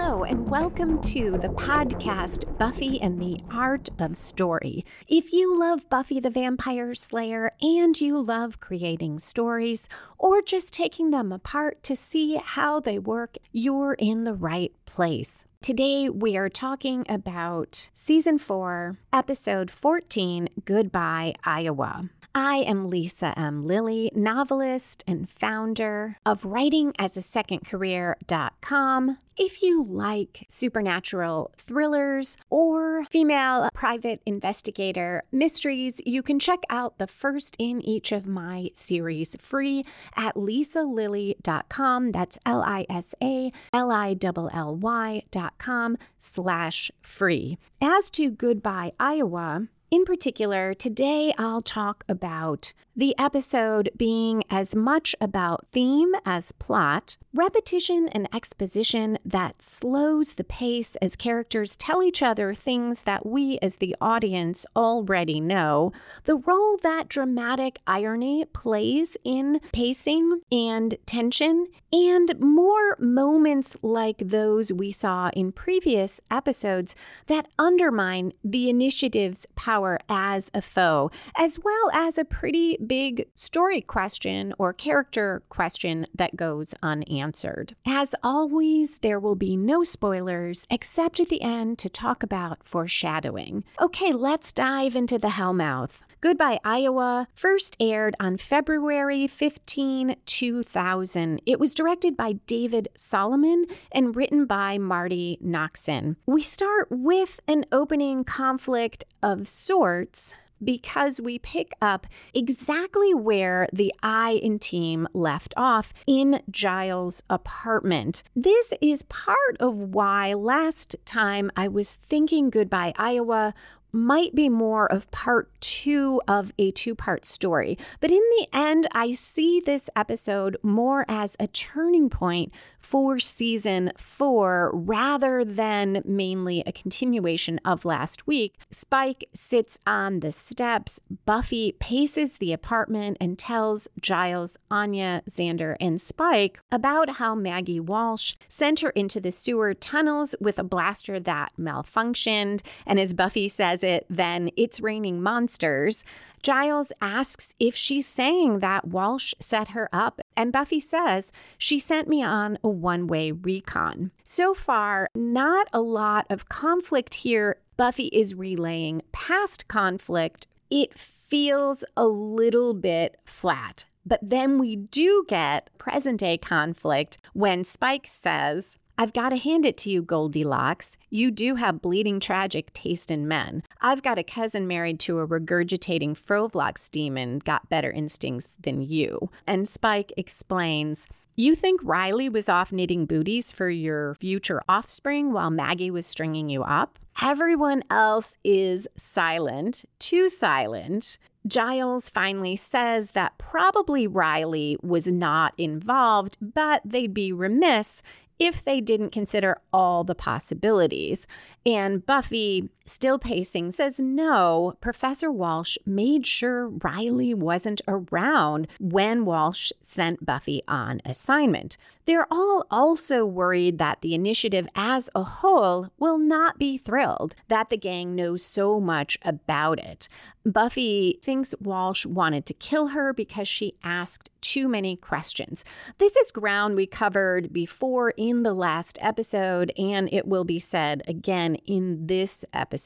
Hello, 0.00 0.22
and 0.22 0.48
welcome 0.48 1.00
to 1.00 1.32
the 1.38 1.48
podcast 1.48 2.56
Buffy 2.56 3.00
and 3.00 3.20
the 3.20 3.40
Art 3.50 3.88
of 3.98 4.16
Story. 4.16 4.84
If 5.08 5.32
you 5.32 5.58
love 5.58 5.90
Buffy 5.90 6.20
the 6.20 6.30
Vampire 6.30 6.94
Slayer 6.94 7.50
and 7.60 8.00
you 8.00 8.22
love 8.22 8.60
creating 8.60 9.18
stories 9.18 9.88
or 10.16 10.40
just 10.40 10.72
taking 10.72 11.10
them 11.10 11.32
apart 11.32 11.82
to 11.82 11.96
see 11.96 12.36
how 12.36 12.78
they 12.78 13.00
work, 13.00 13.38
you're 13.50 13.94
in 13.94 14.22
the 14.22 14.34
right 14.34 14.72
place. 14.86 15.46
Today, 15.62 16.08
we 16.08 16.36
are 16.36 16.48
talking 16.48 17.04
about 17.08 17.90
season 17.92 18.38
four, 18.38 18.98
episode 19.12 19.68
14 19.68 20.48
Goodbye, 20.64 21.34
Iowa. 21.42 22.08
I 22.38 22.58
am 22.58 22.88
Lisa 22.88 23.36
M. 23.36 23.66
Lilly, 23.66 24.12
novelist 24.14 25.02
and 25.08 25.28
founder 25.28 26.18
of 26.24 26.42
writingasasecondcareer.com. 26.42 29.18
If 29.36 29.60
you 29.60 29.82
like 29.82 30.46
supernatural 30.48 31.50
thrillers 31.56 32.36
or 32.48 33.04
female 33.06 33.70
private 33.74 34.22
investigator 34.24 35.24
mysteries, 35.32 36.00
you 36.06 36.22
can 36.22 36.38
check 36.38 36.60
out 36.70 36.98
the 36.98 37.08
first 37.08 37.56
in 37.58 37.80
each 37.80 38.12
of 38.12 38.24
my 38.24 38.70
series 38.72 39.36
free 39.40 39.82
at 40.16 40.36
lisalilly.com. 40.36 42.12
That's 42.12 42.38
L 42.46 42.62
I 42.62 42.86
S 42.88 43.16
A 43.20 43.50
L 43.72 43.90
I 43.90 44.16
L 44.22 44.48
L 44.52 44.76
Y.com 44.76 45.98
slash 46.18 46.92
free. 47.02 47.58
As 47.80 48.10
to 48.10 48.30
Goodbye, 48.30 48.92
Iowa, 49.00 49.66
in 49.90 50.04
particular, 50.04 50.74
today 50.74 51.32
I'll 51.38 51.62
talk 51.62 52.04
about 52.08 52.74
the 52.98 53.16
episode 53.16 53.88
being 53.96 54.42
as 54.50 54.74
much 54.74 55.14
about 55.20 55.64
theme 55.70 56.12
as 56.26 56.50
plot, 56.50 57.16
repetition 57.32 58.08
and 58.08 58.28
exposition 58.34 59.16
that 59.24 59.62
slows 59.62 60.34
the 60.34 60.42
pace 60.42 60.96
as 60.96 61.14
characters 61.14 61.76
tell 61.76 62.02
each 62.02 62.24
other 62.24 62.52
things 62.52 63.04
that 63.04 63.24
we 63.24 63.56
as 63.62 63.76
the 63.76 63.94
audience 64.00 64.66
already 64.74 65.38
know, 65.38 65.92
the 66.24 66.34
role 66.34 66.76
that 66.78 67.08
dramatic 67.08 67.78
irony 67.86 68.44
plays 68.46 69.16
in 69.22 69.60
pacing 69.72 70.40
and 70.50 70.96
tension, 71.06 71.68
and 71.92 72.36
more 72.40 72.96
moments 72.98 73.76
like 73.80 74.18
those 74.18 74.72
we 74.72 74.90
saw 74.90 75.30
in 75.34 75.52
previous 75.52 76.20
episodes 76.32 76.96
that 77.28 77.46
undermine 77.60 78.32
the 78.42 78.68
initiative's 78.68 79.46
power 79.54 80.00
as 80.08 80.50
a 80.52 80.60
foe, 80.60 81.12
as 81.36 81.60
well 81.62 81.90
as 81.92 82.18
a 82.18 82.24
pretty 82.24 82.76
big 82.88 83.28
story 83.34 83.80
question 83.80 84.52
or 84.58 84.72
character 84.72 85.42
question 85.48 86.06
that 86.14 86.34
goes 86.36 86.74
unanswered. 86.82 87.76
As 87.86 88.14
always, 88.22 88.98
there 88.98 89.20
will 89.20 89.34
be 89.34 89.56
no 89.56 89.84
spoilers 89.84 90.66
except 90.70 91.20
at 91.20 91.28
the 91.28 91.42
end 91.42 91.78
to 91.78 91.88
talk 91.88 92.22
about 92.22 92.58
foreshadowing. 92.64 93.64
Okay, 93.80 94.12
let's 94.12 94.50
dive 94.52 94.96
into 94.96 95.18
the 95.18 95.28
Hellmouth. 95.28 96.00
Goodbye, 96.20 96.58
Iowa 96.64 97.28
first 97.32 97.76
aired 97.78 98.16
on 98.18 98.38
February 98.38 99.28
15, 99.28 100.16
2000. 100.26 101.42
It 101.46 101.60
was 101.60 101.74
directed 101.74 102.16
by 102.16 102.32
David 102.48 102.88
Solomon 102.96 103.66
and 103.92 104.16
written 104.16 104.44
by 104.44 104.78
Marti 104.78 105.38
Noxon. 105.44 106.16
We 106.26 106.42
start 106.42 106.88
with 106.90 107.38
an 107.46 107.66
opening 107.70 108.24
conflict 108.24 109.04
of 109.22 109.46
sorts 109.46 110.34
because 110.62 111.20
we 111.20 111.38
pick 111.38 111.72
up 111.80 112.06
exactly 112.34 113.14
where 113.14 113.66
the 113.72 113.92
I 114.02 114.32
in 114.42 114.58
team 114.58 115.08
left 115.12 115.54
off 115.56 115.92
in 116.06 116.42
Giles' 116.50 117.22
apartment. 117.28 118.22
This 118.34 118.72
is 118.80 119.02
part 119.04 119.56
of 119.60 119.74
why 119.76 120.34
last 120.34 120.96
time 121.04 121.50
I 121.56 121.68
was 121.68 121.94
thinking 121.94 122.50
Goodbye 122.50 122.92
Iowa 122.96 123.54
might 123.92 124.34
be 124.34 124.48
more 124.48 124.90
of 124.90 125.10
part 125.10 125.50
two 125.60 126.20
of 126.28 126.52
a 126.58 126.70
two 126.72 126.94
part 126.94 127.24
story. 127.24 127.78
But 128.00 128.10
in 128.10 128.22
the 128.38 128.46
end, 128.52 128.86
I 128.92 129.12
see 129.12 129.60
this 129.60 129.88
episode 129.96 130.56
more 130.62 131.04
as 131.08 131.36
a 131.40 131.46
turning 131.46 132.10
point 132.10 132.52
for 132.88 133.18
season 133.18 133.92
four 133.98 134.70
rather 134.72 135.44
than 135.44 136.00
mainly 136.06 136.62
a 136.64 136.72
continuation 136.72 137.60
of 137.62 137.84
last 137.84 138.26
week. 138.26 138.54
Spike 138.70 139.28
sits 139.34 139.78
on 139.86 140.20
the 140.20 140.32
steps. 140.32 140.98
Buffy 141.26 141.72
paces 141.72 142.38
the 142.38 142.50
apartment 142.50 143.18
and 143.20 143.38
tells 143.38 143.88
Giles, 144.00 144.56
Anya, 144.70 145.20
Xander, 145.28 145.76
and 145.78 146.00
Spike 146.00 146.60
about 146.72 147.10
how 147.10 147.34
Maggie 147.34 147.78
Walsh 147.78 148.36
sent 148.48 148.80
her 148.80 148.90
into 148.90 149.20
the 149.20 149.32
sewer 149.32 149.74
tunnels 149.74 150.34
with 150.40 150.58
a 150.58 150.64
blaster 150.64 151.20
that 151.20 151.52
malfunctioned. 151.60 152.62
And 152.86 152.98
as 152.98 153.12
Buffy 153.12 153.48
says 153.48 153.84
it, 153.84 154.06
then 154.08 154.50
it's 154.56 154.80
raining 154.80 155.20
monsters. 155.22 156.04
Giles 156.42 156.92
asks 157.00 157.54
if 157.58 157.74
she's 157.74 158.06
saying 158.06 158.60
that 158.60 158.86
Walsh 158.86 159.34
set 159.40 159.68
her 159.68 159.88
up, 159.92 160.20
and 160.36 160.52
Buffy 160.52 160.80
says 160.80 161.32
she 161.56 161.78
sent 161.78 162.08
me 162.08 162.22
on 162.22 162.58
a 162.62 162.68
one 162.68 163.06
way 163.06 163.32
recon. 163.32 164.10
So 164.24 164.54
far, 164.54 165.08
not 165.14 165.68
a 165.72 165.80
lot 165.80 166.26
of 166.30 166.48
conflict 166.48 167.16
here. 167.16 167.58
Buffy 167.76 168.06
is 168.06 168.34
relaying 168.34 169.02
past 169.12 169.68
conflict. 169.68 170.46
It 170.70 170.98
feels 170.98 171.84
a 171.96 172.06
little 172.06 172.74
bit 172.74 173.16
flat. 173.24 173.86
But 174.04 174.20
then 174.22 174.58
we 174.58 174.74
do 174.74 175.24
get 175.28 175.68
present 175.76 176.20
day 176.20 176.38
conflict 176.38 177.18
when 177.34 177.62
Spike 177.62 178.06
says, 178.06 178.78
I've 179.00 179.12
got 179.12 179.28
to 179.28 179.36
hand 179.36 179.64
it 179.64 179.76
to 179.78 179.90
you, 179.90 180.02
Goldilocks. 180.02 180.98
You 181.08 181.30
do 181.30 181.54
have 181.54 181.80
bleeding 181.80 182.18
tragic 182.18 182.72
taste 182.72 183.12
in 183.12 183.28
men. 183.28 183.62
I've 183.80 184.02
got 184.02 184.18
a 184.18 184.24
cousin 184.24 184.66
married 184.66 184.98
to 185.00 185.20
a 185.20 185.26
regurgitating 185.26 186.18
Frovlox 186.18 186.90
demon, 186.90 187.38
got 187.38 187.68
better 187.68 187.92
instincts 187.92 188.56
than 188.60 188.82
you. 188.82 189.30
And 189.46 189.68
Spike 189.68 190.12
explains, 190.16 191.06
you 191.36 191.54
think 191.54 191.80
Riley 191.84 192.28
was 192.28 192.48
off 192.48 192.72
knitting 192.72 193.06
booties 193.06 193.52
for 193.52 193.70
your 193.70 194.16
future 194.16 194.60
offspring 194.68 195.32
while 195.32 195.52
Maggie 195.52 195.92
was 195.92 196.04
stringing 196.04 196.48
you 196.48 196.64
up? 196.64 196.98
Everyone 197.22 197.84
else 197.90 198.36
is 198.42 198.88
silent, 198.96 199.84
too 200.00 200.28
silent. 200.28 201.18
Giles 201.46 202.08
finally 202.08 202.56
says 202.56 203.12
that 203.12 203.38
probably 203.38 204.08
Riley 204.08 204.76
was 204.82 205.06
not 205.06 205.54
involved, 205.56 206.36
but 206.40 206.82
they'd 206.84 207.14
be 207.14 207.32
remiss 207.32 208.02
if 208.38 208.64
they 208.64 208.80
didn't 208.80 209.10
consider 209.10 209.58
all 209.72 210.04
the 210.04 210.14
possibilities. 210.14 211.26
And 211.66 212.04
Buffy, 212.04 212.68
still 212.90 213.18
pacing, 213.18 213.70
says 213.70 214.00
no, 214.00 214.74
Professor 214.80 215.30
Walsh 215.30 215.78
made 215.86 216.26
sure 216.26 216.68
Riley 216.68 217.34
wasn't 217.34 217.80
around 217.86 218.68
when 218.80 219.24
Walsh 219.24 219.72
sent 219.80 220.24
Buffy 220.24 220.62
on 220.66 221.00
assignment. 221.04 221.76
They're 222.08 222.26
all 222.30 222.64
also 222.70 223.26
worried 223.26 223.76
that 223.78 224.00
the 224.00 224.14
initiative 224.14 224.66
as 224.74 225.10
a 225.14 225.22
whole 225.22 225.90
will 225.98 226.16
not 226.16 226.58
be 226.58 226.78
thrilled 226.78 227.34
that 227.48 227.68
the 227.68 227.76
gang 227.76 228.14
knows 228.14 228.42
so 228.42 228.80
much 228.80 229.18
about 229.20 229.78
it. 229.78 230.08
Buffy 230.46 231.18
thinks 231.22 231.54
Walsh 231.60 232.06
wanted 232.06 232.46
to 232.46 232.54
kill 232.54 232.88
her 232.88 233.12
because 233.12 233.46
she 233.46 233.74
asked 233.84 234.30
too 234.40 234.68
many 234.68 234.96
questions. 234.96 235.66
This 235.98 236.16
is 236.16 236.30
ground 236.30 236.76
we 236.76 236.86
covered 236.86 237.52
before 237.52 238.14
in 238.16 238.42
the 238.42 238.54
last 238.54 238.98
episode, 239.02 239.70
and 239.76 240.08
it 240.10 240.26
will 240.26 240.44
be 240.44 240.58
said 240.58 241.02
again 241.06 241.56
in 241.66 242.06
this 242.06 242.46
episode. 242.54 242.77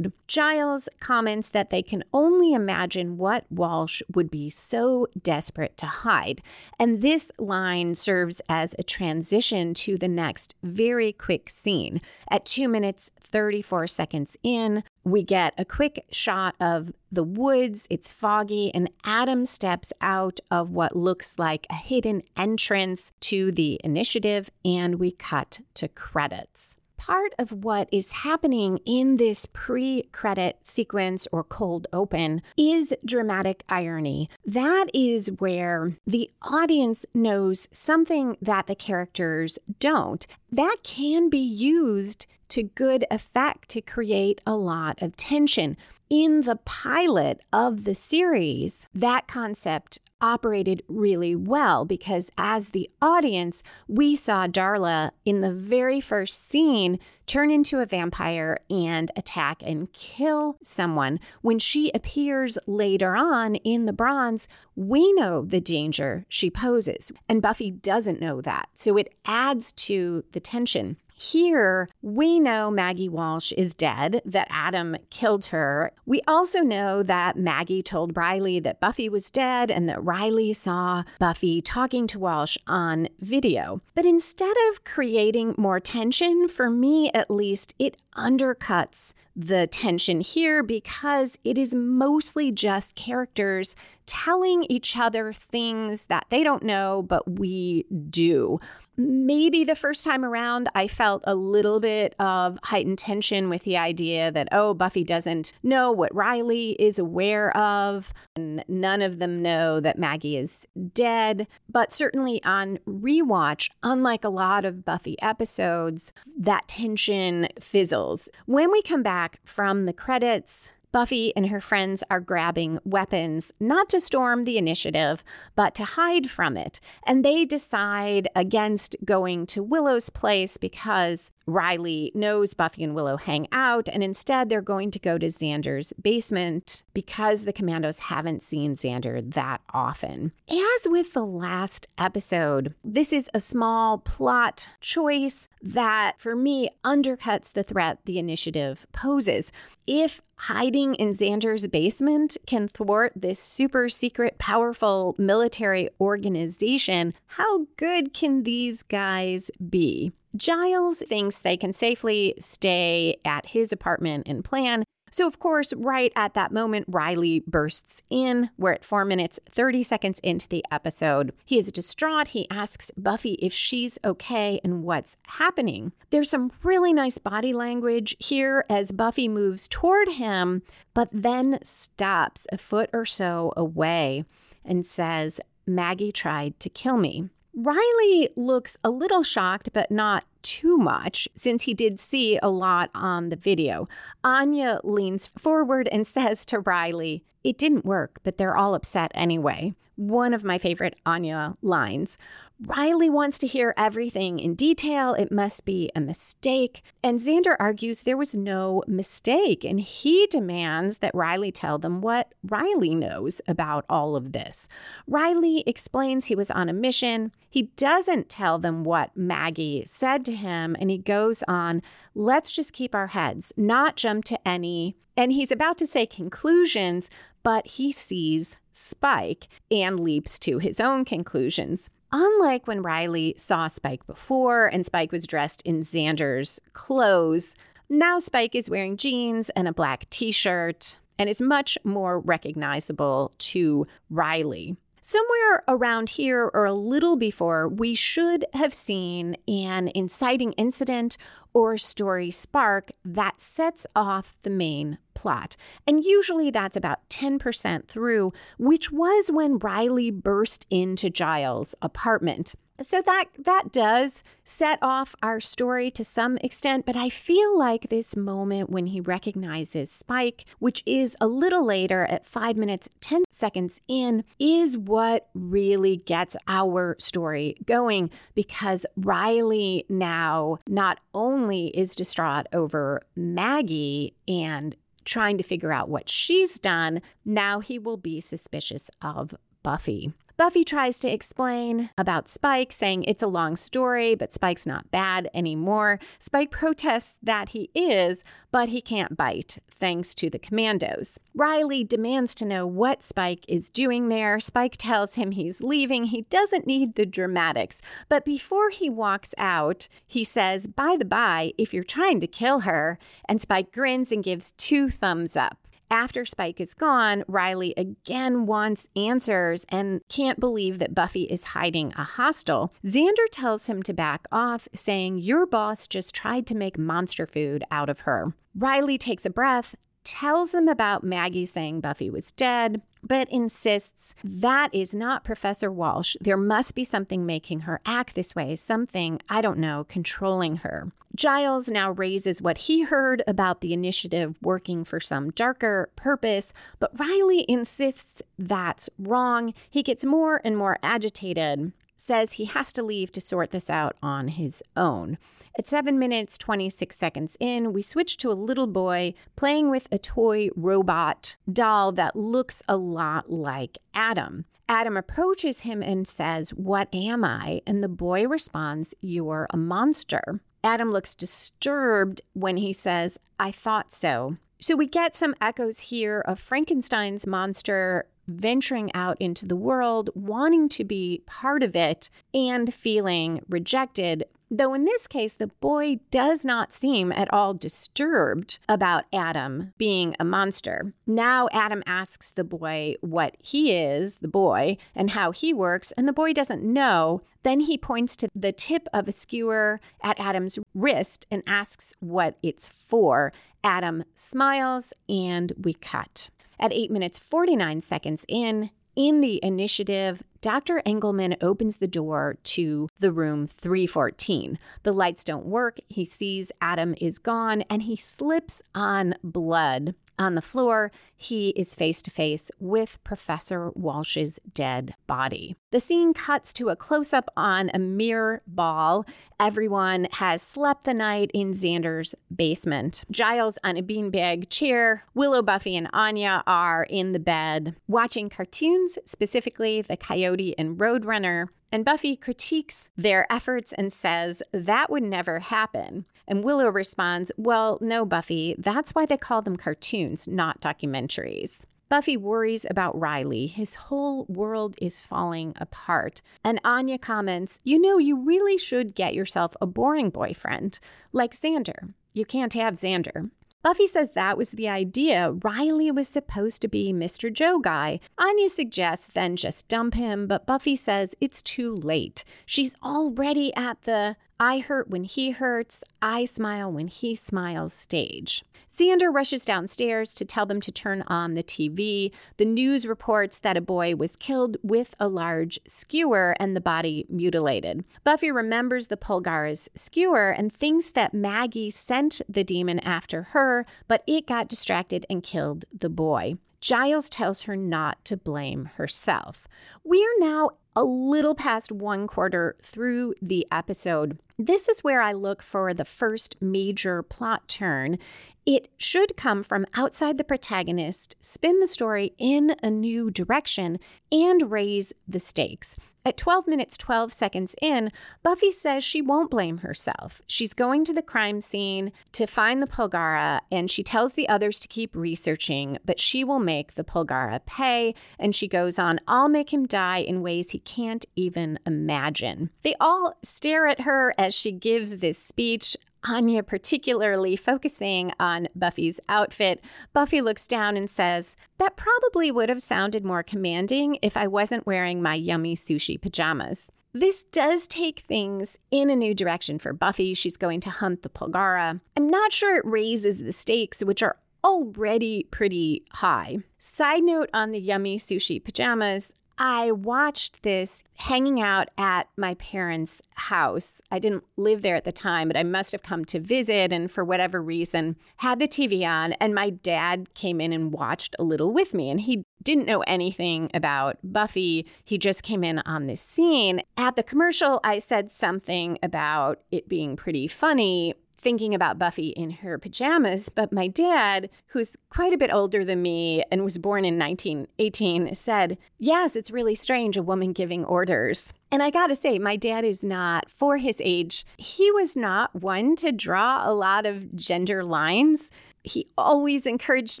Giles 0.26 0.88
comments 1.00 1.50
that 1.50 1.70
they 1.70 1.82
can 1.82 2.04
only 2.12 2.52
imagine 2.52 3.18
what 3.18 3.44
Walsh 3.50 4.02
would 4.14 4.30
be 4.30 4.50
so 4.50 5.06
desperate 5.22 5.76
to 5.78 5.86
hide. 5.86 6.42
And 6.78 7.00
this 7.00 7.30
line 7.38 7.94
serves 7.94 8.40
as 8.48 8.74
a 8.78 8.82
transition 8.82 9.74
to 9.74 9.96
the 9.96 10.08
next 10.08 10.54
very 10.62 11.12
quick 11.12 11.50
scene. 11.50 12.00
At 12.30 12.44
2 12.44 12.68
minutes 12.68 13.10
34 13.20 13.86
seconds 13.86 14.36
in, 14.42 14.82
we 15.04 15.22
get 15.22 15.54
a 15.56 15.64
quick 15.64 16.06
shot 16.10 16.54
of 16.60 16.92
the 17.12 17.24
woods. 17.24 17.86
It's 17.90 18.12
foggy, 18.12 18.72
and 18.74 18.90
Adam 19.04 19.44
steps 19.44 19.92
out 20.00 20.40
of 20.50 20.70
what 20.70 20.96
looks 20.96 21.38
like 21.38 21.66
a 21.70 21.74
hidden 21.74 22.22
entrance 22.36 23.12
to 23.20 23.52
the 23.52 23.80
initiative, 23.82 24.50
and 24.64 24.96
we 24.96 25.12
cut 25.12 25.60
to 25.74 25.88
credits 25.88 26.79
part 27.00 27.32
of 27.38 27.50
what 27.50 27.88
is 27.90 28.12
happening 28.12 28.78
in 28.84 29.16
this 29.16 29.46
pre 29.46 30.02
credit 30.12 30.58
sequence 30.62 31.26
or 31.32 31.42
cold 31.42 31.86
open 31.94 32.42
is 32.58 32.94
dramatic 33.06 33.64
irony. 33.70 34.28
That 34.44 34.86
is 34.92 35.32
where 35.38 35.94
the 36.06 36.30
audience 36.42 37.06
knows 37.14 37.68
something 37.72 38.36
that 38.42 38.66
the 38.66 38.74
characters 38.74 39.58
don't. 39.78 40.26
That 40.52 40.76
can 40.84 41.30
be 41.30 41.38
used 41.38 42.26
to 42.50 42.64
good 42.64 43.06
effect 43.10 43.70
to 43.70 43.80
create 43.80 44.42
a 44.46 44.54
lot 44.54 45.00
of 45.00 45.16
tension. 45.16 45.78
In 46.10 46.42
the 46.42 46.56
pilot 46.56 47.40
of 47.50 47.84
the 47.84 47.94
series, 47.94 48.88
that 48.94 49.26
concept 49.26 50.00
operated 50.20 50.82
really 50.88 51.34
well 51.34 51.84
because 51.84 52.30
as 52.36 52.70
the 52.70 52.90
audience, 53.00 53.62
we 53.88 54.14
saw 54.14 54.46
Darla 54.46 55.10
in 55.24 55.40
the 55.40 55.52
very 55.52 56.00
first 56.00 56.48
scene 56.48 56.98
turn 57.26 57.50
into 57.50 57.78
a 57.78 57.86
vampire 57.86 58.58
and 58.68 59.10
attack 59.16 59.62
and 59.64 59.92
kill 59.92 60.58
someone. 60.62 61.20
When 61.42 61.58
she 61.58 61.90
appears 61.94 62.58
later 62.66 63.16
on 63.16 63.54
in 63.56 63.84
the 63.84 63.92
bronze, 63.92 64.48
we 64.74 65.12
know 65.12 65.44
the 65.44 65.60
danger 65.60 66.24
she 66.28 66.50
poses, 66.50 67.12
and 67.28 67.40
Buffy 67.40 67.70
doesn't 67.70 68.20
know 68.20 68.40
that. 68.40 68.68
So 68.74 68.96
it 68.96 69.14
adds 69.24 69.72
to 69.72 70.24
the 70.32 70.40
tension. 70.40 70.96
Here, 71.20 71.90
we 72.00 72.40
know 72.40 72.70
Maggie 72.70 73.10
Walsh 73.10 73.52
is 73.52 73.74
dead, 73.74 74.22
that 74.24 74.46
Adam 74.48 74.96
killed 75.10 75.44
her. 75.46 75.92
We 76.06 76.22
also 76.26 76.60
know 76.60 77.02
that 77.02 77.36
Maggie 77.36 77.82
told 77.82 78.16
Riley 78.16 78.58
that 78.60 78.80
Buffy 78.80 79.10
was 79.10 79.30
dead 79.30 79.70
and 79.70 79.86
that 79.86 80.02
Riley 80.02 80.54
saw 80.54 81.02
Buffy 81.18 81.60
talking 81.60 82.06
to 82.06 82.18
Walsh 82.18 82.56
on 82.66 83.06
video. 83.20 83.82
But 83.94 84.06
instead 84.06 84.56
of 84.70 84.84
creating 84.84 85.56
more 85.58 85.78
tension, 85.78 86.48
for 86.48 86.70
me 86.70 87.10
at 87.12 87.30
least, 87.30 87.74
it 87.78 87.98
undercuts 88.16 89.12
the 89.36 89.66
tension 89.66 90.22
here 90.22 90.62
because 90.62 91.38
it 91.44 91.58
is 91.58 91.74
mostly 91.74 92.50
just 92.50 92.96
characters 92.96 93.76
telling 94.06 94.66
each 94.68 94.96
other 94.96 95.32
things 95.32 96.06
that 96.06 96.26
they 96.30 96.42
don't 96.42 96.64
know, 96.64 97.02
but 97.06 97.38
we 97.38 97.84
do. 98.08 98.58
Maybe 99.02 99.64
the 99.64 99.74
first 99.74 100.04
time 100.04 100.26
around, 100.26 100.68
I 100.74 100.86
felt 100.86 101.24
a 101.26 101.34
little 101.34 101.80
bit 101.80 102.14
of 102.18 102.58
heightened 102.64 102.98
tension 102.98 103.48
with 103.48 103.62
the 103.62 103.78
idea 103.78 104.30
that, 104.30 104.48
oh, 104.52 104.74
Buffy 104.74 105.04
doesn't 105.04 105.54
know 105.62 105.90
what 105.90 106.14
Riley 106.14 106.72
is 106.72 106.98
aware 106.98 107.56
of, 107.56 108.12
and 108.36 108.62
none 108.68 109.00
of 109.00 109.18
them 109.18 109.40
know 109.40 109.80
that 109.80 109.98
Maggie 109.98 110.36
is 110.36 110.66
dead. 110.92 111.46
But 111.66 111.94
certainly 111.94 112.44
on 112.44 112.78
rewatch, 112.86 113.70
unlike 113.82 114.22
a 114.22 114.28
lot 114.28 114.66
of 114.66 114.84
Buffy 114.84 115.16
episodes, 115.22 116.12
that 116.38 116.68
tension 116.68 117.48
fizzles. 117.58 118.28
When 118.44 118.70
we 118.70 118.82
come 118.82 119.02
back 119.02 119.40
from 119.44 119.86
the 119.86 119.94
credits, 119.94 120.72
Buffy 120.92 121.34
and 121.36 121.48
her 121.48 121.60
friends 121.60 122.02
are 122.10 122.20
grabbing 122.20 122.78
weapons, 122.84 123.52
not 123.60 123.88
to 123.90 124.00
storm 124.00 124.42
the 124.42 124.58
initiative, 124.58 125.22
but 125.54 125.74
to 125.76 125.84
hide 125.84 126.28
from 126.28 126.56
it. 126.56 126.80
And 127.06 127.24
they 127.24 127.44
decide 127.44 128.28
against 128.34 128.96
going 129.04 129.46
to 129.46 129.62
Willow's 129.62 130.10
place 130.10 130.56
because 130.56 131.30
Riley 131.46 132.12
knows 132.14 132.54
Buffy 132.54 132.84
and 132.84 132.94
Willow 132.94 133.16
hang 133.16 133.48
out, 133.52 133.88
and 133.88 134.02
instead 134.02 134.48
they're 134.48 134.60
going 134.60 134.90
to 134.92 134.98
go 134.98 135.18
to 135.18 135.26
Xander's 135.26 135.92
basement 136.00 136.84
because 136.94 137.44
the 137.44 137.52
commandos 137.52 138.00
haven't 138.00 138.42
seen 138.42 138.74
Xander 138.74 139.32
that 139.32 139.60
often. 139.72 140.32
As 140.48 140.86
with 140.88 141.12
the 141.12 141.24
last 141.24 141.88
episode, 141.98 142.74
this 142.84 143.12
is 143.12 143.28
a 143.34 143.40
small 143.40 143.98
plot 143.98 144.70
choice 144.80 145.48
that, 145.62 146.20
for 146.20 146.34
me, 146.36 146.70
undercuts 146.84 147.52
the 147.52 147.62
threat 147.62 147.98
the 148.04 148.18
initiative 148.18 148.86
poses. 148.92 149.52
If 149.86 150.20
hiding 150.36 150.94
in 150.94 151.10
Xander's 151.10 151.68
basement 151.68 152.36
can 152.46 152.68
thwart 152.68 153.12
this 153.16 153.38
super 153.38 153.88
secret, 153.88 154.38
powerful 154.38 155.14
military 155.18 155.88
organization, 156.00 157.14
how 157.26 157.66
good 157.76 158.14
can 158.14 158.44
these 158.44 158.82
guys 158.82 159.50
be? 159.68 160.12
Giles 160.36 161.02
thinks 161.06 161.40
they 161.40 161.56
can 161.56 161.72
safely 161.72 162.34
stay 162.38 163.16
at 163.24 163.46
his 163.46 163.72
apartment 163.72 164.26
and 164.28 164.44
plan. 164.44 164.84
So, 165.12 165.26
of 165.26 165.40
course, 165.40 165.74
right 165.76 166.12
at 166.14 166.34
that 166.34 166.52
moment, 166.52 166.86
Riley 166.88 167.42
bursts 167.44 168.00
in. 168.10 168.50
We're 168.56 168.74
at 168.74 168.84
four 168.84 169.04
minutes, 169.04 169.40
30 169.50 169.82
seconds 169.82 170.20
into 170.20 170.46
the 170.48 170.64
episode. 170.70 171.32
He 171.44 171.58
is 171.58 171.72
distraught. 171.72 172.28
He 172.28 172.48
asks 172.48 172.92
Buffy 172.96 173.32
if 173.34 173.52
she's 173.52 173.98
okay 174.04 174.60
and 174.62 174.84
what's 174.84 175.16
happening. 175.26 175.92
There's 176.10 176.30
some 176.30 176.52
really 176.62 176.92
nice 176.92 177.18
body 177.18 177.52
language 177.52 178.14
here 178.20 178.64
as 178.70 178.92
Buffy 178.92 179.26
moves 179.26 179.66
toward 179.66 180.10
him, 180.10 180.62
but 180.94 181.08
then 181.12 181.58
stops 181.64 182.46
a 182.52 182.58
foot 182.58 182.88
or 182.92 183.04
so 183.04 183.52
away 183.56 184.24
and 184.64 184.86
says, 184.86 185.40
Maggie 185.66 186.12
tried 186.12 186.60
to 186.60 186.68
kill 186.68 186.96
me. 186.96 187.30
Riley 187.54 188.30
looks 188.36 188.76
a 188.84 188.90
little 188.90 189.22
shocked, 189.22 189.70
but 189.72 189.90
not 189.90 190.24
too 190.42 190.78
much 190.78 191.28
since 191.34 191.64
he 191.64 191.74
did 191.74 191.98
see 191.98 192.38
a 192.42 192.48
lot 192.48 192.90
on 192.94 193.28
the 193.28 193.36
video. 193.36 193.88
Anya 194.24 194.80
leans 194.84 195.26
forward 195.26 195.88
and 195.88 196.06
says 196.06 196.44
to 196.46 196.60
Riley, 196.60 197.24
It 197.44 197.58
didn't 197.58 197.84
work, 197.84 198.20
but 198.22 198.38
they're 198.38 198.56
all 198.56 198.74
upset 198.74 199.10
anyway. 199.14 199.74
One 199.96 200.32
of 200.32 200.44
my 200.44 200.56
favorite 200.56 200.96
Anya 201.04 201.56
lines. 201.60 202.16
Riley 202.62 203.08
wants 203.08 203.38
to 203.38 203.46
hear 203.46 203.72
everything 203.76 204.38
in 204.38 204.54
detail. 204.54 205.14
It 205.14 205.32
must 205.32 205.64
be 205.64 205.90
a 205.96 206.00
mistake. 206.00 206.82
And 207.02 207.18
Xander 207.18 207.56
argues 207.58 208.02
there 208.02 208.18
was 208.18 208.36
no 208.36 208.82
mistake, 208.86 209.64
and 209.64 209.80
he 209.80 210.26
demands 210.26 210.98
that 210.98 211.14
Riley 211.14 211.52
tell 211.52 211.78
them 211.78 212.02
what 212.02 212.34
Riley 212.42 212.94
knows 212.94 213.40
about 213.48 213.86
all 213.88 214.14
of 214.14 214.32
this. 214.32 214.68
Riley 215.06 215.64
explains 215.66 216.26
he 216.26 216.34
was 216.34 216.50
on 216.50 216.68
a 216.68 216.74
mission. 216.74 217.32
He 217.50 217.62
doesn't 217.76 218.28
tell 218.28 218.58
them 218.58 218.84
what 218.84 219.16
Maggie 219.16 219.82
said 219.84 220.24
to 220.26 220.36
him, 220.36 220.76
and 220.78 220.88
he 220.88 220.98
goes 220.98 221.42
on, 221.48 221.82
let's 222.14 222.52
just 222.52 222.72
keep 222.72 222.94
our 222.94 223.08
heads, 223.08 223.52
not 223.56 223.96
jump 223.96 224.24
to 224.26 224.48
any. 224.48 224.96
And 225.16 225.32
he's 225.32 225.50
about 225.50 225.76
to 225.78 225.86
say 225.86 226.06
conclusions, 226.06 227.10
but 227.42 227.66
he 227.66 227.90
sees 227.90 228.58
Spike 228.70 229.48
and 229.68 229.98
leaps 229.98 230.38
to 230.40 230.58
his 230.58 230.80
own 230.80 231.04
conclusions. 231.04 231.90
Unlike 232.12 232.68
when 232.68 232.82
Riley 232.82 233.34
saw 233.36 233.66
Spike 233.66 234.06
before 234.06 234.68
and 234.68 234.86
Spike 234.86 235.10
was 235.10 235.26
dressed 235.26 235.60
in 235.62 235.80
Xander's 235.80 236.60
clothes, 236.72 237.56
now 237.88 238.20
Spike 238.20 238.54
is 238.54 238.70
wearing 238.70 238.96
jeans 238.96 239.50
and 239.50 239.66
a 239.66 239.72
black 239.72 240.08
t 240.10 240.30
shirt 240.30 240.98
and 241.18 241.28
is 241.28 241.42
much 241.42 241.76
more 241.82 242.20
recognizable 242.20 243.32
to 243.38 243.86
Riley. 244.08 244.76
Somewhere 245.02 245.64
around 245.66 246.10
here 246.10 246.50
or 246.52 246.66
a 246.66 246.74
little 246.74 247.16
before, 247.16 247.66
we 247.68 247.94
should 247.94 248.44
have 248.52 248.74
seen 248.74 249.34
an 249.48 249.90
inciting 249.94 250.52
incident 250.52 251.16
or 251.54 251.78
story 251.78 252.30
spark 252.30 252.90
that 253.04 253.40
sets 253.40 253.86
off 253.96 254.36
the 254.42 254.50
main 254.50 254.98
plot. 255.14 255.56
And 255.86 256.04
usually 256.04 256.50
that's 256.50 256.76
about 256.76 257.08
10% 257.08 257.88
through, 257.88 258.32
which 258.58 258.92
was 258.92 259.30
when 259.30 259.58
Riley 259.58 260.10
burst 260.10 260.66
into 260.68 261.08
Giles' 261.08 261.74
apartment. 261.80 262.54
So 262.82 263.02
that 263.02 263.26
that 263.38 263.72
does 263.72 264.24
set 264.42 264.78
off 264.80 265.14
our 265.22 265.38
story 265.38 265.90
to 265.90 266.02
some 266.02 266.38
extent, 266.38 266.86
but 266.86 266.96
I 266.96 267.10
feel 267.10 267.58
like 267.58 267.88
this 267.90 268.16
moment 268.16 268.70
when 268.70 268.86
he 268.86 269.00
recognizes 269.00 269.90
Spike, 269.90 270.46
which 270.60 270.82
is 270.86 271.14
a 271.20 271.26
little 271.26 271.64
later 271.64 272.06
at 272.06 272.26
5 272.26 272.56
minutes 272.56 272.88
10 273.00 273.24
seconds 273.30 273.82
in, 273.86 274.24
is 274.38 274.78
what 274.78 275.28
really 275.34 275.98
gets 275.98 276.36
our 276.48 276.96
story 276.98 277.56
going 277.66 278.10
because 278.34 278.86
Riley 278.96 279.84
now 279.90 280.58
not 280.66 281.00
only 281.12 281.68
is 281.68 281.94
distraught 281.94 282.46
over 282.52 283.02
Maggie 283.14 284.14
and 284.26 284.74
trying 285.04 285.36
to 285.36 285.44
figure 285.44 285.72
out 285.72 285.90
what 285.90 286.08
she's 286.08 286.58
done, 286.58 287.02
now 287.26 287.60
he 287.60 287.78
will 287.78 287.98
be 287.98 288.20
suspicious 288.20 288.90
of 289.02 289.34
Buffy. 289.62 290.12
Buffy 290.40 290.64
tries 290.64 290.98
to 291.00 291.12
explain 291.12 291.90
about 291.98 292.26
Spike, 292.26 292.72
saying 292.72 293.04
it's 293.04 293.22
a 293.22 293.26
long 293.26 293.56
story, 293.56 294.14
but 294.14 294.32
Spike's 294.32 294.64
not 294.66 294.90
bad 294.90 295.28
anymore. 295.34 296.00
Spike 296.18 296.50
protests 296.50 297.18
that 297.22 297.50
he 297.50 297.68
is, 297.74 298.24
but 298.50 298.70
he 298.70 298.80
can't 298.80 299.18
bite, 299.18 299.58
thanks 299.70 300.14
to 300.14 300.30
the 300.30 300.38
commandos. 300.38 301.20
Riley 301.34 301.84
demands 301.84 302.34
to 302.36 302.46
know 302.46 302.66
what 302.66 303.02
Spike 303.02 303.44
is 303.48 303.68
doing 303.68 304.08
there. 304.08 304.40
Spike 304.40 304.78
tells 304.78 305.16
him 305.16 305.32
he's 305.32 305.62
leaving. 305.62 306.04
He 306.04 306.22
doesn't 306.30 306.66
need 306.66 306.94
the 306.94 307.04
dramatics. 307.04 307.82
But 308.08 308.24
before 308.24 308.70
he 308.70 308.88
walks 308.88 309.34
out, 309.36 309.88
he 310.06 310.24
says, 310.24 310.66
By 310.66 310.96
the 310.98 311.04
by, 311.04 311.52
if 311.58 311.74
you're 311.74 311.84
trying 311.84 312.18
to 312.20 312.26
kill 312.26 312.60
her, 312.60 312.98
and 313.28 313.42
Spike 313.42 313.72
grins 313.72 314.10
and 314.10 314.24
gives 314.24 314.52
two 314.52 314.88
thumbs 314.88 315.36
up. 315.36 315.58
After 315.90 316.24
Spike 316.24 316.60
is 316.60 316.74
gone, 316.74 317.24
Riley 317.26 317.74
again 317.76 318.46
wants 318.46 318.88
answers 318.94 319.64
and 319.70 320.00
can't 320.08 320.38
believe 320.38 320.78
that 320.78 320.94
Buffy 320.94 321.24
is 321.24 321.46
hiding 321.46 321.92
a 321.96 322.04
hostile. 322.04 322.72
Xander 322.84 323.28
tells 323.32 323.68
him 323.68 323.82
to 323.82 323.92
back 323.92 324.26
off, 324.30 324.68
saying, 324.72 325.18
Your 325.18 325.46
boss 325.46 325.88
just 325.88 326.14
tried 326.14 326.46
to 326.46 326.54
make 326.54 326.78
monster 326.78 327.26
food 327.26 327.64
out 327.72 327.88
of 327.88 328.00
her. 328.00 328.34
Riley 328.54 328.98
takes 328.98 329.26
a 329.26 329.30
breath 329.30 329.74
tells 330.04 330.54
him 330.54 330.68
about 330.68 331.04
Maggie 331.04 331.46
saying 331.46 331.80
Buffy 331.80 332.10
was 332.10 332.32
dead. 332.32 332.82
But 333.02 333.28
insists 333.30 334.14
that 334.24 334.74
is 334.74 334.94
not 334.94 335.24
Professor 335.24 335.70
Walsh. 335.70 336.16
There 336.20 336.36
must 336.36 336.74
be 336.74 336.84
something 336.84 337.26
making 337.26 337.60
her 337.60 337.80
act 337.86 338.14
this 338.14 338.34
way, 338.34 338.56
something, 338.56 339.20
I 339.28 339.40
don't 339.40 339.58
know, 339.58 339.84
controlling 339.88 340.56
her. 340.56 340.92
Giles 341.16 341.68
now 341.68 341.90
raises 341.90 342.40
what 342.40 342.58
he 342.58 342.82
heard 342.82 343.22
about 343.26 343.60
the 343.60 343.72
initiative 343.72 344.36
working 344.42 344.84
for 344.84 345.00
some 345.00 345.30
darker 345.30 345.90
purpose, 345.96 346.52
but 346.78 346.98
Riley 346.98 347.44
insists 347.48 348.22
that's 348.38 348.88
wrong. 348.98 349.52
He 349.68 349.82
gets 349.82 350.04
more 350.04 350.40
and 350.44 350.56
more 350.56 350.78
agitated, 350.82 351.72
says 351.96 352.34
he 352.34 352.44
has 352.44 352.72
to 352.74 352.82
leave 352.82 353.10
to 353.12 353.20
sort 353.20 353.50
this 353.50 353.68
out 353.68 353.96
on 354.02 354.28
his 354.28 354.62
own. 354.76 355.18
At 355.58 355.66
7 355.66 355.98
minutes 355.98 356.38
26 356.38 356.96
seconds 356.96 357.36
in, 357.40 357.72
we 357.72 357.82
switch 357.82 358.16
to 358.18 358.30
a 358.30 358.32
little 358.32 358.68
boy 358.68 359.14
playing 359.36 359.68
with 359.68 359.88
a 359.90 359.98
toy 359.98 360.48
robot 360.54 361.36
doll 361.52 361.92
that 361.92 362.14
looks 362.14 362.62
a 362.68 362.76
lot 362.76 363.30
like 363.30 363.78
Adam. 363.92 364.44
Adam 364.68 364.96
approaches 364.96 365.62
him 365.62 365.82
and 365.82 366.06
says, 366.06 366.50
What 366.50 366.88
am 366.94 367.24
I? 367.24 367.60
And 367.66 367.82
the 367.82 367.88
boy 367.88 368.28
responds, 368.28 368.94
You're 369.00 369.48
a 369.50 369.56
monster. 369.56 370.40
Adam 370.62 370.92
looks 370.92 371.14
disturbed 371.14 372.22
when 372.34 372.56
he 372.56 372.72
says, 372.72 373.18
I 373.38 373.50
thought 373.50 373.90
so. 373.90 374.36
So 374.60 374.76
we 374.76 374.86
get 374.86 375.16
some 375.16 375.34
echoes 375.40 375.80
here 375.80 376.20
of 376.20 376.38
Frankenstein's 376.38 377.26
monster 377.26 378.06
venturing 378.28 378.94
out 378.94 379.16
into 379.18 379.46
the 379.46 379.56
world, 379.56 380.10
wanting 380.14 380.68
to 380.68 380.84
be 380.84 381.22
part 381.26 381.62
of 381.62 381.74
it, 381.74 382.10
and 382.32 382.72
feeling 382.72 383.42
rejected. 383.48 384.24
Though 384.52 384.74
in 384.74 384.84
this 384.84 385.06
case, 385.06 385.36
the 385.36 385.46
boy 385.46 386.00
does 386.10 386.44
not 386.44 386.72
seem 386.72 387.12
at 387.12 387.32
all 387.32 387.54
disturbed 387.54 388.58
about 388.68 389.04
Adam 389.12 389.72
being 389.78 390.16
a 390.18 390.24
monster. 390.24 390.92
Now, 391.06 391.48
Adam 391.52 391.84
asks 391.86 392.32
the 392.32 392.42
boy 392.42 392.94
what 393.00 393.36
he 393.38 393.72
is, 393.72 394.18
the 394.18 394.28
boy, 394.28 394.76
and 394.92 395.10
how 395.10 395.30
he 395.30 395.54
works, 395.54 395.92
and 395.92 396.08
the 396.08 396.12
boy 396.12 396.32
doesn't 396.32 396.64
know. 396.64 397.22
Then 397.44 397.60
he 397.60 397.78
points 397.78 398.16
to 398.16 398.28
the 398.34 398.50
tip 398.50 398.88
of 398.92 399.06
a 399.06 399.12
skewer 399.12 399.80
at 400.02 400.18
Adam's 400.18 400.58
wrist 400.74 401.28
and 401.30 401.44
asks 401.46 401.94
what 402.00 402.36
it's 402.42 402.68
for. 402.68 403.32
Adam 403.62 404.02
smiles, 404.16 404.92
and 405.08 405.52
we 405.56 405.74
cut. 405.74 406.28
At 406.58 406.72
8 406.72 406.90
minutes 406.90 407.18
49 407.18 407.80
seconds 407.82 408.26
in, 408.28 408.70
in 408.96 409.20
the 409.20 409.38
initiative, 409.44 410.24
Dr. 410.42 410.80
Engelman 410.86 411.36
opens 411.42 411.76
the 411.76 411.86
door 411.86 412.38
to 412.44 412.88
the 412.98 413.12
room 413.12 413.46
314. 413.46 414.58
The 414.84 414.92
lights 414.92 415.22
don't 415.22 415.44
work. 415.44 415.80
He 415.88 416.06
sees 416.06 416.50
Adam 416.62 416.94
is 416.98 417.18
gone 417.18 417.62
and 417.68 417.82
he 417.82 417.94
slips 417.94 418.62
on 418.74 419.16
blood 419.22 419.94
on 420.18 420.34
the 420.34 420.42
floor, 420.42 420.92
he 421.16 421.50
is 421.50 421.74
face 421.74 422.02
to 422.02 422.10
face 422.10 422.50
with 422.58 423.02
Professor 423.04 423.70
Walsh's 423.70 424.38
dead 424.52 424.94
body. 425.06 425.56
The 425.70 425.80
scene 425.80 426.12
cuts 426.12 426.52
to 426.54 426.68
a 426.68 426.76
close 426.76 427.12
up 427.12 427.30
on 427.36 427.70
a 427.72 427.78
mirror 427.78 428.42
ball. 428.46 429.06
Everyone 429.38 430.08
has 430.12 430.42
slept 430.42 430.84
the 430.84 430.94
night 430.94 431.30
in 431.32 431.52
Xander's 431.52 432.14
basement. 432.34 433.04
Giles 433.10 433.58
on 433.64 433.76
a 433.76 433.82
beanbag 433.82 434.50
chair. 434.50 435.04
Willow, 435.14 435.42
Buffy, 435.42 435.76
and 435.76 435.88
Anya 435.92 436.42
are 436.46 436.86
in 436.90 437.12
the 437.12 437.18
bed 437.18 437.76
watching 437.86 438.28
cartoons, 438.28 438.98
specifically 439.04 439.82
The 439.82 439.96
Coyote 439.96 440.58
and 440.58 440.78
Roadrunner. 440.78 441.46
And 441.72 441.84
Buffy 441.84 442.16
critiques 442.16 442.90
their 442.96 443.32
efforts 443.32 443.72
and 443.72 443.92
says 443.92 444.42
that 444.52 444.90
would 444.90 445.04
never 445.04 445.38
happen. 445.38 446.04
And 446.30 446.44
Willow 446.44 446.68
responds, 446.68 447.32
Well, 447.36 447.76
no, 447.80 448.06
Buffy, 448.06 448.54
that's 448.56 448.92
why 448.92 449.04
they 449.04 449.16
call 449.16 449.42
them 449.42 449.56
cartoons, 449.56 450.28
not 450.28 450.60
documentaries. 450.60 451.66
Buffy 451.88 452.16
worries 452.16 452.64
about 452.70 452.98
Riley. 452.98 453.48
His 453.48 453.74
whole 453.74 454.26
world 454.26 454.76
is 454.80 455.02
falling 455.02 455.54
apart. 455.56 456.22
And 456.44 456.60
Anya 456.64 456.98
comments, 456.98 457.58
You 457.64 457.80
know, 457.80 457.98
you 457.98 458.16
really 458.16 458.56
should 458.56 458.94
get 458.94 459.12
yourself 459.12 459.56
a 459.60 459.66
boring 459.66 460.10
boyfriend, 460.10 460.78
like 461.12 461.34
Xander. 461.34 461.94
You 462.12 462.24
can't 462.24 462.54
have 462.54 462.74
Xander. 462.74 463.30
Buffy 463.62 463.88
says 463.88 464.12
that 464.12 464.38
was 464.38 464.52
the 464.52 464.68
idea. 464.68 465.32
Riley 465.32 465.90
was 465.90 466.08
supposed 466.08 466.62
to 466.62 466.68
be 466.68 466.92
Mr. 466.92 467.30
Joe 467.30 467.58
guy. 467.58 468.00
Anya 468.18 468.48
suggests 468.48 469.08
then 469.08 469.36
just 469.36 469.68
dump 469.68 469.94
him, 469.94 470.28
but 470.28 470.46
Buffy 470.46 470.76
says 470.76 471.14
it's 471.20 471.42
too 471.42 471.74
late. 471.74 472.24
She's 472.46 472.74
already 472.82 473.54
at 473.56 473.82
the 473.82 474.16
I 474.42 474.60
hurt 474.60 474.88
when 474.88 475.04
he 475.04 475.32
hurts, 475.32 475.84
I 476.00 476.24
smile 476.24 476.72
when 476.72 476.88
he 476.88 477.14
smiles 477.14 477.74
stage. 477.74 478.42
Xander 478.70 479.12
rushes 479.12 479.44
downstairs 479.44 480.14
to 480.14 480.24
tell 480.24 480.46
them 480.46 480.62
to 480.62 480.72
turn 480.72 481.02
on 481.08 481.34
the 481.34 481.42
TV. 481.42 482.10
The 482.38 482.46
news 482.46 482.86
reports 482.86 483.38
that 483.40 483.58
a 483.58 483.60
boy 483.60 483.96
was 483.96 484.16
killed 484.16 484.56
with 484.62 484.94
a 484.98 485.08
large 485.08 485.60
skewer 485.66 486.34
and 486.40 486.56
the 486.56 486.60
body 486.62 487.04
mutilated. 487.10 487.84
Buffy 488.02 488.32
remembers 488.32 488.86
the 488.86 488.96
Polgara's 488.96 489.68
skewer 489.74 490.30
and 490.30 490.50
thinks 490.50 490.90
that 490.92 491.12
Maggie 491.12 491.70
sent 491.70 492.22
the 492.26 492.42
demon 492.42 492.78
after 492.78 493.24
her, 493.34 493.66
but 493.88 494.02
it 494.06 494.26
got 494.26 494.48
distracted 494.48 495.04
and 495.10 495.22
killed 495.22 495.66
the 495.70 495.90
boy. 495.90 496.36
Giles 496.62 497.10
tells 497.10 497.42
her 497.42 497.56
not 497.56 498.02
to 498.06 498.16
blame 498.16 498.70
herself. 498.76 499.46
We 499.84 500.02
are 500.02 500.18
now 500.18 500.50
a 500.76 500.84
little 500.84 501.34
past 501.34 501.72
one 501.72 502.06
quarter 502.06 502.56
through 502.62 503.14
the 503.20 503.46
episode. 503.50 504.18
This 504.38 504.68
is 504.68 504.80
where 504.80 505.02
I 505.02 505.12
look 505.12 505.42
for 505.42 505.74
the 505.74 505.84
first 505.84 506.36
major 506.40 507.02
plot 507.02 507.48
turn. 507.48 507.98
It 508.46 508.70
should 508.78 509.16
come 509.16 509.42
from 509.42 509.66
outside 509.74 510.16
the 510.16 510.24
protagonist, 510.24 511.16
spin 511.20 511.60
the 511.60 511.66
story 511.66 512.14
in 512.18 512.56
a 512.62 512.70
new 512.70 513.10
direction, 513.10 513.78
and 514.10 514.50
raise 514.50 514.92
the 515.06 515.20
stakes. 515.20 515.76
At 516.02 516.16
12 516.16 516.46
minutes 516.46 516.78
12 516.78 517.12
seconds 517.12 517.54
in, 517.60 517.92
Buffy 518.22 518.50
says 518.50 518.82
she 518.82 519.02
won't 519.02 519.30
blame 519.30 519.58
herself. 519.58 520.22
She's 520.26 520.54
going 520.54 520.82
to 520.86 520.94
the 520.94 521.02
crime 521.02 521.42
scene 521.42 521.92
to 522.12 522.26
find 522.26 522.62
the 522.62 522.66
Polgara, 522.66 523.42
and 523.52 523.70
she 523.70 523.82
tells 523.82 524.14
the 524.14 524.26
others 524.26 524.60
to 524.60 524.68
keep 524.68 524.96
researching, 524.96 525.76
but 525.84 526.00
she 526.00 526.24
will 526.24 526.38
make 526.38 526.74
the 526.74 526.84
Polgara 526.84 527.40
pay. 527.44 527.94
And 528.18 528.34
she 528.34 528.48
goes 528.48 528.78
on, 528.78 528.98
I'll 529.06 529.28
make 529.28 529.52
him 529.52 529.66
die 529.66 529.98
in 529.98 530.22
ways 530.22 530.52
he 530.52 530.59
can't 530.60 531.04
even 531.16 531.58
imagine. 531.66 532.50
They 532.62 532.74
all 532.80 533.16
stare 533.22 533.66
at 533.66 533.82
her 533.82 534.14
as 534.16 534.34
she 534.34 534.52
gives 534.52 534.98
this 534.98 535.18
speech. 535.18 535.76
Anya 536.04 536.42
particularly 536.42 537.36
focusing 537.36 538.10
on 538.18 538.48
Buffy's 538.54 539.00
outfit, 539.08 539.62
Buffy 539.92 540.22
looks 540.22 540.46
down 540.46 540.76
and 540.76 540.88
says, 540.88 541.36
That 541.58 541.76
probably 541.76 542.32
would 542.32 542.48
have 542.48 542.62
sounded 542.62 543.04
more 543.04 543.22
commanding 543.22 543.98
if 544.00 544.16
I 544.16 544.26
wasn't 544.26 544.66
wearing 544.66 545.02
my 545.02 545.14
yummy 545.14 545.54
sushi 545.54 546.00
pajamas. 546.00 546.72
This 546.92 547.22
does 547.24 547.68
take 547.68 548.00
things 548.00 548.58
in 548.70 548.90
a 548.90 548.96
new 548.96 549.14
direction 549.14 549.58
for 549.58 549.72
Buffy. 549.72 550.14
She's 550.14 550.36
going 550.36 550.60
to 550.60 550.70
hunt 550.70 551.02
the 551.02 551.08
Polgara. 551.08 551.80
I'm 551.96 552.08
not 552.08 552.32
sure 552.32 552.56
it 552.56 552.66
raises 552.66 553.22
the 553.22 553.32
stakes, 553.32 553.84
which 553.84 554.02
are 554.02 554.16
already 554.42 555.24
pretty 555.30 555.84
high. 555.92 556.38
Side 556.58 557.04
note 557.04 557.30
on 557.32 557.52
the 557.52 557.60
yummy 557.60 557.96
sushi 557.96 558.42
pajamas 558.42 559.14
I 559.42 559.70
watched 559.70 560.42
this 560.42 560.84
hanging 560.96 561.40
out 561.40 561.70
at 561.78 562.08
my 562.18 562.34
parents' 562.34 563.00
house. 563.14 563.80
I 563.90 563.98
didn't 563.98 564.24
live 564.36 564.60
there 564.60 564.76
at 564.76 564.84
the 564.84 564.92
time, 564.92 565.28
but 565.28 565.36
I 565.36 565.44
must 565.44 565.72
have 565.72 565.82
come 565.82 566.04
to 566.04 566.20
visit 566.20 566.74
and 566.74 566.90
for 566.90 567.02
whatever 567.06 567.40
reason 567.40 567.96
had 568.18 568.38
the 568.38 568.46
TV 568.46 568.86
on. 568.86 569.14
And 569.14 569.34
my 569.34 569.48
dad 569.48 570.12
came 570.12 570.42
in 570.42 570.52
and 570.52 570.72
watched 570.72 571.16
a 571.18 571.24
little 571.24 571.52
with 571.52 571.72
me. 571.72 571.88
And 571.88 572.02
he 572.02 572.22
didn't 572.42 572.66
know 572.66 572.80
anything 572.80 573.50
about 573.54 573.96
Buffy. 574.04 574.66
He 574.84 574.98
just 574.98 575.22
came 575.22 575.42
in 575.42 575.60
on 575.60 575.86
this 575.86 576.02
scene. 576.02 576.60
At 576.76 576.96
the 576.96 577.02
commercial, 577.02 577.60
I 577.64 577.78
said 577.78 578.10
something 578.10 578.78
about 578.82 579.40
it 579.50 579.70
being 579.70 579.96
pretty 579.96 580.28
funny 580.28 580.92
thinking 581.20 581.54
about 581.54 581.78
Buffy 581.78 582.08
in 582.08 582.30
her 582.30 582.58
pajamas, 582.58 583.28
but 583.28 583.52
my 583.52 583.68
dad, 583.68 584.28
who's 584.48 584.76
quite 584.88 585.12
a 585.12 585.18
bit 585.18 585.32
older 585.32 585.64
than 585.64 585.82
me 585.82 586.24
and 586.32 586.42
was 586.42 586.58
born 586.58 586.84
in 586.84 586.98
1918, 586.98 588.14
said, 588.14 588.58
Yes, 588.78 589.14
it's 589.14 589.30
really 589.30 589.54
strange 589.54 589.96
a 589.96 590.02
woman 590.02 590.32
giving 590.32 590.64
orders. 590.64 591.32
And 591.52 591.62
I 591.62 591.70
gotta 591.70 591.96
say, 591.96 592.18
my 592.18 592.36
dad 592.36 592.64
is 592.64 592.82
not, 592.84 593.30
for 593.30 593.58
his 593.58 593.80
age, 593.84 594.24
he 594.36 594.70
was 594.72 594.96
not 594.96 595.34
one 595.34 595.76
to 595.76 595.92
draw 595.92 596.48
a 596.48 596.54
lot 596.54 596.86
of 596.86 597.14
gender 597.14 597.64
lines. 597.64 598.30
He 598.62 598.86
always 598.98 599.46
encouraged 599.46 600.00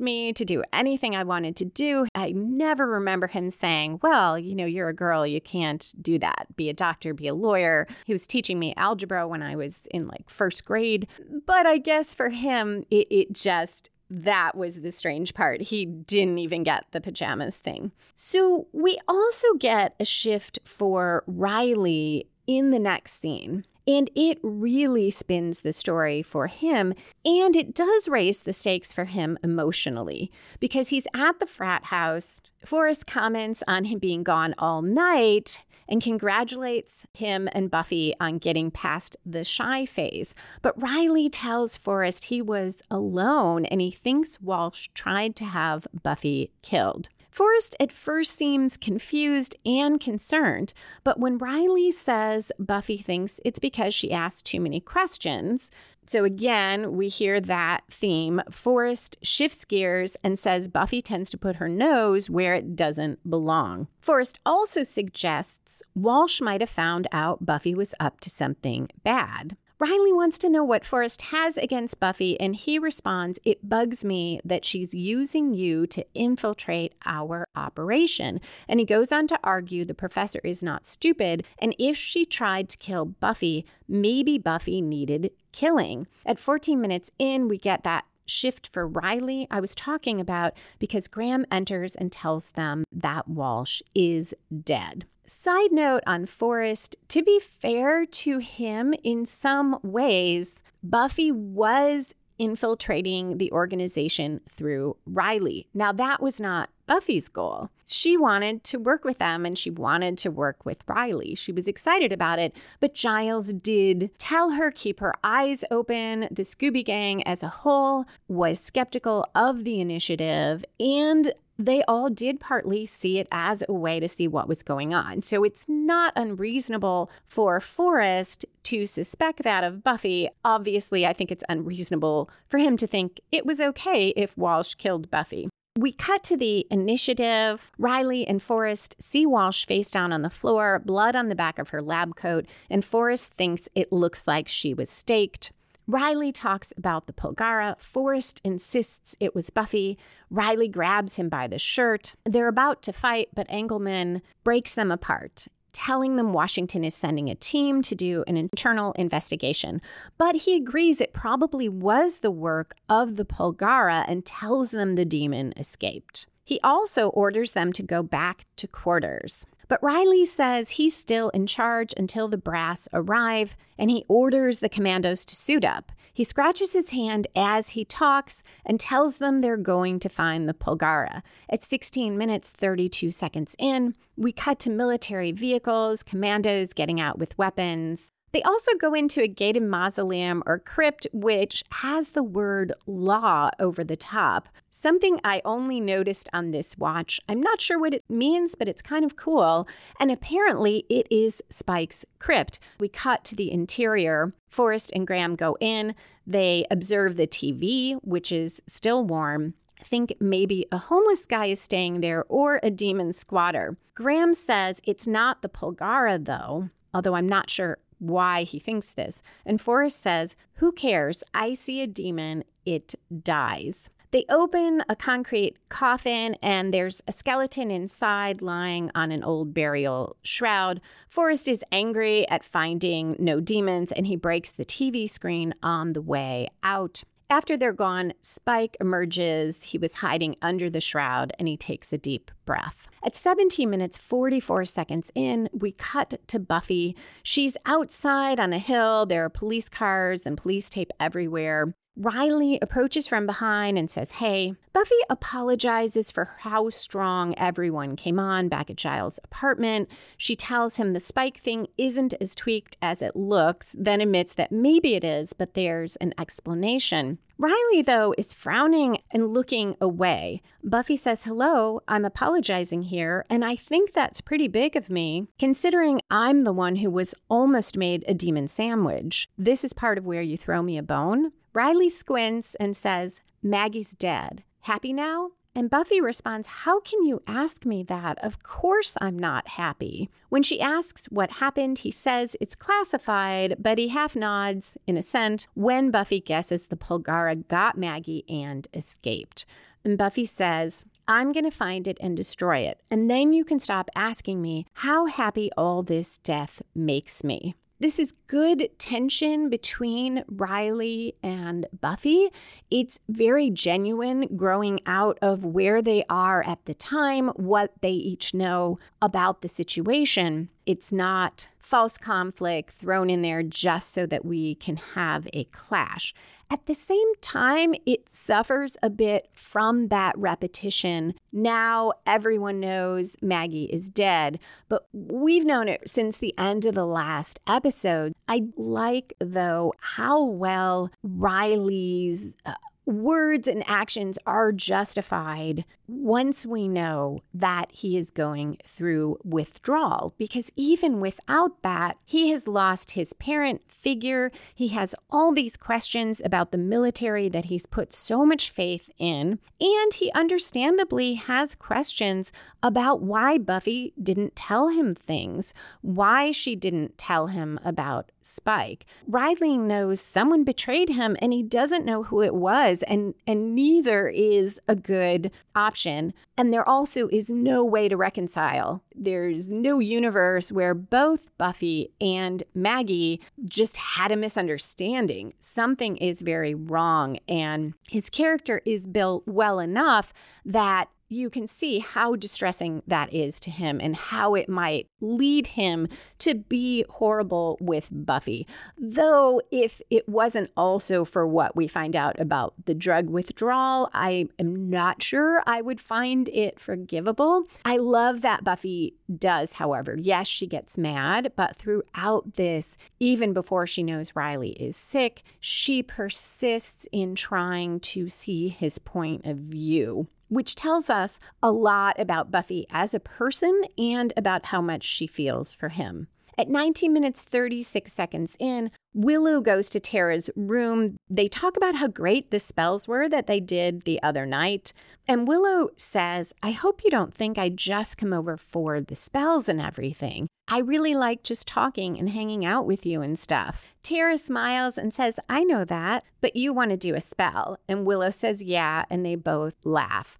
me 0.00 0.32
to 0.32 0.44
do 0.44 0.62
anything 0.72 1.16
I 1.16 1.24
wanted 1.24 1.56
to 1.56 1.64
do. 1.64 2.06
I 2.14 2.32
never 2.32 2.86
remember 2.86 3.26
him 3.26 3.50
saying, 3.50 4.00
Well, 4.02 4.38
you 4.38 4.54
know, 4.54 4.66
you're 4.66 4.88
a 4.88 4.94
girl, 4.94 5.26
you 5.26 5.40
can't 5.40 5.94
do 6.00 6.18
that. 6.18 6.46
Be 6.56 6.68
a 6.68 6.74
doctor, 6.74 7.14
be 7.14 7.28
a 7.28 7.34
lawyer. 7.34 7.86
He 8.04 8.12
was 8.12 8.26
teaching 8.26 8.58
me 8.58 8.74
algebra 8.76 9.26
when 9.26 9.42
I 9.42 9.56
was 9.56 9.86
in 9.90 10.06
like 10.06 10.28
first 10.28 10.64
grade. 10.64 11.06
But 11.46 11.66
I 11.66 11.78
guess 11.78 12.14
for 12.14 12.28
him, 12.28 12.84
it, 12.90 13.06
it 13.10 13.32
just 13.32 13.90
that 14.10 14.56
was 14.56 14.80
the 14.80 14.90
strange 14.90 15.34
part. 15.34 15.60
He 15.60 15.86
didn't 15.86 16.38
even 16.38 16.64
get 16.64 16.84
the 16.90 17.00
pajamas 17.00 17.58
thing. 17.58 17.92
So 18.16 18.66
we 18.72 18.98
also 19.06 19.54
get 19.54 19.94
a 20.00 20.04
shift 20.04 20.58
for 20.64 21.22
Riley 21.26 22.26
in 22.46 22.70
the 22.70 22.80
next 22.80 23.12
scene. 23.20 23.64
And 23.90 24.08
it 24.14 24.38
really 24.44 25.10
spins 25.10 25.62
the 25.62 25.72
story 25.72 26.22
for 26.22 26.46
him. 26.46 26.94
And 27.24 27.56
it 27.56 27.74
does 27.74 28.08
raise 28.08 28.42
the 28.42 28.52
stakes 28.52 28.92
for 28.92 29.04
him 29.04 29.36
emotionally 29.42 30.30
because 30.60 30.90
he's 30.90 31.08
at 31.12 31.40
the 31.40 31.46
frat 31.46 31.86
house. 31.86 32.40
Forrest 32.64 33.08
comments 33.08 33.64
on 33.66 33.84
him 33.84 33.98
being 33.98 34.22
gone 34.22 34.54
all 34.58 34.80
night 34.80 35.64
and 35.88 36.00
congratulates 36.00 37.04
him 37.14 37.48
and 37.50 37.68
Buffy 37.68 38.14
on 38.20 38.38
getting 38.38 38.70
past 38.70 39.16
the 39.26 39.42
shy 39.42 39.86
phase. 39.86 40.36
But 40.62 40.80
Riley 40.80 41.28
tells 41.28 41.76
Forrest 41.76 42.26
he 42.26 42.40
was 42.40 42.82
alone 42.92 43.64
and 43.64 43.80
he 43.80 43.90
thinks 43.90 44.40
Walsh 44.40 44.88
tried 44.94 45.34
to 45.36 45.44
have 45.46 45.88
Buffy 46.04 46.52
killed. 46.62 47.08
Forrest 47.40 47.74
at 47.80 47.90
first 47.90 48.32
seems 48.32 48.76
confused 48.76 49.56
and 49.64 49.98
concerned, 49.98 50.74
but 51.04 51.18
when 51.18 51.38
Riley 51.38 51.90
says 51.90 52.52
Buffy 52.58 52.98
thinks 52.98 53.40
it's 53.46 53.58
because 53.58 53.94
she 53.94 54.12
asked 54.12 54.44
too 54.44 54.60
many 54.60 54.78
questions, 54.78 55.70
so 56.04 56.24
again, 56.24 56.92
we 56.96 57.08
hear 57.08 57.40
that 57.40 57.84
theme. 57.88 58.42
Forrest 58.50 59.16
shifts 59.22 59.64
gears 59.64 60.18
and 60.22 60.38
says 60.38 60.68
Buffy 60.68 61.00
tends 61.00 61.30
to 61.30 61.38
put 61.38 61.56
her 61.56 61.68
nose 61.68 62.28
where 62.28 62.52
it 62.52 62.76
doesn't 62.76 63.30
belong. 63.30 63.88
Forrest 64.02 64.38
also 64.44 64.82
suggests 64.82 65.82
Walsh 65.94 66.42
might 66.42 66.60
have 66.60 66.68
found 66.68 67.08
out 67.10 67.46
Buffy 67.46 67.74
was 67.74 67.94
up 67.98 68.20
to 68.20 68.28
something 68.28 68.90
bad. 69.02 69.56
Riley 69.80 70.12
wants 70.12 70.38
to 70.40 70.50
know 70.50 70.62
what 70.62 70.84
Forrest 70.84 71.22
has 71.22 71.56
against 71.56 72.00
Buffy, 72.00 72.38
and 72.38 72.54
he 72.54 72.78
responds, 72.78 73.38
It 73.46 73.66
bugs 73.66 74.04
me 74.04 74.38
that 74.44 74.62
she's 74.62 74.92
using 74.92 75.54
you 75.54 75.86
to 75.86 76.04
infiltrate 76.12 76.92
our 77.06 77.46
operation. 77.56 78.42
And 78.68 78.78
he 78.78 78.84
goes 78.84 79.10
on 79.10 79.26
to 79.28 79.40
argue 79.42 79.86
the 79.86 79.94
professor 79.94 80.40
is 80.44 80.62
not 80.62 80.84
stupid, 80.84 81.46
and 81.58 81.74
if 81.78 81.96
she 81.96 82.26
tried 82.26 82.68
to 82.68 82.76
kill 82.76 83.06
Buffy, 83.06 83.64
maybe 83.88 84.36
Buffy 84.36 84.82
needed 84.82 85.30
killing. 85.50 86.06
At 86.26 86.38
14 86.38 86.78
minutes 86.78 87.10
in, 87.18 87.48
we 87.48 87.56
get 87.56 87.82
that 87.84 88.04
shift 88.26 88.68
for 88.70 88.86
Riley 88.86 89.48
I 89.50 89.60
was 89.60 89.74
talking 89.74 90.20
about 90.20 90.52
because 90.78 91.08
Graham 91.08 91.46
enters 91.50 91.96
and 91.96 92.12
tells 92.12 92.50
them 92.50 92.84
that 92.92 93.28
Walsh 93.28 93.80
is 93.94 94.34
dead. 94.62 95.06
Side 95.32 95.70
note 95.70 96.02
on 96.08 96.26
Forrest, 96.26 96.96
to 97.06 97.22
be 97.22 97.38
fair 97.38 98.04
to 98.04 98.38
him, 98.38 98.92
in 99.04 99.24
some 99.24 99.78
ways, 99.80 100.60
Buffy 100.82 101.30
was 101.30 102.16
infiltrating 102.40 103.38
the 103.38 103.52
organization 103.52 104.40
through 104.50 104.96
Riley. 105.06 105.68
Now, 105.72 105.92
that 105.92 106.20
was 106.20 106.40
not 106.40 106.68
Buffy's 106.86 107.28
goal. 107.28 107.70
She 107.86 108.16
wanted 108.16 108.64
to 108.64 108.78
work 108.78 109.04
with 109.04 109.18
them 109.18 109.46
and 109.46 109.56
she 109.56 109.70
wanted 109.70 110.18
to 110.18 110.32
work 110.32 110.66
with 110.66 110.82
Riley. 110.88 111.36
She 111.36 111.52
was 111.52 111.68
excited 111.68 112.12
about 112.12 112.40
it, 112.40 112.52
but 112.80 112.94
Giles 112.94 113.52
did 113.52 114.10
tell 114.18 114.50
her 114.50 114.72
keep 114.72 114.98
her 114.98 115.14
eyes 115.22 115.64
open. 115.70 116.22
The 116.32 116.42
Scooby 116.42 116.84
Gang 116.84 117.24
as 117.24 117.44
a 117.44 117.48
whole 117.48 118.04
was 118.26 118.58
skeptical 118.58 119.24
of 119.36 119.62
the 119.62 119.80
initiative 119.80 120.64
and 120.80 121.32
they 121.60 121.82
all 121.86 122.08
did 122.08 122.40
partly 122.40 122.86
see 122.86 123.18
it 123.18 123.28
as 123.30 123.62
a 123.68 123.72
way 123.72 124.00
to 124.00 124.08
see 124.08 124.26
what 124.26 124.48
was 124.48 124.62
going 124.62 124.94
on. 124.94 125.20
So 125.20 125.44
it's 125.44 125.66
not 125.68 126.14
unreasonable 126.16 127.10
for 127.26 127.60
Forrest 127.60 128.46
to 128.64 128.86
suspect 128.86 129.42
that 129.42 129.62
of 129.62 129.84
Buffy. 129.84 130.28
Obviously, 130.42 131.06
I 131.06 131.12
think 131.12 131.30
it's 131.30 131.44
unreasonable 131.50 132.30
for 132.48 132.56
him 132.56 132.78
to 132.78 132.86
think 132.86 133.20
it 133.30 133.44
was 133.44 133.60
okay 133.60 134.08
if 134.16 134.36
Walsh 134.38 134.74
killed 134.74 135.10
Buffy. 135.10 135.50
We 135.76 135.92
cut 135.92 136.24
to 136.24 136.36
the 136.36 136.66
initiative. 136.70 137.70
Riley 137.78 138.26
and 138.26 138.42
Forrest 138.42 138.96
see 138.98 139.26
Walsh 139.26 139.66
face 139.66 139.90
down 139.90 140.12
on 140.12 140.22
the 140.22 140.30
floor, 140.30 140.82
blood 140.84 141.14
on 141.14 141.28
the 141.28 141.34
back 141.34 141.58
of 141.58 141.68
her 141.68 141.82
lab 141.82 142.16
coat, 142.16 142.46
and 142.70 142.84
Forrest 142.84 143.34
thinks 143.34 143.68
it 143.74 143.92
looks 143.92 144.26
like 144.26 144.48
she 144.48 144.72
was 144.72 144.88
staked. 144.88 145.52
Riley 145.90 146.30
talks 146.30 146.72
about 146.76 147.06
the 147.06 147.12
Polgara. 147.12 147.74
Forrest 147.80 148.40
insists 148.44 149.16
it 149.18 149.34
was 149.34 149.50
Buffy. 149.50 149.98
Riley 150.30 150.68
grabs 150.68 151.16
him 151.16 151.28
by 151.28 151.48
the 151.48 151.58
shirt. 151.58 152.14
They're 152.24 152.46
about 152.46 152.80
to 152.82 152.92
fight, 152.92 153.30
but 153.34 153.48
Engelman 153.48 154.22
breaks 154.44 154.76
them 154.76 154.92
apart, 154.92 155.48
telling 155.72 156.14
them 156.14 156.32
Washington 156.32 156.84
is 156.84 156.94
sending 156.94 157.28
a 157.28 157.34
team 157.34 157.82
to 157.82 157.96
do 157.96 158.22
an 158.28 158.36
internal 158.36 158.92
investigation. 158.92 159.80
But 160.16 160.36
he 160.36 160.54
agrees 160.54 161.00
it 161.00 161.12
probably 161.12 161.68
was 161.68 162.20
the 162.20 162.30
work 162.30 162.76
of 162.88 163.16
the 163.16 163.24
Polgara 163.24 164.04
and 164.06 164.24
tells 164.24 164.70
them 164.70 164.94
the 164.94 165.04
demon 165.04 165.52
escaped. 165.56 166.28
He 166.44 166.60
also 166.62 167.08
orders 167.08 167.50
them 167.50 167.72
to 167.72 167.82
go 167.82 168.04
back 168.04 168.46
to 168.58 168.68
quarters. 168.68 169.44
But 169.70 169.84
Riley 169.84 170.24
says 170.24 170.70
he's 170.70 170.96
still 170.96 171.28
in 171.28 171.46
charge 171.46 171.94
until 171.96 172.26
the 172.26 172.36
brass 172.36 172.88
arrive, 172.92 173.56
and 173.78 173.88
he 173.88 174.04
orders 174.08 174.58
the 174.58 174.68
commandos 174.68 175.24
to 175.26 175.36
suit 175.36 175.64
up. 175.64 175.92
He 176.12 176.24
scratches 176.24 176.72
his 176.72 176.90
hand 176.90 177.28
as 177.36 177.70
he 177.70 177.84
talks 177.84 178.42
and 178.66 178.80
tells 178.80 179.18
them 179.18 179.38
they're 179.38 179.56
going 179.56 180.00
to 180.00 180.08
find 180.08 180.48
the 180.48 180.54
Polgara. 180.54 181.22
At 181.48 181.62
16 181.62 182.18
minutes 182.18 182.50
32 182.50 183.12
seconds 183.12 183.54
in, 183.60 183.94
we 184.16 184.32
cut 184.32 184.58
to 184.58 184.70
military 184.70 185.30
vehicles, 185.30 186.02
commandos 186.02 186.72
getting 186.72 187.00
out 187.00 187.20
with 187.20 187.38
weapons. 187.38 188.10
They 188.32 188.42
also 188.42 188.72
go 188.78 188.94
into 188.94 189.22
a 189.22 189.28
gated 189.28 189.62
mausoleum 189.62 190.42
or 190.46 190.58
crypt, 190.58 191.06
which 191.12 191.64
has 191.72 192.12
the 192.12 192.22
word 192.22 192.72
law 192.86 193.50
over 193.58 193.82
the 193.82 193.96
top. 193.96 194.48
Something 194.68 195.20
I 195.24 195.42
only 195.44 195.80
noticed 195.80 196.28
on 196.32 196.50
this 196.50 196.78
watch. 196.78 197.20
I'm 197.28 197.40
not 197.40 197.60
sure 197.60 197.78
what 197.78 197.94
it 197.94 198.04
means, 198.08 198.54
but 198.54 198.68
it's 198.68 198.82
kind 198.82 199.04
of 199.04 199.16
cool. 199.16 199.68
And 199.98 200.10
apparently, 200.10 200.84
it 200.88 201.06
is 201.10 201.42
Spike's 201.50 202.04
crypt. 202.18 202.60
We 202.78 202.88
cut 202.88 203.24
to 203.24 203.36
the 203.36 203.50
interior. 203.50 204.32
Forrest 204.48 204.92
and 204.94 205.06
Graham 205.06 205.34
go 205.34 205.56
in. 205.60 205.94
They 206.26 206.64
observe 206.70 207.16
the 207.16 207.26
TV, 207.26 207.98
which 208.02 208.30
is 208.30 208.62
still 208.66 209.04
warm 209.04 209.54
think 209.82 210.14
maybe 210.20 210.66
a 210.70 210.78
homeless 210.78 211.26
guy 211.26 211.46
is 211.46 211.60
staying 211.60 212.00
there 212.00 212.24
or 212.28 212.60
a 212.62 212.70
demon 212.70 213.12
squatter. 213.12 213.76
Graham 213.94 214.34
says 214.34 214.80
it's 214.84 215.06
not 215.06 215.42
the 215.42 215.48
Polgara, 215.48 216.22
though, 216.22 216.68
although 216.92 217.14
I'm 217.14 217.28
not 217.28 217.50
sure 217.50 217.78
why 218.00 218.42
he 218.42 218.58
thinks 218.58 218.92
this. 218.92 219.22
And 219.46 219.60
Forrest 219.60 220.00
says, 220.00 220.34
Who 220.54 220.72
cares? 220.72 221.22
I 221.32 221.54
see 221.54 221.80
a 221.80 221.86
demon, 221.86 222.44
it 222.66 222.94
dies. 223.22 223.88
They 224.12 224.24
open 224.28 224.82
a 224.88 224.96
concrete 224.96 225.56
coffin, 225.68 226.34
and 226.42 226.74
there's 226.74 227.00
a 227.06 227.12
skeleton 227.12 227.70
inside 227.70 228.42
lying 228.42 228.90
on 228.92 229.12
an 229.12 229.22
old 229.22 229.54
burial 229.54 230.16
shroud. 230.22 230.80
Forrest 231.08 231.46
is 231.46 231.64
angry 231.70 232.28
at 232.28 232.44
finding 232.44 233.14
no 233.20 233.38
demons, 233.38 233.92
and 233.92 234.08
he 234.08 234.16
breaks 234.16 234.50
the 234.50 234.64
TV 234.64 235.08
screen 235.08 235.54
on 235.62 235.92
the 235.92 236.02
way 236.02 236.48
out. 236.64 237.04
After 237.30 237.56
they're 237.56 237.72
gone, 237.72 238.12
Spike 238.22 238.76
emerges. 238.80 239.62
He 239.62 239.78
was 239.78 239.94
hiding 239.94 240.34
under 240.42 240.68
the 240.68 240.80
shroud 240.80 241.32
and 241.38 241.46
he 241.46 241.56
takes 241.56 241.92
a 241.92 241.98
deep 241.98 242.32
breath. 242.44 242.88
At 243.04 243.14
17 243.14 243.70
minutes 243.70 243.96
44 243.96 244.64
seconds 244.64 245.12
in, 245.14 245.48
we 245.52 245.70
cut 245.70 246.14
to 246.26 246.40
Buffy. 246.40 246.96
She's 247.22 247.56
outside 247.66 248.40
on 248.40 248.52
a 248.52 248.58
hill. 248.58 249.06
There 249.06 249.24
are 249.24 249.30
police 249.30 249.68
cars 249.68 250.26
and 250.26 250.36
police 250.36 250.68
tape 250.68 250.90
everywhere. 250.98 251.72
Riley 252.02 252.58
approaches 252.62 253.06
from 253.06 253.26
behind 253.26 253.76
and 253.76 253.90
says, 253.90 254.12
Hey. 254.12 254.54
Buffy 254.72 254.94
apologizes 255.10 256.10
for 256.10 256.30
how 256.38 256.70
strong 256.70 257.34
everyone 257.36 257.94
came 257.94 258.18
on 258.18 258.48
back 258.48 258.70
at 258.70 258.76
Giles' 258.76 259.20
apartment. 259.22 259.86
She 260.16 260.34
tells 260.34 260.78
him 260.78 260.92
the 260.92 261.00
spike 261.00 261.36
thing 261.36 261.66
isn't 261.76 262.14
as 262.18 262.34
tweaked 262.34 262.78
as 262.80 263.02
it 263.02 263.16
looks, 263.16 263.76
then 263.78 264.00
admits 264.00 264.32
that 264.36 264.50
maybe 264.50 264.94
it 264.94 265.04
is, 265.04 265.34
but 265.34 265.52
there's 265.52 265.96
an 265.96 266.14
explanation. 266.18 267.18
Riley, 267.36 267.82
though, 267.82 268.14
is 268.16 268.32
frowning 268.32 268.98
and 269.10 269.34
looking 269.34 269.76
away. 269.78 270.40
Buffy 270.64 270.96
says, 270.96 271.24
Hello, 271.24 271.80
I'm 271.86 272.06
apologizing 272.06 272.84
here, 272.84 273.26
and 273.28 273.44
I 273.44 273.56
think 273.56 273.92
that's 273.92 274.22
pretty 274.22 274.48
big 274.48 274.74
of 274.74 274.88
me, 274.88 275.26
considering 275.38 276.00
I'm 276.10 276.44
the 276.44 276.52
one 276.52 276.76
who 276.76 276.90
was 276.90 277.14
almost 277.28 277.76
made 277.76 278.06
a 278.08 278.14
demon 278.14 278.48
sandwich. 278.48 279.28
This 279.36 279.64
is 279.64 279.74
part 279.74 279.98
of 279.98 280.06
where 280.06 280.22
you 280.22 280.38
throw 280.38 280.62
me 280.62 280.78
a 280.78 280.82
bone. 280.82 281.32
Riley 281.52 281.88
squints 281.88 282.54
and 282.56 282.76
says, 282.76 283.20
Maggie's 283.42 283.92
dead. 283.92 284.44
Happy 284.60 284.92
now? 284.92 285.30
And 285.52 285.68
Buffy 285.68 286.00
responds, 286.00 286.46
How 286.46 286.78
can 286.80 287.04
you 287.04 287.20
ask 287.26 287.66
me 287.66 287.82
that? 287.84 288.22
Of 288.24 288.42
course 288.42 288.96
I'm 289.00 289.18
not 289.18 289.48
happy. 289.48 290.08
When 290.28 290.44
she 290.44 290.60
asks 290.60 291.06
what 291.06 291.32
happened, 291.32 291.80
he 291.80 291.90
says 291.90 292.36
it's 292.40 292.54
classified, 292.54 293.56
but 293.58 293.76
he 293.76 293.88
half 293.88 294.14
nods 294.14 294.78
in 294.86 294.96
assent 294.96 295.48
when 295.54 295.90
Buffy 295.90 296.20
guesses 296.20 296.68
the 296.68 296.76
Polgara 296.76 297.46
got 297.48 297.76
Maggie 297.76 298.24
and 298.28 298.68
escaped. 298.72 299.44
And 299.84 299.98
Buffy 299.98 300.26
says, 300.26 300.86
I'm 301.08 301.32
going 301.32 301.44
to 301.44 301.50
find 301.50 301.88
it 301.88 301.98
and 302.00 302.16
destroy 302.16 302.58
it. 302.58 302.80
And 302.90 303.10
then 303.10 303.32
you 303.32 303.44
can 303.44 303.58
stop 303.58 303.90
asking 303.96 304.40
me 304.40 304.66
how 304.74 305.06
happy 305.06 305.50
all 305.56 305.82
this 305.82 306.18
death 306.18 306.62
makes 306.74 307.24
me. 307.24 307.54
This 307.80 307.98
is 307.98 308.12
good 308.26 308.68
tension 308.78 309.48
between 309.48 310.22
Riley 310.28 311.14
and 311.22 311.64
Buffy. 311.80 312.28
It's 312.70 313.00
very 313.08 313.48
genuine, 313.48 314.36
growing 314.36 314.80
out 314.84 315.18
of 315.22 315.46
where 315.46 315.80
they 315.80 316.04
are 316.10 316.42
at 316.42 316.62
the 316.66 316.74
time, 316.74 317.28
what 317.36 317.72
they 317.80 317.92
each 317.92 318.34
know 318.34 318.78
about 319.00 319.40
the 319.40 319.48
situation. 319.48 320.50
It's 320.66 320.92
not 320.92 321.48
false 321.70 321.96
conflict 321.96 322.70
thrown 322.72 323.08
in 323.08 323.22
there 323.22 323.44
just 323.44 323.92
so 323.94 324.04
that 324.04 324.24
we 324.24 324.56
can 324.56 324.76
have 324.76 325.28
a 325.32 325.44
clash. 325.44 326.12
At 326.50 326.66
the 326.66 326.74
same 326.74 327.14
time, 327.20 327.76
it 327.86 328.10
suffers 328.10 328.76
a 328.82 328.90
bit 328.90 329.28
from 329.32 329.86
that 329.86 330.18
repetition. 330.18 331.14
Now 331.32 331.92
everyone 332.08 332.58
knows 332.58 333.14
Maggie 333.22 333.66
is 333.66 333.88
dead, 333.88 334.40
but 334.68 334.88
we've 334.92 335.44
known 335.44 335.68
it 335.68 335.88
since 335.88 336.18
the 336.18 336.36
end 336.36 336.66
of 336.66 336.74
the 336.74 336.84
last 336.86 337.38
episode. 337.46 338.14
I 338.26 338.48
like, 338.56 339.12
though, 339.20 339.72
how 339.78 340.24
well 340.24 340.90
Riley's 341.04 342.34
uh, 342.44 342.54
words 342.90 343.48
and 343.48 343.62
actions 343.68 344.18
are 344.26 344.52
justified 344.52 345.64
once 345.86 346.46
we 346.46 346.68
know 346.68 347.20
that 347.34 347.70
he 347.72 347.96
is 347.96 348.10
going 348.10 348.58
through 348.66 349.18
withdrawal. 349.24 350.14
Because 350.18 350.50
even 350.56 351.00
without 351.00 351.62
that, 351.62 351.96
he 352.04 352.30
has 352.30 352.46
lost 352.46 352.92
his 352.92 353.12
parent 353.14 353.62
figure. 353.68 354.30
He 354.54 354.68
has 354.68 354.94
all 355.10 355.32
these 355.32 355.56
questions 355.56 356.20
about 356.24 356.52
the 356.52 356.58
military 356.58 357.28
that 357.28 357.46
he's 357.46 357.66
put 357.66 357.92
so 357.92 358.24
much 358.24 358.50
faith 358.50 358.90
in. 358.98 359.38
And 359.60 359.94
he 359.94 360.12
understandably 360.12 361.14
has 361.14 361.54
questions 361.54 362.32
about 362.62 363.02
why 363.02 363.38
Buffy 363.38 363.92
didn't 364.00 364.36
tell 364.36 364.68
him 364.68 364.94
things, 364.94 365.54
why 365.80 366.30
she 366.30 366.54
didn't 366.54 366.98
tell 366.98 367.28
him 367.28 367.58
about 367.64 368.10
Spike. 368.22 368.86
Riley 369.06 369.56
knows 369.56 370.00
someone 370.00 370.44
betrayed 370.44 370.90
him 370.90 371.16
and 371.20 371.32
he 371.32 371.42
doesn't 371.42 371.84
know 371.84 372.04
who 372.04 372.22
it 372.22 372.34
was, 372.34 372.82
and, 372.84 373.14
and 373.26 373.54
neither 373.54 374.08
is 374.08 374.60
a 374.68 374.76
good 374.76 375.30
option. 375.54 376.12
And 376.36 376.52
there 376.52 376.68
also 376.68 377.08
is 377.08 377.30
no 377.30 377.64
way 377.64 377.88
to 377.88 377.96
reconcile. 377.96 378.82
There's 378.94 379.50
no 379.50 379.78
universe 379.78 380.52
where 380.52 380.74
both 380.74 381.36
Buffy 381.38 381.90
and 382.00 382.42
Maggie 382.54 383.20
just 383.44 383.76
had 383.76 384.12
a 384.12 384.16
misunderstanding. 384.16 385.34
Something 385.38 385.96
is 385.96 386.22
very 386.22 386.54
wrong, 386.54 387.18
and 387.28 387.74
his 387.90 388.10
character 388.10 388.62
is 388.64 388.86
built 388.86 389.26
well 389.26 389.58
enough 389.58 390.12
that 390.44 390.88
you 391.10 391.28
can 391.28 391.46
see 391.46 391.80
how 391.80 392.14
distressing 392.14 392.82
that 392.86 393.12
is 393.12 393.40
to 393.40 393.50
him 393.50 393.80
and 393.82 393.96
how 393.96 394.34
it 394.36 394.48
might 394.48 394.86
lead 395.00 395.48
him 395.48 395.88
to 396.20 396.34
be 396.34 396.84
horrible 396.88 397.58
with 397.60 397.88
Buffy. 397.90 398.46
Though, 398.78 399.42
if 399.50 399.82
it 399.90 400.08
wasn't 400.08 400.50
also 400.56 401.04
for 401.04 401.26
what 401.26 401.56
we 401.56 401.66
find 401.66 401.96
out 401.96 402.18
about 402.20 402.54
the 402.64 402.74
drug 402.74 403.10
withdrawal, 403.10 403.90
I 403.92 404.28
am 404.38 404.70
not 404.70 405.02
sure 405.02 405.42
I 405.46 405.60
would 405.60 405.80
find 405.80 406.28
it 406.28 406.60
forgivable. 406.60 407.44
I 407.64 407.78
love 407.78 408.22
that 408.22 408.44
Buffy 408.44 408.94
does, 409.18 409.54
however. 409.54 409.96
Yes, 409.98 410.28
she 410.28 410.46
gets 410.46 410.78
mad, 410.78 411.32
but 411.34 411.56
throughout 411.56 412.36
this, 412.36 412.76
even 413.00 413.32
before 413.32 413.66
she 413.66 413.82
knows 413.82 414.14
Riley 414.14 414.50
is 414.50 414.76
sick, 414.76 415.22
she 415.40 415.82
persists 415.82 416.86
in 416.92 417.16
trying 417.16 417.80
to 417.80 418.08
see 418.08 418.48
his 418.48 418.78
point 418.78 419.26
of 419.26 419.36
view 419.38 420.06
which 420.30 420.54
tells 420.54 420.88
us 420.88 421.18
a 421.42 421.52
lot 421.52 422.00
about 422.00 422.30
Buffy 422.30 422.66
as 422.70 422.94
a 422.94 423.00
person 423.00 423.62
and 423.76 424.12
about 424.16 424.46
how 424.46 424.62
much 424.62 424.82
she 424.82 425.06
feels 425.06 425.52
for 425.52 425.68
him. 425.68 426.08
At 426.40 426.48
19 426.48 426.94
minutes 426.94 427.22
36 427.22 427.92
seconds 427.92 428.34
in, 428.40 428.70
Willow 428.94 429.42
goes 429.42 429.68
to 429.68 429.78
Tara's 429.78 430.30
room. 430.34 430.96
They 431.10 431.28
talk 431.28 431.54
about 431.54 431.74
how 431.74 431.88
great 431.88 432.30
the 432.30 432.38
spells 432.38 432.88
were 432.88 433.10
that 433.10 433.26
they 433.26 433.40
did 433.40 433.82
the 433.82 434.02
other 434.02 434.24
night. 434.24 434.72
And 435.06 435.28
Willow 435.28 435.68
says, 435.76 436.32
I 436.42 436.52
hope 436.52 436.82
you 436.82 436.88
don't 436.88 437.12
think 437.12 437.36
I 437.36 437.50
just 437.50 437.98
come 437.98 438.14
over 438.14 438.38
for 438.38 438.80
the 438.80 438.96
spells 438.96 439.50
and 439.50 439.60
everything. 439.60 440.28
I 440.48 440.60
really 440.60 440.94
like 440.94 441.24
just 441.24 441.46
talking 441.46 441.98
and 441.98 442.08
hanging 442.08 442.42
out 442.42 442.64
with 442.64 442.86
you 442.86 443.02
and 443.02 443.18
stuff. 443.18 443.74
Tara 443.82 444.16
smiles 444.16 444.78
and 444.78 444.94
says, 444.94 445.20
I 445.28 445.44
know 445.44 445.66
that, 445.66 446.04
but 446.22 446.36
you 446.36 446.54
want 446.54 446.70
to 446.70 446.78
do 446.78 446.94
a 446.94 447.02
spell. 447.02 447.58
And 447.68 447.84
Willow 447.84 448.08
says, 448.08 448.42
Yeah, 448.42 448.86
and 448.88 449.04
they 449.04 449.14
both 449.14 449.56
laugh. 449.62 450.16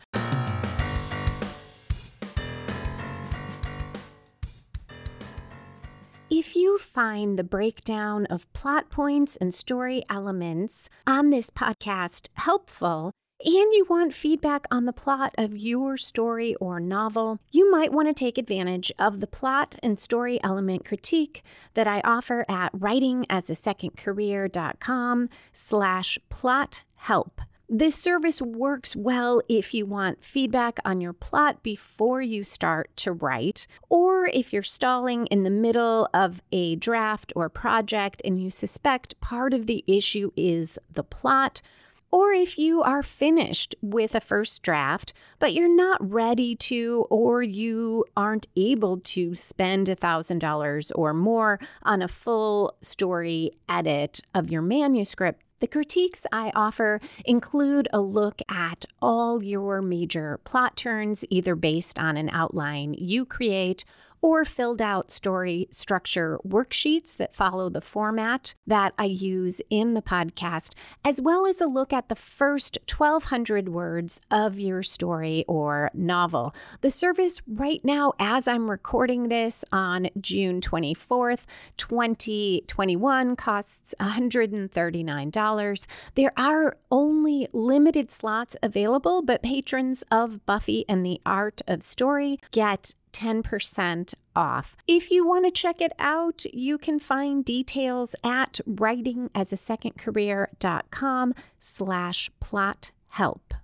If 6.32 6.54
you 6.54 6.78
find 6.78 7.36
the 7.36 7.42
breakdown 7.42 8.26
of 8.26 8.46
plot 8.52 8.88
points 8.88 9.36
and 9.36 9.52
story 9.52 10.04
elements 10.08 10.88
on 11.04 11.30
this 11.30 11.50
podcast 11.50 12.28
helpful, 12.34 13.10
and 13.44 13.72
you 13.72 13.84
want 13.90 14.14
feedback 14.14 14.64
on 14.70 14.84
the 14.84 14.92
plot 14.92 15.34
of 15.36 15.56
your 15.56 15.96
story 15.96 16.54
or 16.60 16.78
novel, 16.78 17.40
you 17.50 17.68
might 17.68 17.92
want 17.92 18.06
to 18.06 18.14
take 18.14 18.38
advantage 18.38 18.92
of 18.96 19.18
the 19.18 19.26
plot 19.26 19.74
and 19.82 19.98
story 19.98 20.38
element 20.44 20.84
critique 20.84 21.42
that 21.74 21.88
I 21.88 22.00
offer 22.04 22.44
at 22.48 22.72
writingasasecondcareer.com 22.74 25.28
slash 25.52 26.18
plot 26.28 26.84
help. 26.94 27.40
This 27.72 27.94
service 27.94 28.42
works 28.42 28.96
well 28.96 29.40
if 29.48 29.72
you 29.72 29.86
want 29.86 30.24
feedback 30.24 30.80
on 30.84 31.00
your 31.00 31.12
plot 31.12 31.62
before 31.62 32.20
you 32.20 32.42
start 32.42 32.90
to 32.96 33.12
write, 33.12 33.68
or 33.88 34.26
if 34.26 34.52
you're 34.52 34.64
stalling 34.64 35.26
in 35.26 35.44
the 35.44 35.50
middle 35.50 36.08
of 36.12 36.42
a 36.50 36.74
draft 36.74 37.32
or 37.36 37.48
project 37.48 38.22
and 38.24 38.42
you 38.42 38.50
suspect 38.50 39.20
part 39.20 39.54
of 39.54 39.66
the 39.66 39.84
issue 39.86 40.32
is 40.34 40.80
the 40.90 41.04
plot, 41.04 41.62
or 42.10 42.32
if 42.32 42.58
you 42.58 42.82
are 42.82 43.04
finished 43.04 43.76
with 43.80 44.16
a 44.16 44.20
first 44.20 44.64
draft, 44.64 45.12
but 45.38 45.54
you're 45.54 45.72
not 45.72 46.00
ready 46.02 46.56
to, 46.56 47.06
or 47.08 47.40
you 47.40 48.04
aren't 48.16 48.48
able 48.56 48.98
to 48.98 49.32
spend 49.32 49.86
$1,000 49.86 50.92
or 50.96 51.14
more 51.14 51.60
on 51.84 52.02
a 52.02 52.08
full 52.08 52.74
story 52.80 53.52
edit 53.68 54.22
of 54.34 54.50
your 54.50 54.60
manuscript, 54.60 55.44
the 55.60 55.66
critiques 55.66 56.26
I 56.32 56.52
offer 56.54 57.00
include 57.24 57.88
a 57.92 58.00
look 58.00 58.40
at 58.48 58.86
all 59.00 59.42
your 59.42 59.82
major 59.82 60.40
plot 60.44 60.76
turns, 60.76 61.24
either 61.30 61.54
based 61.54 61.98
on 61.98 62.16
an 62.16 62.30
outline 62.30 62.94
you 62.94 63.24
create 63.24 63.84
or 64.22 64.44
filled 64.44 64.82
out 64.82 65.10
story 65.10 65.66
structure 65.70 66.38
worksheets 66.46 67.16
that 67.16 67.34
follow 67.34 67.68
the 67.68 67.80
format 67.80 68.54
that 68.66 68.92
I 68.98 69.04
use 69.04 69.62
in 69.70 69.94
the 69.94 70.02
podcast, 70.02 70.74
as 71.04 71.20
well 71.20 71.46
as 71.46 71.60
a 71.60 71.66
look 71.66 71.92
at 71.92 72.08
the 72.08 72.14
first 72.14 72.78
1,200 72.88 73.68
words 73.68 74.20
of 74.30 74.58
your 74.58 74.82
story 74.82 75.44
or 75.48 75.90
novel. 75.94 76.54
The 76.80 76.90
service 76.90 77.40
right 77.46 77.80
now, 77.84 78.12
as 78.18 78.46
I'm 78.48 78.70
recording 78.70 79.28
this 79.28 79.64
on 79.72 80.08
June 80.20 80.60
24th, 80.60 81.40
2021, 81.76 83.36
costs 83.36 83.94
$139. 84.00 85.86
There 86.14 86.32
are 86.36 86.76
only 86.90 87.48
limited 87.52 88.10
slots 88.10 88.56
available, 88.62 89.22
but 89.22 89.42
patrons 89.42 90.04
of 90.10 90.44
Buffy 90.46 90.84
and 90.88 91.04
the 91.04 91.20
Art 91.24 91.62
of 91.66 91.82
Story 91.82 92.38
get 92.50 92.94
10% 93.12 94.14
off. 94.34 94.74
If 94.86 95.10
you 95.10 95.26
want 95.26 95.44
to 95.46 95.50
check 95.50 95.80
it 95.80 95.92
out, 95.98 96.44
you 96.52 96.76
can 96.78 96.98
find 96.98 97.42
details 97.44 98.14
at 98.24 98.60
writingasasecondcareer.com 98.68 101.34
slash 101.58 102.30
plot 102.40 102.92
help. 103.08 103.54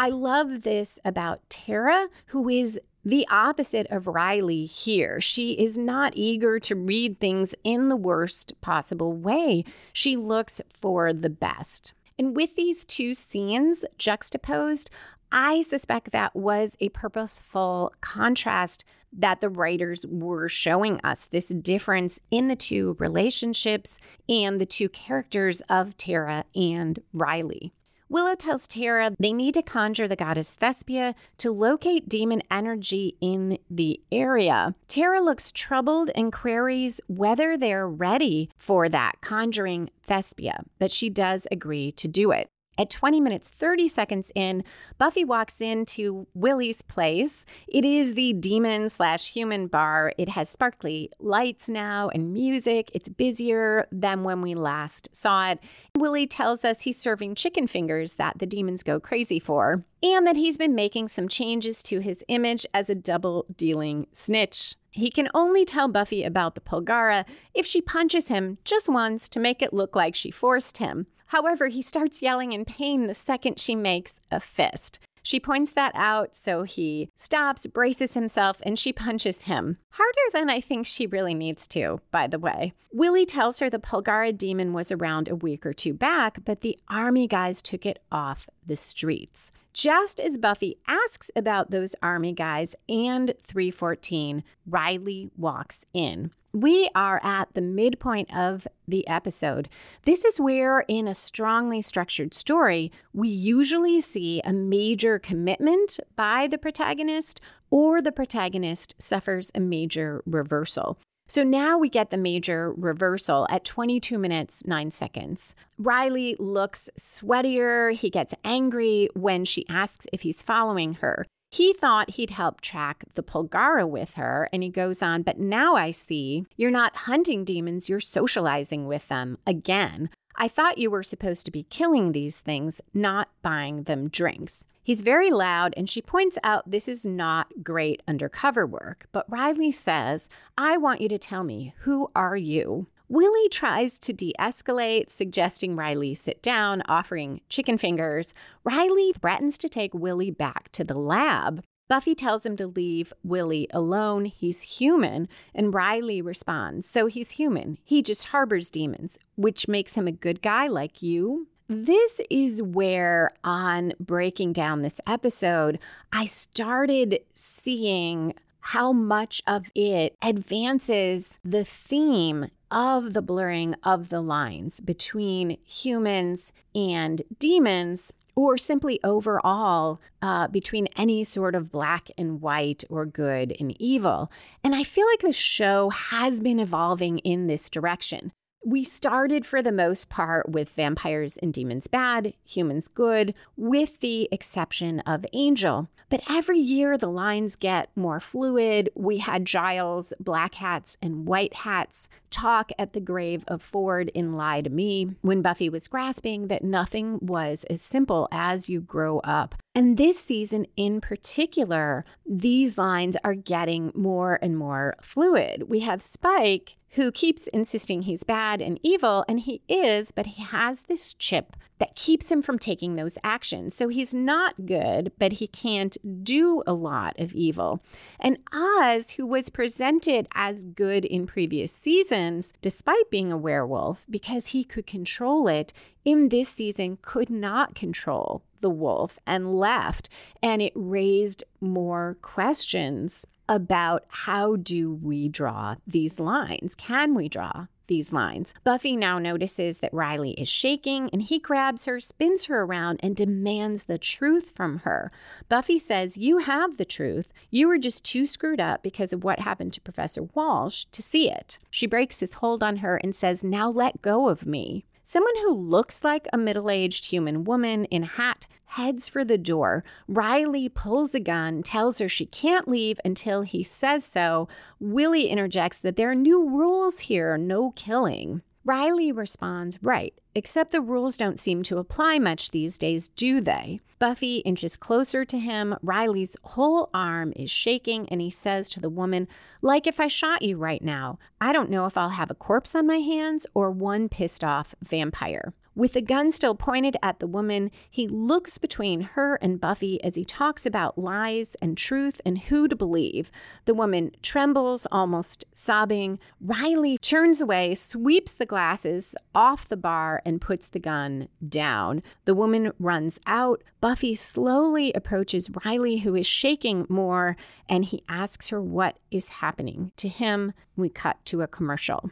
I 0.00 0.10
love 0.10 0.62
this 0.62 1.00
about 1.04 1.40
Tara, 1.50 2.06
who 2.26 2.48
is 2.48 2.78
the 3.04 3.26
opposite 3.30 3.88
of 3.90 4.06
Riley 4.06 4.64
here. 4.64 5.20
She 5.20 5.52
is 5.52 5.76
not 5.76 6.12
eager 6.14 6.60
to 6.60 6.76
read 6.76 7.18
things 7.18 7.54
in 7.64 7.88
the 7.88 7.96
worst 7.96 8.52
possible 8.60 9.12
way. 9.12 9.64
She 9.92 10.16
looks 10.16 10.60
for 10.80 11.12
the 11.12 11.30
best. 11.30 11.94
And 12.18 12.34
with 12.34 12.56
these 12.56 12.84
two 12.84 13.14
scenes 13.14 13.84
juxtaposed, 13.96 14.90
I 15.30 15.60
suspect 15.62 16.12
that 16.12 16.34
was 16.34 16.76
a 16.80 16.88
purposeful 16.88 17.92
contrast 18.00 18.84
that 19.12 19.40
the 19.40 19.48
writers 19.48 20.06
were 20.06 20.48
showing 20.48 21.00
us 21.02 21.26
this 21.26 21.48
difference 21.48 22.20
in 22.30 22.48
the 22.48 22.56
two 22.56 22.96
relationships 22.98 23.98
and 24.28 24.60
the 24.60 24.66
two 24.66 24.88
characters 24.88 25.62
of 25.68 25.96
Tara 25.96 26.44
and 26.54 27.00
Riley. 27.12 27.72
Willow 28.10 28.34
tells 28.34 28.66
Tara 28.66 29.12
they 29.18 29.32
need 29.32 29.54
to 29.54 29.62
conjure 29.62 30.08
the 30.08 30.16
goddess 30.16 30.56
Thespia 30.56 31.14
to 31.38 31.50
locate 31.50 32.08
demon 32.08 32.42
energy 32.50 33.16
in 33.20 33.58
the 33.70 34.00
area. 34.10 34.74
Tara 34.88 35.20
looks 35.20 35.52
troubled 35.52 36.10
and 36.14 36.32
queries 36.32 37.00
whether 37.06 37.56
they're 37.56 37.88
ready 37.88 38.48
for 38.56 38.88
that 38.88 39.20
conjuring 39.20 39.90
Thespia, 40.06 40.64
but 40.78 40.90
she 40.90 41.10
does 41.10 41.46
agree 41.50 41.92
to 41.92 42.08
do 42.08 42.30
it. 42.30 42.48
At 42.78 42.90
20 42.90 43.20
minutes 43.20 43.50
30 43.50 43.88
seconds 43.88 44.30
in, 44.36 44.62
Buffy 44.98 45.24
walks 45.24 45.60
into 45.60 46.28
Willie's 46.34 46.80
place. 46.80 47.44
It 47.66 47.84
is 47.84 48.14
the 48.14 48.34
demon 48.34 48.88
slash 48.88 49.32
human 49.32 49.66
bar. 49.66 50.12
It 50.16 50.28
has 50.28 50.48
sparkly 50.48 51.10
lights 51.18 51.68
now 51.68 52.08
and 52.14 52.32
music. 52.32 52.92
It's 52.94 53.08
busier 53.08 53.88
than 53.90 54.22
when 54.22 54.42
we 54.42 54.54
last 54.54 55.08
saw 55.12 55.50
it. 55.50 55.58
Willie 55.96 56.28
tells 56.28 56.64
us 56.64 56.82
he's 56.82 57.00
serving 57.00 57.34
chicken 57.34 57.66
fingers 57.66 58.14
that 58.14 58.38
the 58.38 58.46
demons 58.46 58.84
go 58.84 59.00
crazy 59.00 59.40
for, 59.40 59.84
and 60.00 60.24
that 60.24 60.36
he's 60.36 60.56
been 60.56 60.76
making 60.76 61.08
some 61.08 61.26
changes 61.26 61.82
to 61.82 61.98
his 61.98 62.24
image 62.28 62.64
as 62.72 62.88
a 62.88 62.94
double 62.94 63.44
dealing 63.56 64.06
snitch. 64.12 64.76
He 64.92 65.10
can 65.10 65.28
only 65.34 65.64
tell 65.64 65.88
Buffy 65.88 66.22
about 66.22 66.54
the 66.54 66.60
Polgara 66.60 67.24
if 67.54 67.66
she 67.66 67.80
punches 67.80 68.28
him 68.28 68.58
just 68.64 68.88
once 68.88 69.28
to 69.30 69.40
make 69.40 69.62
it 69.62 69.72
look 69.72 69.96
like 69.96 70.14
she 70.14 70.30
forced 70.30 70.78
him. 70.78 71.08
However, 71.28 71.68
he 71.68 71.82
starts 71.82 72.22
yelling 72.22 72.52
in 72.52 72.64
pain 72.64 73.06
the 73.06 73.14
second 73.14 73.58
she 73.58 73.74
makes 73.74 74.20
a 74.30 74.40
fist. 74.40 74.98
She 75.22 75.40
points 75.40 75.72
that 75.72 75.92
out, 75.94 76.34
so 76.34 76.62
he 76.62 77.10
stops, 77.14 77.66
braces 77.66 78.14
himself, 78.14 78.62
and 78.62 78.78
she 78.78 78.94
punches 78.94 79.44
him. 79.44 79.76
Harder 79.90 80.14
than 80.32 80.48
I 80.48 80.60
think 80.60 80.86
she 80.86 81.06
really 81.06 81.34
needs 81.34 81.68
to, 81.68 82.00
by 82.10 82.28
the 82.28 82.38
way. 82.38 82.72
Willie 82.92 83.26
tells 83.26 83.58
her 83.58 83.68
the 83.68 83.78
Polgara 83.78 84.32
demon 84.32 84.72
was 84.72 84.90
around 84.90 85.28
a 85.28 85.36
week 85.36 85.66
or 85.66 85.74
two 85.74 85.92
back, 85.92 86.38
but 86.46 86.60
the 86.60 86.78
army 86.88 87.26
guys 87.26 87.60
took 87.60 87.84
it 87.84 87.98
off 88.10 88.48
the 88.66 88.76
streets. 88.76 89.52
Just 89.72 90.18
as 90.18 90.38
Buffy 90.38 90.78
asks 90.88 91.30
about 91.36 91.70
those 91.70 91.94
army 92.02 92.32
guys 92.32 92.74
and 92.88 93.34
314, 93.42 94.42
Riley 94.66 95.30
walks 95.36 95.84
in. 95.92 96.32
We 96.52 96.88
are 96.94 97.20
at 97.22 97.52
the 97.52 97.60
midpoint 97.60 98.34
of 98.34 98.66
the 98.88 99.06
episode. 99.06 99.68
This 100.02 100.24
is 100.24 100.40
where, 100.40 100.80
in 100.88 101.06
a 101.06 101.14
strongly 101.14 101.82
structured 101.82 102.32
story, 102.32 102.90
we 103.12 103.28
usually 103.28 104.00
see 104.00 104.40
a 104.40 104.52
major 104.52 105.18
commitment 105.18 106.00
by 106.16 106.48
the 106.48 106.58
protagonist 106.58 107.40
or 107.70 108.00
the 108.00 108.12
protagonist 108.12 108.94
suffers 108.98 109.52
a 109.54 109.60
major 109.60 110.22
reversal. 110.24 110.98
So 111.30 111.44
now 111.44 111.76
we 111.76 111.90
get 111.90 112.08
the 112.08 112.16
major 112.16 112.72
reversal 112.72 113.46
at 113.50 113.64
22 113.64 114.18
minutes, 114.18 114.62
9 114.64 114.90
seconds. 114.90 115.54
Riley 115.76 116.34
looks 116.38 116.88
sweatier. 116.98 117.92
He 117.92 118.08
gets 118.08 118.34
angry 118.44 119.10
when 119.14 119.44
she 119.44 119.68
asks 119.68 120.06
if 120.10 120.22
he's 120.22 120.40
following 120.40 120.94
her. 120.94 121.26
He 121.50 121.74
thought 121.74 122.14
he'd 122.14 122.30
help 122.30 122.62
track 122.62 123.04
the 123.14 123.22
Polgara 123.22 123.86
with 123.88 124.14
her, 124.14 124.48
and 124.52 124.62
he 124.62 124.70
goes 124.70 125.02
on, 125.02 125.22
but 125.22 125.38
now 125.38 125.76
I 125.76 125.90
see 125.90 126.44
you're 126.56 126.70
not 126.70 126.96
hunting 126.96 127.44
demons, 127.44 127.88
you're 127.88 128.00
socializing 128.00 128.86
with 128.86 129.08
them 129.08 129.38
again. 129.46 130.10
I 130.40 130.46
thought 130.46 130.78
you 130.78 130.88
were 130.88 131.02
supposed 131.02 131.44
to 131.46 131.50
be 131.50 131.64
killing 131.64 132.12
these 132.12 132.40
things, 132.40 132.80
not 132.94 133.28
buying 133.42 133.82
them 133.82 134.08
drinks. 134.08 134.64
He's 134.84 135.02
very 135.02 135.32
loud, 135.32 135.74
and 135.76 135.90
she 135.90 136.00
points 136.00 136.38
out 136.44 136.70
this 136.70 136.86
is 136.86 137.04
not 137.04 137.48
great 137.64 138.02
undercover 138.06 138.64
work. 138.64 139.08
But 139.10 139.28
Riley 139.28 139.72
says, 139.72 140.28
I 140.56 140.76
want 140.76 141.00
you 141.00 141.08
to 141.08 141.18
tell 141.18 141.42
me, 141.42 141.74
who 141.80 142.08
are 142.14 142.36
you? 142.36 142.86
Willie 143.08 143.48
tries 143.48 143.98
to 143.98 144.12
de 144.12 144.32
escalate, 144.38 145.10
suggesting 145.10 145.74
Riley 145.74 146.14
sit 146.14 146.40
down, 146.40 146.82
offering 146.86 147.40
chicken 147.48 147.76
fingers. 147.76 148.32
Riley 148.62 149.12
threatens 149.12 149.58
to 149.58 149.68
take 149.68 149.92
Willie 149.92 150.30
back 150.30 150.70
to 150.72 150.84
the 150.84 150.98
lab. 150.98 151.64
Buffy 151.88 152.14
tells 152.14 152.44
him 152.44 152.56
to 152.58 152.66
leave 152.66 153.12
Willie 153.24 153.66
alone. 153.72 154.26
He's 154.26 154.78
human. 154.78 155.28
And 155.54 155.72
Riley 155.72 156.20
responds, 156.20 156.86
So 156.86 157.06
he's 157.06 157.32
human. 157.32 157.78
He 157.82 158.02
just 158.02 158.26
harbors 158.26 158.70
demons, 158.70 159.18
which 159.36 159.68
makes 159.68 159.94
him 159.94 160.06
a 160.06 160.12
good 160.12 160.42
guy 160.42 160.66
like 160.66 161.02
you. 161.02 161.48
This 161.70 162.20
is 162.30 162.62
where, 162.62 163.30
on 163.44 163.92
breaking 164.00 164.54
down 164.54 164.82
this 164.82 165.00
episode, 165.06 165.78
I 166.12 166.24
started 166.24 167.20
seeing 167.34 168.34
how 168.60 168.92
much 168.92 169.42
of 169.46 169.70
it 169.74 170.16
advances 170.22 171.38
the 171.44 171.64
theme 171.64 172.50
of 172.70 173.14
the 173.14 173.22
blurring 173.22 173.74
of 173.82 174.08
the 174.08 174.20
lines 174.20 174.80
between 174.80 175.58
humans 175.64 176.52
and 176.74 177.22
demons 177.38 178.12
or 178.38 178.56
simply 178.56 179.00
overall 179.02 180.00
uh, 180.22 180.46
between 180.46 180.86
any 180.96 181.24
sort 181.24 181.56
of 181.56 181.72
black 181.72 182.08
and 182.16 182.40
white 182.40 182.84
or 182.88 183.04
good 183.04 183.52
and 183.58 183.74
evil. 183.80 184.30
And 184.62 184.76
I 184.76 184.84
feel 184.84 185.06
like 185.08 185.22
the 185.22 185.32
show 185.32 185.90
has 185.90 186.40
been 186.40 186.60
evolving 186.60 187.18
in 187.18 187.48
this 187.48 187.68
direction. 187.68 188.30
We 188.64 188.84
started 188.84 189.44
for 189.44 189.60
the 189.60 189.72
most 189.72 190.08
part 190.08 190.48
with 190.50 190.68
vampires 190.70 191.36
and 191.38 191.52
demons 191.52 191.88
bad, 191.88 192.32
humans 192.44 192.86
good, 192.86 193.34
with 193.56 193.98
the 193.98 194.28
exception 194.30 195.00
of 195.00 195.26
Angel. 195.32 195.88
But 196.10 196.22
every 196.28 196.58
year 196.58 196.96
the 196.96 197.10
lines 197.10 197.54
get 197.54 197.90
more 197.94 198.18
fluid. 198.18 198.88
We 198.94 199.18
had 199.18 199.44
Giles, 199.44 200.14
black 200.18 200.54
hats, 200.54 200.96
and 201.02 201.26
white 201.26 201.54
hats 201.54 202.08
talk 202.30 202.70
at 202.78 202.94
the 202.94 203.00
grave 203.00 203.44
of 203.46 203.62
Ford 203.62 204.10
in 204.14 204.34
Lie 204.34 204.62
to 204.62 204.70
Me 204.70 205.10
when 205.20 205.42
Buffy 205.42 205.68
was 205.68 205.88
grasping 205.88 206.48
that 206.48 206.64
nothing 206.64 207.18
was 207.20 207.64
as 207.64 207.82
simple 207.82 208.26
as 208.32 208.68
you 208.68 208.80
grow 208.80 209.18
up. 209.20 209.54
And 209.74 209.96
this 209.96 210.18
season 210.18 210.66
in 210.76 211.00
particular, 211.00 212.04
these 212.26 212.78
lines 212.78 213.16
are 213.22 213.34
getting 213.34 213.92
more 213.94 214.38
and 214.40 214.56
more 214.56 214.94
fluid. 215.02 215.68
We 215.68 215.80
have 215.80 216.00
Spike 216.00 216.77
who 216.92 217.12
keeps 217.12 217.46
insisting 217.48 218.02
he's 218.02 218.24
bad 218.24 218.62
and 218.62 218.80
evil, 218.82 219.24
and 219.28 219.40
he 219.40 219.62
is, 219.68 220.10
but 220.10 220.26
he 220.26 220.42
has 220.42 220.84
this 220.84 221.14
chip 221.14 221.56
that 221.78 221.94
keeps 221.94 222.30
him 222.30 222.42
from 222.42 222.58
taking 222.58 222.96
those 222.96 223.18
actions. 223.22 223.74
So 223.74 223.88
he's 223.88 224.14
not 224.14 224.66
good, 224.66 225.12
but 225.18 225.34
he 225.34 225.46
can't 225.46 225.96
do 226.24 226.62
a 226.66 226.72
lot 226.72 227.18
of 227.20 227.34
evil. 227.34 227.82
And 228.18 228.38
Oz, 228.52 229.12
who 229.12 229.26
was 229.26 229.48
presented 229.48 230.26
as 230.34 230.64
good 230.64 231.04
in 231.04 231.26
previous 231.26 231.70
seasons, 231.70 232.52
despite 232.60 233.10
being 233.10 233.30
a 233.30 233.36
werewolf, 233.36 234.04
because 234.10 234.48
he 234.48 234.64
could 234.64 234.86
control 234.86 235.46
it, 235.46 235.72
in 236.08 236.30
this 236.30 236.48
season 236.48 236.96
could 237.02 237.28
not 237.28 237.74
control 237.74 238.42
the 238.62 238.70
wolf 238.70 239.18
and 239.26 239.58
left. 239.58 240.08
And 240.42 240.62
it 240.62 240.72
raised 240.74 241.44
more 241.60 242.16
questions 242.22 243.26
about 243.46 244.06
how 244.08 244.56
do 244.56 244.94
we 244.94 245.28
draw 245.28 245.74
these 245.86 246.18
lines? 246.18 246.74
Can 246.74 247.14
we 247.14 247.28
draw 247.28 247.66
these 247.88 248.10
lines? 248.10 248.54
Buffy 248.64 248.96
now 248.96 249.18
notices 249.18 249.78
that 249.78 249.92
Riley 249.92 250.30
is 250.32 250.48
shaking 250.48 251.10
and 251.12 251.20
he 251.20 251.38
grabs 251.38 251.84
her, 251.84 252.00
spins 252.00 252.46
her 252.46 252.62
around, 252.62 253.00
and 253.02 253.14
demands 253.14 253.84
the 253.84 253.98
truth 253.98 254.52
from 254.54 254.78
her. 254.78 255.12
Buffy 255.50 255.78
says, 255.78 256.16
You 256.16 256.38
have 256.38 256.78
the 256.78 256.86
truth. 256.86 257.34
You 257.50 257.68
were 257.68 257.78
just 257.78 258.02
too 258.02 258.24
screwed 258.24 258.60
up 258.60 258.82
because 258.82 259.12
of 259.12 259.24
what 259.24 259.40
happened 259.40 259.74
to 259.74 259.82
Professor 259.82 260.22
Walsh 260.34 260.86
to 260.86 261.02
see 261.02 261.30
it. 261.30 261.58
She 261.68 261.86
breaks 261.86 262.20
his 262.20 262.34
hold 262.34 262.62
on 262.62 262.78
her 262.78 262.96
and 262.96 263.14
says, 263.14 263.44
Now 263.44 263.68
let 263.68 264.00
go 264.00 264.30
of 264.30 264.46
me. 264.46 264.86
Someone 265.10 265.36
who 265.36 265.54
looks 265.54 266.04
like 266.04 266.28
a 266.34 266.36
middle 266.36 266.68
aged 266.68 267.06
human 267.06 267.44
woman 267.44 267.86
in 267.86 268.02
hat 268.02 268.46
heads 268.66 269.08
for 269.08 269.24
the 269.24 269.38
door. 269.38 269.82
Riley 270.06 270.68
pulls 270.68 271.14
a 271.14 271.18
gun, 271.18 271.62
tells 271.62 271.98
her 271.98 272.10
she 272.10 272.26
can't 272.26 272.68
leave 272.68 273.00
until 273.06 273.40
he 273.40 273.62
says 273.62 274.04
so. 274.04 274.48
Willie 274.78 275.28
interjects 275.28 275.80
that 275.80 275.96
there 275.96 276.10
are 276.10 276.14
new 276.14 276.46
rules 276.50 277.00
here 277.00 277.38
no 277.38 277.70
killing. 277.70 278.42
Riley 278.66 279.10
responds, 279.10 279.78
Right, 279.80 280.12
except 280.34 280.72
the 280.72 280.82
rules 280.82 281.16
don't 281.16 281.38
seem 281.38 281.62
to 281.62 281.78
apply 281.78 282.18
much 282.18 282.50
these 282.50 282.76
days, 282.76 283.08
do 283.08 283.40
they? 283.40 283.80
Buffy 283.98 284.38
inches 284.38 284.76
closer 284.76 285.24
to 285.24 285.38
him. 285.38 285.76
Riley's 285.82 286.36
whole 286.42 286.88
arm 286.94 287.32
is 287.34 287.50
shaking, 287.50 288.08
and 288.08 288.20
he 288.20 288.30
says 288.30 288.68
to 288.70 288.80
the 288.80 288.88
woman, 288.88 289.28
Like 289.60 289.86
if 289.86 289.98
I 289.98 290.06
shot 290.06 290.42
you 290.42 290.56
right 290.56 290.82
now, 290.82 291.18
I 291.40 291.52
don't 291.52 291.70
know 291.70 291.86
if 291.86 291.96
I'll 291.96 292.10
have 292.10 292.30
a 292.30 292.34
corpse 292.34 292.74
on 292.74 292.86
my 292.86 292.98
hands 292.98 293.46
or 293.54 293.70
one 293.70 294.08
pissed 294.08 294.44
off 294.44 294.74
vampire. 294.82 295.52
With 295.78 295.92
the 295.92 296.02
gun 296.02 296.32
still 296.32 296.56
pointed 296.56 296.96
at 297.04 297.20
the 297.20 297.28
woman, 297.28 297.70
he 297.88 298.08
looks 298.08 298.58
between 298.58 299.00
her 299.14 299.36
and 299.36 299.60
Buffy 299.60 300.02
as 300.02 300.16
he 300.16 300.24
talks 300.24 300.66
about 300.66 300.98
lies 300.98 301.54
and 301.62 301.78
truth 301.78 302.20
and 302.26 302.36
who 302.36 302.66
to 302.66 302.74
believe. 302.74 303.30
The 303.64 303.74
woman 303.74 304.10
trembles, 304.20 304.88
almost 304.90 305.44
sobbing. 305.54 306.18
Riley 306.40 306.98
turns 306.98 307.40
away, 307.40 307.76
sweeps 307.76 308.34
the 308.34 308.44
glasses 308.44 309.14
off 309.36 309.68
the 309.68 309.76
bar, 309.76 310.20
and 310.24 310.40
puts 310.40 310.66
the 310.66 310.80
gun 310.80 311.28
down. 311.48 312.02
The 312.24 312.34
woman 312.34 312.72
runs 312.80 313.20
out. 313.24 313.62
Buffy 313.80 314.16
slowly 314.16 314.92
approaches 314.94 315.48
Riley, 315.64 315.98
who 315.98 316.16
is 316.16 316.26
shaking 316.26 316.86
more, 316.88 317.36
and 317.68 317.84
he 317.84 318.02
asks 318.08 318.48
her 318.48 318.60
what 318.60 318.98
is 319.12 319.28
happening. 319.28 319.92
To 319.98 320.08
him, 320.08 320.54
we 320.74 320.88
cut 320.88 321.24
to 321.26 321.42
a 321.42 321.46
commercial. 321.46 322.10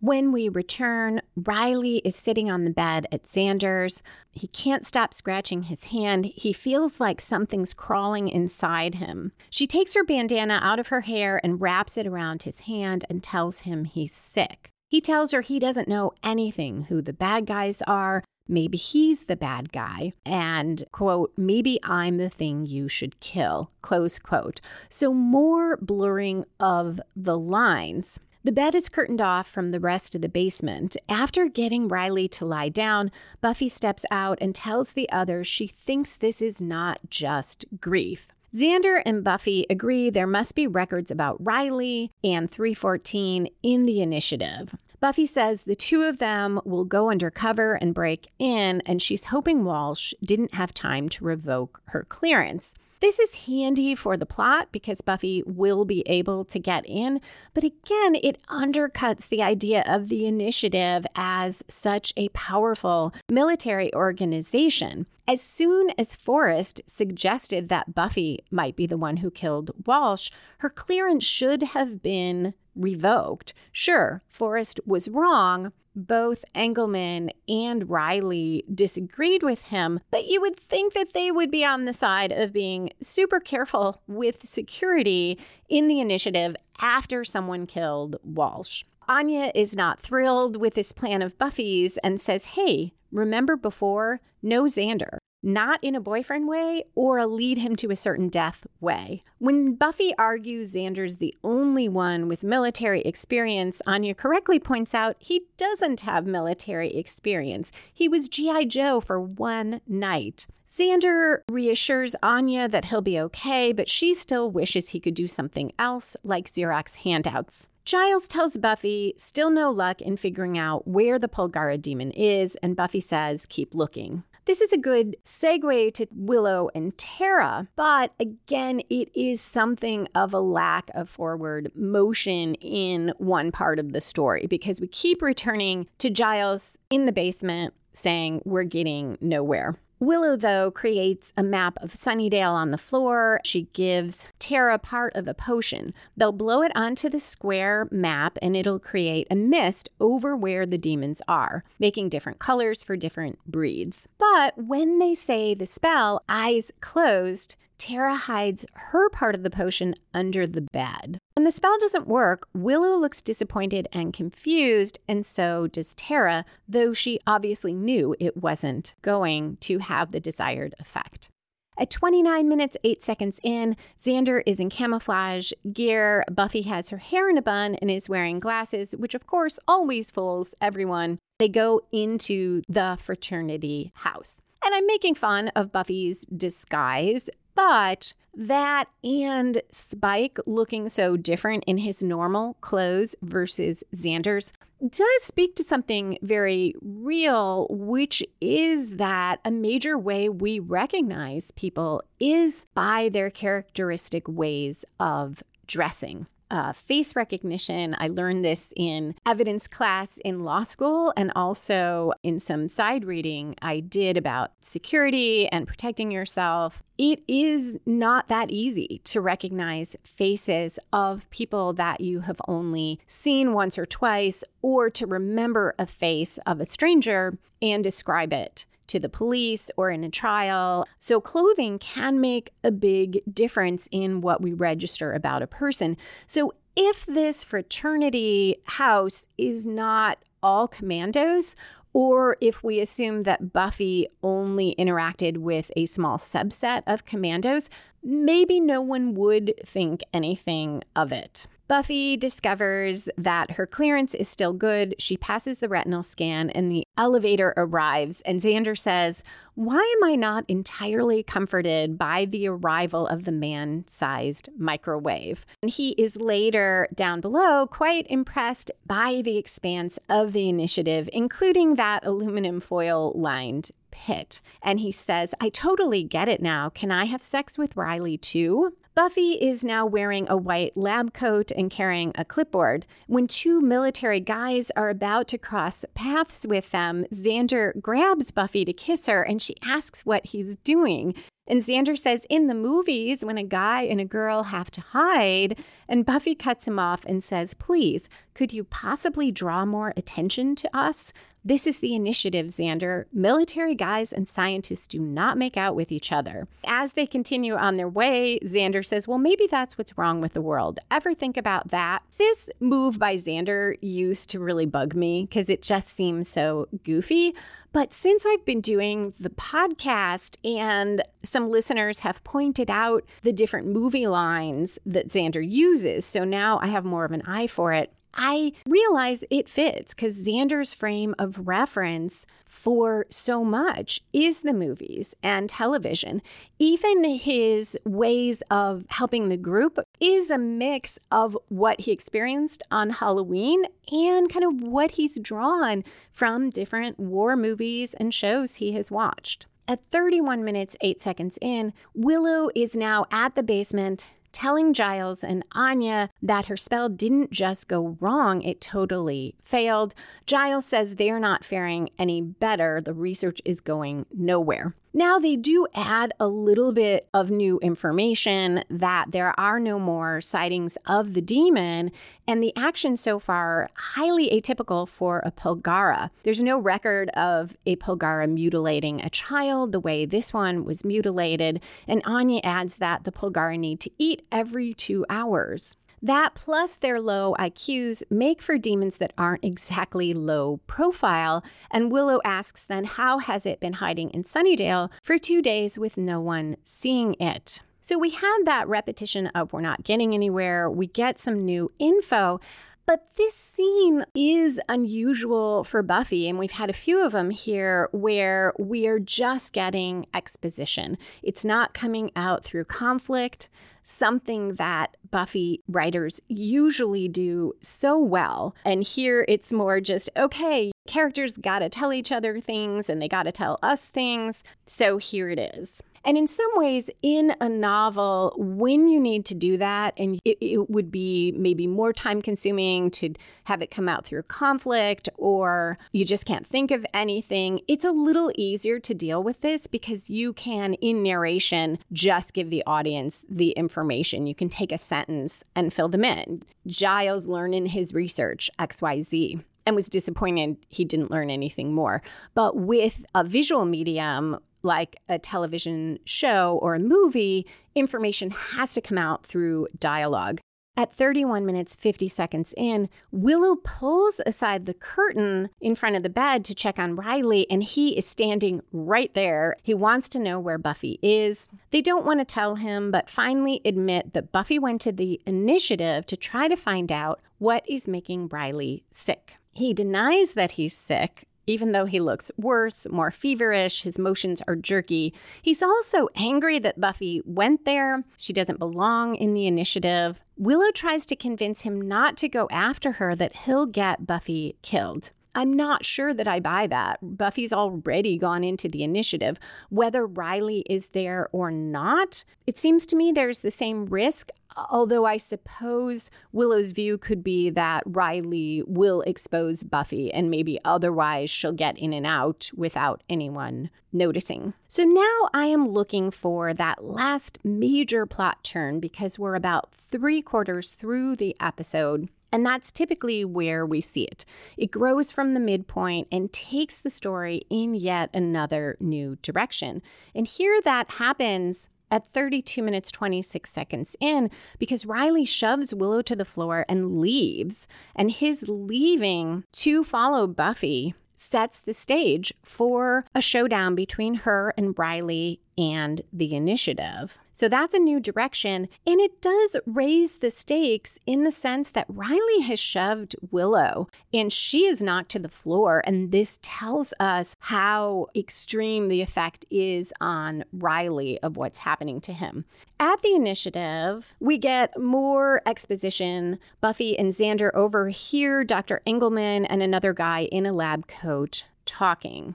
When 0.00 0.30
we 0.30 0.48
return, 0.48 1.22
Riley 1.34 1.96
is 2.04 2.14
sitting 2.14 2.48
on 2.48 2.62
the 2.62 2.70
bed 2.70 3.08
at 3.10 3.24
Xander's. 3.24 4.00
He 4.30 4.46
can't 4.46 4.86
stop 4.86 5.12
scratching 5.12 5.64
his 5.64 5.86
hand. 5.86 6.26
He 6.26 6.52
feels 6.52 7.00
like 7.00 7.20
something's 7.20 7.74
crawling 7.74 8.28
inside 8.28 8.94
him. 8.96 9.32
She 9.50 9.66
takes 9.66 9.94
her 9.94 10.04
bandana 10.04 10.60
out 10.62 10.78
of 10.78 10.88
her 10.88 11.00
hair 11.00 11.40
and 11.42 11.60
wraps 11.60 11.96
it 11.96 12.06
around 12.06 12.44
his 12.44 12.60
hand 12.60 13.04
and 13.10 13.24
tells 13.24 13.62
him 13.62 13.86
he's 13.86 14.12
sick. 14.12 14.70
He 14.86 15.00
tells 15.00 15.32
her 15.32 15.40
he 15.40 15.58
doesn't 15.58 15.88
know 15.88 16.12
anything 16.22 16.84
who 16.84 17.02
the 17.02 17.12
bad 17.12 17.44
guys 17.44 17.82
are, 17.88 18.22
maybe 18.46 18.78
he's 18.78 19.24
the 19.24 19.36
bad 19.36 19.72
guy, 19.72 20.12
and, 20.24 20.84
quote, 20.92 21.32
maybe 21.36 21.78
I'm 21.82 22.18
the 22.18 22.30
thing 22.30 22.66
you 22.66 22.88
should 22.88 23.18
kill, 23.18 23.72
close 23.82 24.20
quote. 24.20 24.60
So 24.88 25.12
more 25.12 25.76
blurring 25.76 26.44
of 26.60 27.00
the 27.16 27.36
lines. 27.36 28.20
The 28.48 28.52
bed 28.52 28.74
is 28.74 28.88
curtained 28.88 29.20
off 29.20 29.46
from 29.46 29.72
the 29.72 29.78
rest 29.78 30.14
of 30.14 30.22
the 30.22 30.28
basement. 30.30 30.96
After 31.06 31.50
getting 31.50 31.86
Riley 31.86 32.28
to 32.28 32.46
lie 32.46 32.70
down, 32.70 33.10
Buffy 33.42 33.68
steps 33.68 34.06
out 34.10 34.38
and 34.40 34.54
tells 34.54 34.94
the 34.94 35.06
others 35.10 35.46
she 35.46 35.66
thinks 35.66 36.16
this 36.16 36.40
is 36.40 36.58
not 36.58 36.98
just 37.10 37.66
grief. 37.78 38.26
Xander 38.50 39.02
and 39.04 39.22
Buffy 39.22 39.66
agree 39.68 40.08
there 40.08 40.26
must 40.26 40.54
be 40.54 40.66
records 40.66 41.10
about 41.10 41.36
Riley 41.44 42.10
and 42.24 42.50
314 42.50 43.48
in 43.62 43.82
the 43.82 44.00
initiative. 44.00 44.74
Buffy 44.98 45.26
says 45.26 45.64
the 45.64 45.74
two 45.74 46.04
of 46.04 46.16
them 46.16 46.58
will 46.64 46.84
go 46.84 47.10
undercover 47.10 47.74
and 47.74 47.92
break 47.92 48.28
in, 48.38 48.80
and 48.86 49.02
she's 49.02 49.26
hoping 49.26 49.66
Walsh 49.66 50.14
didn't 50.24 50.54
have 50.54 50.72
time 50.72 51.10
to 51.10 51.24
revoke 51.26 51.82
her 51.88 52.06
clearance. 52.08 52.74
This 53.00 53.20
is 53.20 53.46
handy 53.46 53.94
for 53.94 54.16
the 54.16 54.26
plot 54.26 54.70
because 54.72 55.02
Buffy 55.02 55.44
will 55.46 55.84
be 55.84 56.02
able 56.06 56.44
to 56.46 56.58
get 56.58 56.84
in, 56.84 57.20
but 57.54 57.62
again, 57.62 58.16
it 58.16 58.44
undercuts 58.48 59.28
the 59.28 59.40
idea 59.40 59.84
of 59.86 60.08
the 60.08 60.26
initiative 60.26 61.06
as 61.14 61.62
such 61.68 62.12
a 62.16 62.28
powerful 62.30 63.14
military 63.28 63.94
organization. 63.94 65.06
As 65.28 65.40
soon 65.40 65.90
as 65.96 66.16
Forrest 66.16 66.80
suggested 66.86 67.68
that 67.68 67.94
Buffy 67.94 68.40
might 68.50 68.74
be 68.74 68.86
the 68.86 68.96
one 68.96 69.18
who 69.18 69.30
killed 69.30 69.70
Walsh, 69.86 70.30
her 70.58 70.70
clearance 70.70 71.24
should 71.24 71.62
have 71.62 72.02
been 72.02 72.54
revoked. 72.78 73.52
Sure, 73.72 74.22
Forrest 74.28 74.80
was 74.86 75.08
wrong, 75.08 75.72
both 75.94 76.44
Engelman 76.54 77.30
and 77.48 77.90
Riley 77.90 78.64
disagreed 78.72 79.42
with 79.42 79.66
him, 79.66 80.00
but 80.10 80.26
you 80.26 80.40
would 80.40 80.56
think 80.56 80.92
that 80.94 81.12
they 81.12 81.30
would 81.30 81.50
be 81.50 81.64
on 81.64 81.84
the 81.84 81.92
side 81.92 82.32
of 82.32 82.52
being 82.52 82.90
super 83.00 83.40
careful 83.40 84.02
with 84.06 84.46
security 84.46 85.38
in 85.68 85.88
the 85.88 86.00
initiative 86.00 86.56
after 86.80 87.24
someone 87.24 87.66
killed 87.66 88.16
Walsh. 88.22 88.84
Anya 89.08 89.50
is 89.54 89.74
not 89.74 90.00
thrilled 90.00 90.56
with 90.56 90.74
this 90.74 90.92
plan 90.92 91.22
of 91.22 91.38
Buffy's 91.38 91.96
and 91.98 92.20
says, 92.20 92.44
Hey, 92.46 92.92
remember 93.10 93.56
before? 93.56 94.20
No 94.42 94.64
Xander 94.64 95.18
not 95.42 95.78
in 95.82 95.94
a 95.94 96.00
boyfriend 96.00 96.48
way 96.48 96.84
or 96.94 97.18
a 97.18 97.26
lead 97.26 97.58
him 97.58 97.76
to 97.76 97.90
a 97.90 97.96
certain 97.96 98.28
death 98.28 98.66
way. 98.80 99.22
When 99.38 99.74
Buffy 99.74 100.14
argues 100.18 100.74
Xander's 100.74 101.18
the 101.18 101.34
only 101.44 101.88
one 101.88 102.28
with 102.28 102.42
military 102.42 103.02
experience, 103.02 103.80
Anya 103.86 104.14
correctly 104.14 104.58
points 104.58 104.94
out 104.94 105.16
he 105.18 105.42
doesn't 105.56 106.00
have 106.02 106.26
military 106.26 106.94
experience. 106.94 107.72
He 107.92 108.08
was 108.08 108.28
G.I. 108.28 108.64
Joe 108.64 109.00
for 109.00 109.20
one 109.20 109.80
night. 109.86 110.46
Xander 110.68 111.38
reassures 111.50 112.14
Anya 112.22 112.68
that 112.68 112.86
he'll 112.86 113.00
be 113.00 113.18
okay, 113.18 113.72
but 113.72 113.88
she 113.88 114.12
still 114.12 114.50
wishes 114.50 114.90
he 114.90 115.00
could 115.00 115.14
do 115.14 115.26
something 115.26 115.72
else, 115.78 116.14
like 116.22 116.46
Xerox 116.46 116.96
handouts. 116.96 117.68
Giles 117.86 118.28
tells 118.28 118.58
Buffy 118.58 119.14
still 119.16 119.48
no 119.48 119.70
luck 119.70 120.02
in 120.02 120.18
figuring 120.18 120.58
out 120.58 120.86
where 120.86 121.18
the 121.18 121.26
Polgara 121.26 121.80
demon 121.80 122.10
is, 122.10 122.54
and 122.56 122.76
Buffy 122.76 123.00
says 123.00 123.46
keep 123.46 123.74
looking. 123.74 124.24
This 124.48 124.62
is 124.62 124.72
a 124.72 124.78
good 124.78 125.14
segue 125.24 125.92
to 125.92 126.06
Willow 126.10 126.70
and 126.74 126.96
Tara, 126.96 127.68
but 127.76 128.14
again, 128.18 128.80
it 128.88 129.10
is 129.14 129.42
something 129.42 130.08
of 130.14 130.32
a 130.32 130.40
lack 130.40 130.90
of 130.94 131.10
forward 131.10 131.70
motion 131.74 132.54
in 132.54 133.12
one 133.18 133.52
part 133.52 133.78
of 133.78 133.92
the 133.92 134.00
story 134.00 134.46
because 134.46 134.80
we 134.80 134.86
keep 134.86 135.20
returning 135.20 135.86
to 135.98 136.08
Giles 136.08 136.78
in 136.88 137.04
the 137.04 137.12
basement 137.12 137.74
saying 137.92 138.40
we're 138.46 138.62
getting 138.62 139.18
nowhere. 139.20 139.78
Willow, 140.00 140.36
though, 140.36 140.70
creates 140.70 141.32
a 141.36 141.42
map 141.42 141.76
of 141.82 141.92
Sunnydale 141.92 142.52
on 142.52 142.70
the 142.70 142.78
floor. 142.78 143.40
She 143.44 143.62
gives 143.72 144.28
Tara 144.38 144.78
part 144.78 145.14
of 145.16 145.26
a 145.26 145.34
potion. 145.34 145.92
They'll 146.16 146.32
blow 146.32 146.62
it 146.62 146.72
onto 146.76 147.08
the 147.08 147.18
square 147.18 147.88
map 147.90 148.38
and 148.40 148.56
it'll 148.56 148.78
create 148.78 149.26
a 149.30 149.34
mist 149.34 149.88
over 150.00 150.36
where 150.36 150.66
the 150.66 150.78
demons 150.78 151.20
are, 151.26 151.64
making 151.80 152.10
different 152.10 152.38
colors 152.38 152.82
for 152.82 152.96
different 152.96 153.38
breeds. 153.44 154.06
But 154.18 154.56
when 154.56 155.00
they 155.00 155.14
say 155.14 155.54
the 155.54 155.66
spell, 155.66 156.22
eyes 156.28 156.70
closed, 156.80 157.56
Tara 157.78 158.14
hides 158.14 158.66
her 158.74 159.08
part 159.08 159.34
of 159.34 159.42
the 159.42 159.50
potion 159.50 159.94
under 160.12 160.46
the 160.46 160.62
bed. 160.72 161.18
When 161.38 161.44
the 161.44 161.52
spell 161.52 161.78
doesn't 161.78 162.08
work, 162.08 162.48
Willow 162.52 162.98
looks 162.98 163.22
disappointed 163.22 163.86
and 163.92 164.12
confused, 164.12 164.98
and 165.06 165.24
so 165.24 165.68
does 165.68 165.94
Tara, 165.94 166.44
though 166.66 166.92
she 166.92 167.20
obviously 167.28 167.72
knew 167.72 168.16
it 168.18 168.38
wasn't 168.38 168.96
going 169.02 169.56
to 169.60 169.78
have 169.78 170.10
the 170.10 170.18
desired 170.18 170.74
effect. 170.80 171.30
At 171.78 171.90
29 171.90 172.48
minutes, 172.48 172.76
8 172.82 173.00
seconds 173.04 173.38
in, 173.44 173.76
Xander 174.02 174.42
is 174.46 174.58
in 174.58 174.68
camouflage 174.68 175.52
gear. 175.72 176.24
Buffy 176.28 176.62
has 176.62 176.90
her 176.90 176.98
hair 176.98 177.30
in 177.30 177.38
a 177.38 177.42
bun 177.42 177.76
and 177.76 177.88
is 177.88 178.08
wearing 178.08 178.40
glasses, 178.40 178.96
which 178.98 179.14
of 179.14 179.28
course 179.28 179.60
always 179.68 180.10
fools 180.10 180.56
everyone. 180.60 181.20
They 181.38 181.48
go 181.48 181.82
into 181.92 182.62
the 182.68 182.98
fraternity 183.00 183.92
house. 183.94 184.42
And 184.64 184.74
I'm 184.74 184.88
making 184.88 185.14
fun 185.14 185.52
of 185.54 185.70
Buffy's 185.70 186.26
disguise, 186.36 187.30
but 187.54 188.12
that 188.38 188.86
and 189.02 189.60
Spike 189.72 190.38
looking 190.46 190.88
so 190.88 191.16
different 191.16 191.64
in 191.66 191.78
his 191.78 192.02
normal 192.02 192.54
clothes 192.60 193.16
versus 193.20 193.84
Xander's 193.94 194.52
does 194.90 195.22
speak 195.22 195.56
to 195.56 195.64
something 195.64 196.18
very 196.22 196.72
real, 196.80 197.66
which 197.68 198.22
is 198.40 198.90
that 198.90 199.40
a 199.44 199.50
major 199.50 199.98
way 199.98 200.28
we 200.28 200.60
recognize 200.60 201.50
people 201.52 202.00
is 202.20 202.66
by 202.74 203.08
their 203.08 203.28
characteristic 203.28 204.28
ways 204.28 204.84
of 205.00 205.42
dressing 205.66 206.28
uh, 206.50 206.72
face 206.72 207.14
recognition. 207.16 207.96
I 207.98 208.08
learned 208.08 208.44
this 208.44 208.72
in 208.76 209.14
evidence 209.26 209.66
class 209.66 210.18
in 210.18 210.44
law 210.44 210.62
school 210.62 211.12
and 211.16 211.32
also 211.34 212.12
in 212.22 212.38
some 212.38 212.68
side 212.68 213.04
reading 213.04 213.54
I 213.62 213.80
did 213.80 214.16
about 214.16 214.52
security 214.60 215.48
and 215.48 215.66
protecting 215.66 216.10
yourself. 216.10 216.82
It 216.96 217.22
is 217.28 217.78
not 217.86 218.28
that 218.28 218.50
easy 218.50 219.00
to 219.04 219.20
recognize 219.20 219.96
faces 220.02 220.78
of 220.92 221.28
people 221.30 221.72
that 221.74 222.00
you 222.00 222.20
have 222.20 222.40
only 222.48 222.98
seen 223.06 223.52
once 223.52 223.78
or 223.78 223.86
twice, 223.86 224.42
or 224.62 224.90
to 224.90 225.06
remember 225.06 225.74
a 225.78 225.86
face 225.86 226.38
of 226.38 226.60
a 226.60 226.64
stranger 226.64 227.38
and 227.62 227.84
describe 227.84 228.32
it 228.32 228.66
to 228.88 228.98
the 228.98 229.08
police 229.08 229.70
or 229.76 229.90
in 229.90 230.04
a 230.04 230.10
trial. 230.10 230.86
So, 230.98 231.20
clothing 231.20 231.78
can 231.78 232.20
make 232.20 232.50
a 232.64 232.70
big 232.70 233.22
difference 233.32 233.88
in 233.90 234.20
what 234.20 234.40
we 234.40 234.52
register 234.52 235.12
about 235.12 235.42
a 235.42 235.46
person. 235.46 235.96
So, 236.26 236.52
if 236.76 237.06
this 237.06 237.42
fraternity 237.42 238.56
house 238.66 239.26
is 239.36 239.66
not 239.66 240.18
all 240.42 240.68
commandos, 240.68 241.56
or 241.92 242.36
if 242.40 242.62
we 242.62 242.80
assume 242.80 243.24
that 243.24 243.52
Buffy 243.52 244.06
only 244.22 244.74
interacted 244.78 245.38
with 245.38 245.70
a 245.74 245.86
small 245.86 246.18
subset 246.18 246.82
of 246.86 247.04
commandos, 247.04 247.70
maybe 248.02 248.60
no 248.60 248.80
one 248.80 249.14
would 249.14 249.54
think 249.64 250.02
anything 250.12 250.82
of 250.94 251.12
it. 251.12 251.46
Buffy 251.68 252.16
discovers 252.16 253.10
that 253.18 253.52
her 253.52 253.66
clearance 253.66 254.14
is 254.14 254.26
still 254.26 254.54
good. 254.54 254.94
She 254.98 255.18
passes 255.18 255.60
the 255.60 255.68
retinal 255.68 256.02
scan 256.02 256.48
and 256.48 256.72
the 256.72 256.86
elevator 256.96 257.52
arrives. 257.58 258.22
And 258.22 258.40
Xander 258.40 258.76
says, 258.76 259.22
Why 259.54 259.80
am 259.98 260.08
I 260.08 260.16
not 260.16 260.46
entirely 260.48 261.22
comforted 261.22 261.98
by 261.98 262.24
the 262.24 262.48
arrival 262.48 263.06
of 263.06 263.24
the 263.24 263.32
man 263.32 263.84
sized 263.86 264.48
microwave? 264.56 265.44
And 265.62 265.70
he 265.70 265.90
is 265.98 266.16
later 266.16 266.88
down 266.94 267.20
below 267.20 267.66
quite 267.66 268.06
impressed 268.08 268.70
by 268.86 269.20
the 269.22 269.36
expanse 269.36 269.98
of 270.08 270.32
the 270.32 270.48
initiative, 270.48 271.10
including 271.12 271.74
that 271.74 272.06
aluminum 272.06 272.60
foil 272.60 273.12
lined 273.14 273.72
pit. 273.90 274.40
And 274.62 274.80
he 274.80 274.92
says, 274.92 275.34
I 275.38 275.50
totally 275.50 276.02
get 276.02 276.28
it 276.28 276.40
now. 276.40 276.70
Can 276.70 276.90
I 276.90 277.04
have 277.04 277.22
sex 277.22 277.58
with 277.58 277.76
Riley 277.76 278.16
too? 278.16 278.72
Buffy 278.98 279.34
is 279.34 279.64
now 279.64 279.86
wearing 279.86 280.28
a 280.28 280.36
white 280.36 280.76
lab 280.76 281.14
coat 281.14 281.52
and 281.52 281.70
carrying 281.70 282.10
a 282.16 282.24
clipboard. 282.24 282.84
When 283.06 283.28
two 283.28 283.60
military 283.60 284.18
guys 284.18 284.72
are 284.74 284.88
about 284.88 285.28
to 285.28 285.38
cross 285.38 285.84
paths 285.94 286.44
with 286.44 286.72
them, 286.72 287.06
Xander 287.14 287.80
grabs 287.80 288.32
Buffy 288.32 288.64
to 288.64 288.72
kiss 288.72 289.06
her 289.06 289.22
and 289.22 289.40
she 289.40 289.54
asks 289.64 290.04
what 290.04 290.26
he's 290.26 290.56
doing. 290.64 291.14
And 291.46 291.60
Xander 291.60 291.96
says, 291.96 292.26
In 292.28 292.48
the 292.48 292.56
movies, 292.56 293.24
when 293.24 293.38
a 293.38 293.44
guy 293.44 293.82
and 293.82 294.00
a 294.00 294.04
girl 294.04 294.42
have 294.42 294.68
to 294.72 294.80
hide, 294.80 295.64
and 295.88 296.04
Buffy 296.04 296.34
cuts 296.34 296.66
him 296.66 296.80
off 296.80 297.04
and 297.04 297.22
says, 297.22 297.54
Please, 297.54 298.08
could 298.34 298.52
you 298.52 298.64
possibly 298.64 299.30
draw 299.30 299.64
more 299.64 299.94
attention 299.96 300.56
to 300.56 300.76
us? 300.76 301.12
This 301.44 301.66
is 301.66 301.80
the 301.80 301.94
initiative, 301.94 302.46
Xander. 302.46 303.04
Military 303.12 303.74
guys 303.74 304.12
and 304.12 304.28
scientists 304.28 304.86
do 304.86 304.98
not 304.98 305.38
make 305.38 305.56
out 305.56 305.76
with 305.76 305.92
each 305.92 306.12
other. 306.12 306.48
As 306.64 306.94
they 306.94 307.06
continue 307.06 307.54
on 307.54 307.76
their 307.76 307.88
way, 307.88 308.38
Xander 308.44 308.84
says, 308.84 309.06
Well, 309.06 309.18
maybe 309.18 309.46
that's 309.46 309.78
what's 309.78 309.96
wrong 309.96 310.20
with 310.20 310.34
the 310.34 310.42
world. 310.42 310.80
Ever 310.90 311.14
think 311.14 311.36
about 311.36 311.68
that? 311.68 312.02
This 312.18 312.50
move 312.60 312.98
by 312.98 313.14
Xander 313.14 313.76
used 313.80 314.28
to 314.30 314.40
really 314.40 314.66
bug 314.66 314.94
me 314.94 315.26
because 315.28 315.48
it 315.48 315.62
just 315.62 315.88
seems 315.88 316.28
so 316.28 316.68
goofy. 316.84 317.34
But 317.72 317.92
since 317.92 318.26
I've 318.26 318.44
been 318.44 318.60
doing 318.60 319.14
the 319.20 319.30
podcast 319.30 320.36
and 320.44 321.02
some 321.22 321.50
listeners 321.50 322.00
have 322.00 322.24
pointed 322.24 322.70
out 322.70 323.04
the 323.22 323.32
different 323.32 323.68
movie 323.68 324.06
lines 324.06 324.78
that 324.86 325.08
Xander 325.08 325.46
uses, 325.46 326.04
so 326.04 326.24
now 326.24 326.58
I 326.60 326.66
have 326.68 326.84
more 326.84 327.04
of 327.04 327.12
an 327.12 327.22
eye 327.22 327.46
for 327.46 327.72
it. 327.72 327.92
I 328.14 328.52
realize 328.66 329.24
it 329.30 329.48
fits 329.48 329.94
because 329.94 330.26
Xander's 330.26 330.74
frame 330.74 331.14
of 331.18 331.46
reference 331.46 332.26
for 332.46 333.06
so 333.10 333.44
much 333.44 334.00
is 334.12 334.42
the 334.42 334.52
movies 334.52 335.14
and 335.22 335.48
television. 335.48 336.22
Even 336.58 337.04
his 337.04 337.78
ways 337.84 338.42
of 338.50 338.84
helping 338.88 339.28
the 339.28 339.36
group 339.36 339.78
is 340.00 340.30
a 340.30 340.38
mix 340.38 340.98
of 341.12 341.36
what 341.48 341.82
he 341.82 341.92
experienced 341.92 342.62
on 342.70 342.90
Halloween 342.90 343.64
and 343.92 344.32
kind 344.32 344.44
of 344.44 344.62
what 344.62 344.92
he's 344.92 345.18
drawn 345.18 345.84
from 346.10 346.50
different 346.50 346.98
war 346.98 347.36
movies 347.36 347.94
and 347.94 348.12
shows 348.12 348.56
he 348.56 348.72
has 348.72 348.90
watched. 348.90 349.46
At 349.66 349.84
31 349.92 350.44
minutes, 350.44 350.78
8 350.80 351.00
seconds 351.00 351.38
in, 351.42 351.74
Willow 351.94 352.48
is 352.54 352.74
now 352.74 353.04
at 353.10 353.34
the 353.34 353.42
basement 353.42 354.08
telling 354.32 354.72
Giles 354.72 355.24
and 355.24 355.44
Anya 355.52 356.10
that 356.22 356.46
her 356.46 356.56
spell 356.56 356.88
didn't 356.88 357.30
just 357.30 357.68
go 357.68 357.96
wrong, 358.00 358.42
it 358.42 358.60
totally 358.60 359.34
failed. 359.42 359.94
Giles 360.26 360.66
says 360.66 360.96
they're 360.96 361.20
not 361.20 361.44
faring 361.44 361.90
any 361.98 362.20
better. 362.20 362.80
The 362.80 362.94
research 362.94 363.40
is 363.44 363.60
going 363.60 364.06
nowhere. 364.14 364.74
Now, 364.94 365.18
they 365.18 365.36
do 365.36 365.66
add 365.74 366.12
a 366.18 366.26
little 366.26 366.72
bit 366.72 367.08
of 367.12 367.30
new 367.30 367.58
information 367.60 368.64
that 368.70 369.12
there 369.12 369.38
are 369.38 369.60
no 369.60 369.78
more 369.78 370.20
sightings 370.20 370.78
of 370.86 371.12
the 371.12 371.20
demon, 371.20 371.92
and 372.26 372.42
the 372.42 372.54
action 372.56 372.96
so 372.96 373.18
far 373.18 373.68
highly 373.74 374.30
atypical 374.30 374.88
for 374.88 375.22
a 375.26 375.30
Polgara. 375.30 376.10
There's 376.22 376.42
no 376.42 376.58
record 376.58 377.10
of 377.10 377.56
a 377.66 377.76
Polgara 377.76 378.26
mutilating 378.26 379.00
a 379.02 379.10
child 379.10 379.72
the 379.72 379.80
way 379.80 380.06
this 380.06 380.32
one 380.32 380.64
was 380.64 380.84
mutilated, 380.84 381.60
and 381.86 382.02
Anya 382.06 382.40
adds 382.42 382.78
that 382.78 383.04
the 383.04 383.12
Polgara 383.12 383.58
need 383.58 383.80
to 383.80 383.90
eat 383.98 384.26
every 384.32 384.72
two 384.72 385.04
hours. 385.10 385.76
That 386.02 386.34
plus 386.34 386.76
their 386.76 387.00
low 387.00 387.34
IQs 387.38 388.02
make 388.10 388.40
for 388.40 388.58
demons 388.58 388.98
that 388.98 389.12
aren't 389.18 389.44
exactly 389.44 390.14
low 390.14 390.60
profile. 390.66 391.44
And 391.70 391.90
Willow 391.90 392.20
asks 392.24 392.64
then, 392.64 392.84
how 392.84 393.18
has 393.18 393.46
it 393.46 393.60
been 393.60 393.74
hiding 393.74 394.10
in 394.10 394.22
Sunnydale 394.22 394.90
for 395.02 395.18
two 395.18 395.42
days 395.42 395.78
with 395.78 395.96
no 395.96 396.20
one 396.20 396.56
seeing 396.62 397.14
it? 397.20 397.62
So 397.80 397.98
we 397.98 398.10
have 398.10 398.44
that 398.44 398.68
repetition 398.68 399.28
of 399.28 399.52
we're 399.52 399.60
not 399.60 399.84
getting 399.84 400.14
anywhere. 400.14 400.70
We 400.70 400.86
get 400.88 401.18
some 401.18 401.44
new 401.44 401.72
info. 401.78 402.40
But 402.88 403.16
this 403.16 403.34
scene 403.34 404.06
is 404.14 404.58
unusual 404.66 405.62
for 405.62 405.82
Buffy, 405.82 406.26
and 406.26 406.38
we've 406.38 406.52
had 406.52 406.70
a 406.70 406.72
few 406.72 407.04
of 407.04 407.12
them 407.12 407.28
here 407.28 407.90
where 407.92 408.54
we 408.58 408.86
are 408.86 408.98
just 408.98 409.52
getting 409.52 410.06
exposition. 410.14 410.96
It's 411.22 411.44
not 411.44 411.74
coming 411.74 412.10
out 412.16 412.44
through 412.44 412.64
conflict, 412.64 413.50
something 413.82 414.54
that 414.54 414.96
Buffy 415.10 415.60
writers 415.68 416.22
usually 416.28 417.08
do 417.08 417.52
so 417.60 417.98
well. 417.98 418.54
And 418.64 418.82
here 418.82 419.26
it's 419.28 419.52
more 419.52 419.82
just, 419.82 420.08
okay, 420.16 420.72
characters 420.86 421.36
gotta 421.36 421.68
tell 421.68 421.92
each 421.92 422.10
other 422.10 422.40
things 422.40 422.88
and 422.88 423.02
they 423.02 423.08
gotta 423.08 423.32
tell 423.32 423.58
us 423.62 423.90
things. 423.90 424.42
So 424.64 424.96
here 424.96 425.28
it 425.28 425.38
is. 425.38 425.82
And 426.08 426.16
in 426.16 426.26
some 426.26 426.48
ways, 426.54 426.88
in 427.02 427.34
a 427.38 427.50
novel, 427.50 428.32
when 428.38 428.88
you 428.88 428.98
need 428.98 429.26
to 429.26 429.34
do 429.34 429.58
that, 429.58 429.92
and 429.98 430.18
it, 430.24 430.38
it, 430.40 430.70
would 430.70 430.90
be 430.90 431.34
maybe 431.36 431.66
more 431.66 431.92
time 431.92 432.22
consuming 432.22 432.90
to 432.92 433.12
have 433.44 433.60
it 433.60 433.70
come 433.70 433.90
out 433.90 434.06
through 434.06 434.22
conflict, 434.22 435.10
or 435.18 435.76
you 435.92 436.06
just 436.06 436.24
can't 436.24 436.46
think 436.46 436.70
of 436.70 436.86
anything, 436.94 437.60
it's 437.68 437.84
a 437.84 437.90
little 437.90 438.32
easier 438.36 438.80
to 438.80 438.94
deal 438.94 439.22
with 439.22 439.42
this 439.42 439.66
because 439.66 440.08
you 440.08 440.32
can, 440.32 440.72
in 440.72 441.02
narration, 441.02 441.78
just 441.92 442.32
give 442.32 442.48
the 442.48 442.62
audience 442.66 443.26
the 443.28 443.50
information. 443.50 444.26
You 444.26 444.34
can 444.34 444.48
take 444.48 444.72
a 444.72 444.78
sentence 444.78 445.44
and 445.54 445.74
fill 445.74 445.90
them 445.90 446.06
in. 446.06 446.42
Giles 446.66 447.28
learned 447.28 447.54
in 447.54 447.66
his 447.66 447.92
research 447.92 448.50
XYZ 448.58 449.44
and 449.66 449.76
was 449.76 449.90
disappointed 449.90 450.56
he 450.70 450.86
didn't 450.86 451.10
learn 451.10 451.28
anything 451.28 451.74
more. 451.74 452.00
But 452.32 452.56
with 452.56 453.04
a 453.14 453.22
visual 453.22 453.66
medium, 453.66 454.38
like 454.62 454.96
a 455.08 455.18
television 455.18 455.98
show 456.04 456.58
or 456.62 456.74
a 456.74 456.80
movie, 456.80 457.46
information 457.74 458.30
has 458.30 458.70
to 458.72 458.80
come 458.80 458.98
out 458.98 459.24
through 459.24 459.68
dialogue. 459.78 460.40
At 460.78 460.92
31 460.92 461.44
minutes 461.44 461.74
50 461.74 462.06
seconds 462.06 462.54
in, 462.56 462.88
Willow 463.10 463.56
pulls 463.56 464.20
aside 464.24 464.64
the 464.64 464.74
curtain 464.74 465.48
in 465.60 465.74
front 465.74 465.96
of 465.96 466.04
the 466.04 466.08
bed 466.08 466.44
to 466.44 466.54
check 466.54 466.78
on 466.78 466.94
Riley, 466.94 467.50
and 467.50 467.64
he 467.64 467.98
is 467.98 468.06
standing 468.06 468.60
right 468.70 469.12
there. 469.12 469.56
He 469.64 469.74
wants 469.74 470.08
to 470.10 470.20
know 470.20 470.38
where 470.38 470.56
Buffy 470.56 471.00
is. 471.02 471.48
They 471.72 471.82
don't 471.82 472.06
want 472.06 472.20
to 472.20 472.24
tell 472.24 472.54
him, 472.54 472.92
but 472.92 473.10
finally 473.10 473.60
admit 473.64 474.12
that 474.12 474.30
Buffy 474.30 474.56
went 474.56 474.80
to 474.82 474.92
the 474.92 475.20
initiative 475.26 476.06
to 476.06 476.16
try 476.16 476.46
to 476.46 476.54
find 476.54 476.92
out 476.92 477.20
what 477.38 477.68
is 477.68 477.88
making 477.88 478.28
Riley 478.28 478.84
sick. 478.88 479.34
He 479.50 479.74
denies 479.74 480.34
that 480.34 480.52
he's 480.52 480.76
sick 480.76 481.26
even 481.48 481.72
though 481.72 481.86
he 481.86 481.98
looks 481.98 482.30
worse, 482.36 482.86
more 482.90 483.10
feverish, 483.10 483.82
his 483.82 483.98
motions 483.98 484.42
are 484.46 484.54
jerky. 484.54 485.14
He's 485.40 485.62
also 485.62 486.08
angry 486.14 486.58
that 486.58 486.80
Buffy 486.80 487.22
went 487.24 487.64
there. 487.64 488.04
She 488.16 488.32
doesn't 488.32 488.58
belong 488.58 489.16
in 489.16 489.32
the 489.32 489.46
initiative. 489.46 490.20
Willow 490.36 490.70
tries 490.70 491.06
to 491.06 491.16
convince 491.16 491.62
him 491.62 491.80
not 491.80 492.16
to 492.18 492.28
go 492.28 492.48
after 492.50 492.92
her, 492.92 493.16
that 493.16 493.34
he'll 493.34 493.66
get 493.66 494.06
Buffy 494.06 494.56
killed. 494.62 495.10
I'm 495.34 495.52
not 495.52 495.84
sure 495.84 496.12
that 496.14 496.26
I 496.26 496.40
buy 496.40 496.66
that. 496.66 496.98
Buffy's 497.00 497.52
already 497.52 498.18
gone 498.18 498.42
into 498.42 498.68
the 498.68 498.82
initiative. 498.82 499.38
Whether 499.70 500.04
Riley 500.04 500.64
is 500.68 500.88
there 500.88 501.28
or 501.32 501.50
not, 501.50 502.24
it 502.46 502.58
seems 502.58 502.86
to 502.86 502.96
me 502.96 503.12
there's 503.12 503.40
the 503.40 503.50
same 503.50 503.86
risk. 503.86 504.30
Although 504.56 505.04
I 505.04 505.18
suppose 505.18 506.10
Willow's 506.32 506.72
view 506.72 506.98
could 506.98 507.22
be 507.22 507.50
that 507.50 507.82
Riley 507.86 508.62
will 508.66 509.02
expose 509.02 509.62
Buffy 509.62 510.12
and 510.12 510.30
maybe 510.30 510.58
otherwise 510.64 511.30
she'll 511.30 511.52
get 511.52 511.78
in 511.78 511.92
and 511.92 512.06
out 512.06 512.50
without 512.56 513.02
anyone 513.08 513.70
noticing. 513.92 514.54
So 514.66 514.84
now 514.84 515.28
I 515.32 515.44
am 515.44 515.68
looking 515.68 516.10
for 516.10 516.52
that 516.54 516.82
last 516.82 517.38
major 517.44 518.06
plot 518.06 518.42
turn 518.42 518.80
because 518.80 519.18
we're 519.18 519.34
about 519.34 519.72
three 519.90 520.22
quarters 520.22 520.72
through 520.72 521.16
the 521.16 521.36
episode. 521.40 522.08
And 522.30 522.44
that's 522.44 522.70
typically 522.70 523.24
where 523.24 523.64
we 523.64 523.80
see 523.80 524.04
it. 524.04 524.26
It 524.58 524.70
grows 524.70 525.10
from 525.10 525.30
the 525.30 525.40
midpoint 525.40 526.08
and 526.12 526.30
takes 526.30 526.82
the 526.82 526.90
story 526.90 527.42
in 527.48 527.74
yet 527.74 528.10
another 528.12 528.76
new 528.80 529.16
direction. 529.22 529.80
And 530.14 530.26
here 530.26 530.60
that 530.62 530.90
happens 530.92 531.70
at 531.90 532.12
32 532.12 532.62
minutes 532.62 532.90
26 532.90 533.50
seconds 533.50 533.96
in 534.00 534.30
because 534.58 534.86
Riley 534.86 535.24
shoves 535.24 535.74
Willow 535.74 536.02
to 536.02 536.16
the 536.16 536.24
floor 536.24 536.64
and 536.68 536.98
leaves. 536.98 537.66
And 537.94 538.10
his 538.10 538.48
leaving 538.48 539.44
to 539.52 539.84
follow 539.84 540.26
Buffy 540.26 540.94
sets 541.16 541.60
the 541.60 541.74
stage 541.74 542.32
for 542.44 543.04
a 543.14 543.20
showdown 543.20 543.74
between 543.74 544.14
her 544.14 544.54
and 544.56 544.78
Riley 544.78 545.40
and 545.56 546.00
the 546.12 546.34
initiative. 546.34 547.18
So 547.38 547.48
that's 547.48 547.72
a 547.72 547.78
new 547.78 548.00
direction. 548.00 548.68
And 548.84 549.00
it 549.00 549.22
does 549.22 549.56
raise 549.64 550.18
the 550.18 550.30
stakes 550.30 550.98
in 551.06 551.22
the 551.22 551.30
sense 551.30 551.70
that 551.70 551.86
Riley 551.88 552.40
has 552.40 552.58
shoved 552.58 553.14
Willow 553.30 553.88
and 554.12 554.32
she 554.32 554.66
is 554.66 554.82
knocked 554.82 555.10
to 555.10 555.20
the 555.20 555.28
floor. 555.28 555.80
And 555.86 556.10
this 556.10 556.40
tells 556.42 556.92
us 556.98 557.36
how 557.38 558.08
extreme 558.16 558.88
the 558.88 559.02
effect 559.02 559.44
is 559.52 559.92
on 560.00 560.46
Riley 560.52 561.22
of 561.22 561.36
what's 561.36 561.60
happening 561.60 562.00
to 562.00 562.12
him. 562.12 562.44
At 562.80 563.02
the 563.02 563.14
initiative, 563.14 564.14
we 564.18 564.36
get 564.36 564.76
more 564.76 565.40
exposition. 565.46 566.40
Buffy 566.60 566.98
and 566.98 567.12
Xander 567.12 567.54
overhear 567.54 568.42
Dr. 568.42 568.82
Engelman 568.84 569.44
and 569.44 569.62
another 569.62 569.92
guy 569.92 570.22
in 570.22 570.44
a 570.44 570.52
lab 570.52 570.88
coat 570.88 571.44
talking. 571.64 572.34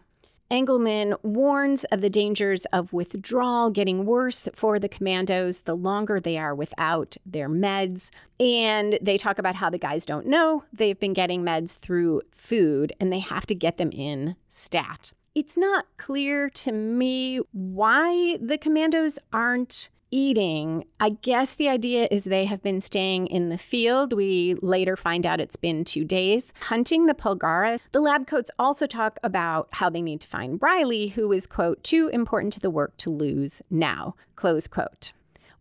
Engelman 0.53 1.15
warns 1.23 1.83
of 1.85 2.01
the 2.01 2.11
dangers 2.11 2.65
of 2.65 2.93
withdrawal 2.93 3.71
getting 3.71 4.05
worse 4.05 4.47
for 4.53 4.77
the 4.77 4.87
commandos 4.87 5.61
the 5.61 5.75
longer 5.75 6.19
they 6.19 6.37
are 6.37 6.53
without 6.53 7.17
their 7.25 7.49
meds. 7.49 8.11
And 8.39 8.99
they 9.01 9.17
talk 9.17 9.39
about 9.39 9.55
how 9.55 9.71
the 9.71 9.79
guys 9.79 10.05
don't 10.05 10.27
know 10.27 10.63
they've 10.71 10.99
been 10.99 11.13
getting 11.13 11.41
meds 11.41 11.75
through 11.75 12.21
food 12.35 12.93
and 12.99 13.11
they 13.11 13.17
have 13.17 13.47
to 13.47 13.55
get 13.55 13.77
them 13.77 13.89
in 13.91 14.35
stat. 14.47 15.11
It's 15.33 15.57
not 15.57 15.87
clear 15.97 16.51
to 16.51 16.71
me 16.71 17.39
why 17.51 18.37
the 18.39 18.59
commandos 18.59 19.17
aren't 19.33 19.89
eating. 20.13 20.85
I 20.99 21.09
guess 21.09 21.55
the 21.55 21.67
idea 21.67 22.07
is 22.11 22.23
they 22.23 22.45
have 22.45 22.61
been 22.61 22.79
staying 22.79 23.25
in 23.27 23.49
the 23.49 23.57
field. 23.57 24.13
We 24.13 24.55
later 24.61 24.95
find 24.95 25.25
out 25.25 25.41
it's 25.41 25.55
been 25.55 25.83
two 25.83 26.05
days 26.05 26.53
hunting 26.61 27.07
the 27.07 27.15
Polgara. 27.15 27.79
The 27.91 27.99
lab 27.99 28.27
coats 28.27 28.51
also 28.59 28.85
talk 28.85 29.17
about 29.23 29.69
how 29.71 29.89
they 29.89 30.03
need 30.03 30.21
to 30.21 30.27
find 30.27 30.59
Riley, 30.61 31.07
who 31.07 31.31
is, 31.31 31.47
quote, 31.47 31.83
too 31.83 32.09
important 32.09 32.53
to 32.53 32.59
the 32.59 32.69
work 32.69 32.95
to 32.97 33.09
lose 33.09 33.63
now, 33.71 34.15
close 34.35 34.67
quote. 34.67 35.13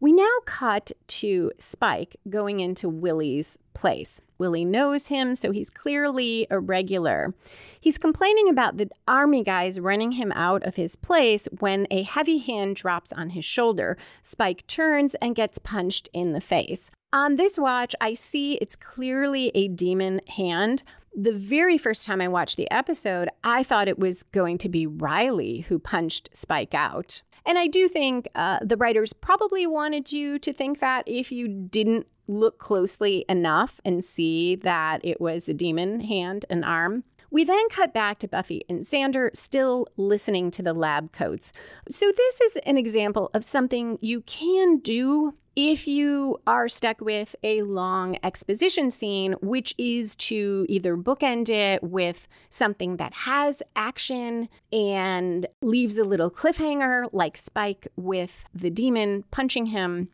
We 0.03 0.11
now 0.13 0.39
cut 0.47 0.91
to 1.07 1.53
Spike 1.59 2.17
going 2.29 2.59
into 2.59 2.89
Willie's 2.89 3.57
place. 3.73 4.21
Willie 4.37 4.65
knows 4.65 5.07
him, 5.07 5.37
so 5.37 5.53
he's 5.53 5.71
clearly 5.71 6.45
a 6.51 6.59
regular. 6.59 7.33
He's 7.81 7.99
complaining 7.99 8.49
about 8.49 8.79
the 8.79 8.91
army 9.07 9.45
guys 9.45 9.79
running 9.79 10.11
him 10.11 10.33
out 10.33 10.65
of 10.65 10.75
his 10.75 10.97
place 10.97 11.47
when 11.61 11.87
a 11.89 12.03
heavy 12.03 12.39
hand 12.39 12.75
drops 12.75 13.13
on 13.13 13.31
his 13.31 13.45
shoulder. 13.45 13.97
Spike 14.23 14.67
turns 14.67 15.15
and 15.23 15.37
gets 15.37 15.59
punched 15.59 16.09
in 16.13 16.33
the 16.33 16.41
face. 16.41 16.91
On 17.13 17.37
this 17.37 17.57
watch, 17.57 17.95
I 18.01 18.15
see 18.15 18.55
it's 18.55 18.75
clearly 18.75 19.53
a 19.55 19.69
demon 19.69 20.21
hand. 20.27 20.83
The 21.15 21.33
very 21.33 21.79
first 21.79 22.05
time 22.05 22.21
I 22.21 22.27
watched 22.27 22.57
the 22.57 22.69
episode, 22.73 23.29
I 23.45 23.63
thought 23.63 23.87
it 23.87 24.01
was 24.01 24.25
going 24.25 24.59
to 24.59 24.69
be 24.69 24.85
Riley 24.85 25.61
who 25.69 25.79
punched 25.79 26.31
Spike 26.37 26.75
out. 26.75 27.23
And 27.45 27.59
I 27.59 27.67
do 27.67 27.89
think 27.89 28.29
uh, 28.35 28.59
the 28.63 28.77
writers 28.77 29.13
probably 29.13 29.67
wanted 29.67 30.13
you 30.13 30.39
to 30.39 30.53
think 30.53 30.81
that 30.81 31.05
if 31.07 31.33
you 31.33 31.49
didn't 31.49 32.07
look 32.29 32.59
closely 32.59 33.25
enough 33.29 33.81
and 33.85 34.05
see 34.05 34.57
that 34.57 35.05
it 35.05 35.21
was 35.21 35.49
a 35.49 35.55
demon 35.55 36.01
hand 36.01 36.47
and 36.49 36.65
arm. 36.65 37.05
We 37.33 37.45
then 37.45 37.67
cut 37.71 37.95
back 37.95 38.19
to 38.19 38.29
Buffy 38.29 38.63
and 38.69 38.81
Xander 38.81 39.35
still 39.35 39.89
listening 39.97 40.51
to 40.51 40.63
the 40.63 40.75
lab 40.75 41.13
coats. 41.13 41.51
So, 41.89 42.13
this 42.15 42.41
is 42.43 42.57
an 42.67 42.77
example 42.77 43.31
of 43.33 43.43
something 43.43 43.97
you 44.03 44.21
can 44.21 44.81
do 44.81 45.33
if 45.57 45.89
you 45.89 46.39
are 46.47 46.69
stuck 46.69 47.01
with 47.01 47.35
a 47.43 47.63
long 47.63 48.19
exposition 48.23 48.91
scene, 48.91 49.33
which 49.41 49.75
is 49.79 50.15
to 50.17 50.67
either 50.69 50.95
bookend 50.95 51.49
it 51.49 51.83
with 51.83 52.29
something 52.51 52.99
that 52.99 53.15
has 53.15 53.63
action 53.77 54.51
and 54.71 55.47
leaves 55.63 55.97
a 55.97 56.05
little 56.05 56.31
cliffhanger, 56.31 57.09
like 57.13 57.39
Spike 57.39 57.89
with 57.97 58.45
the 58.55 58.71
demon 58.71 59.25
punching 59.31 59.67
him, 59.67 60.09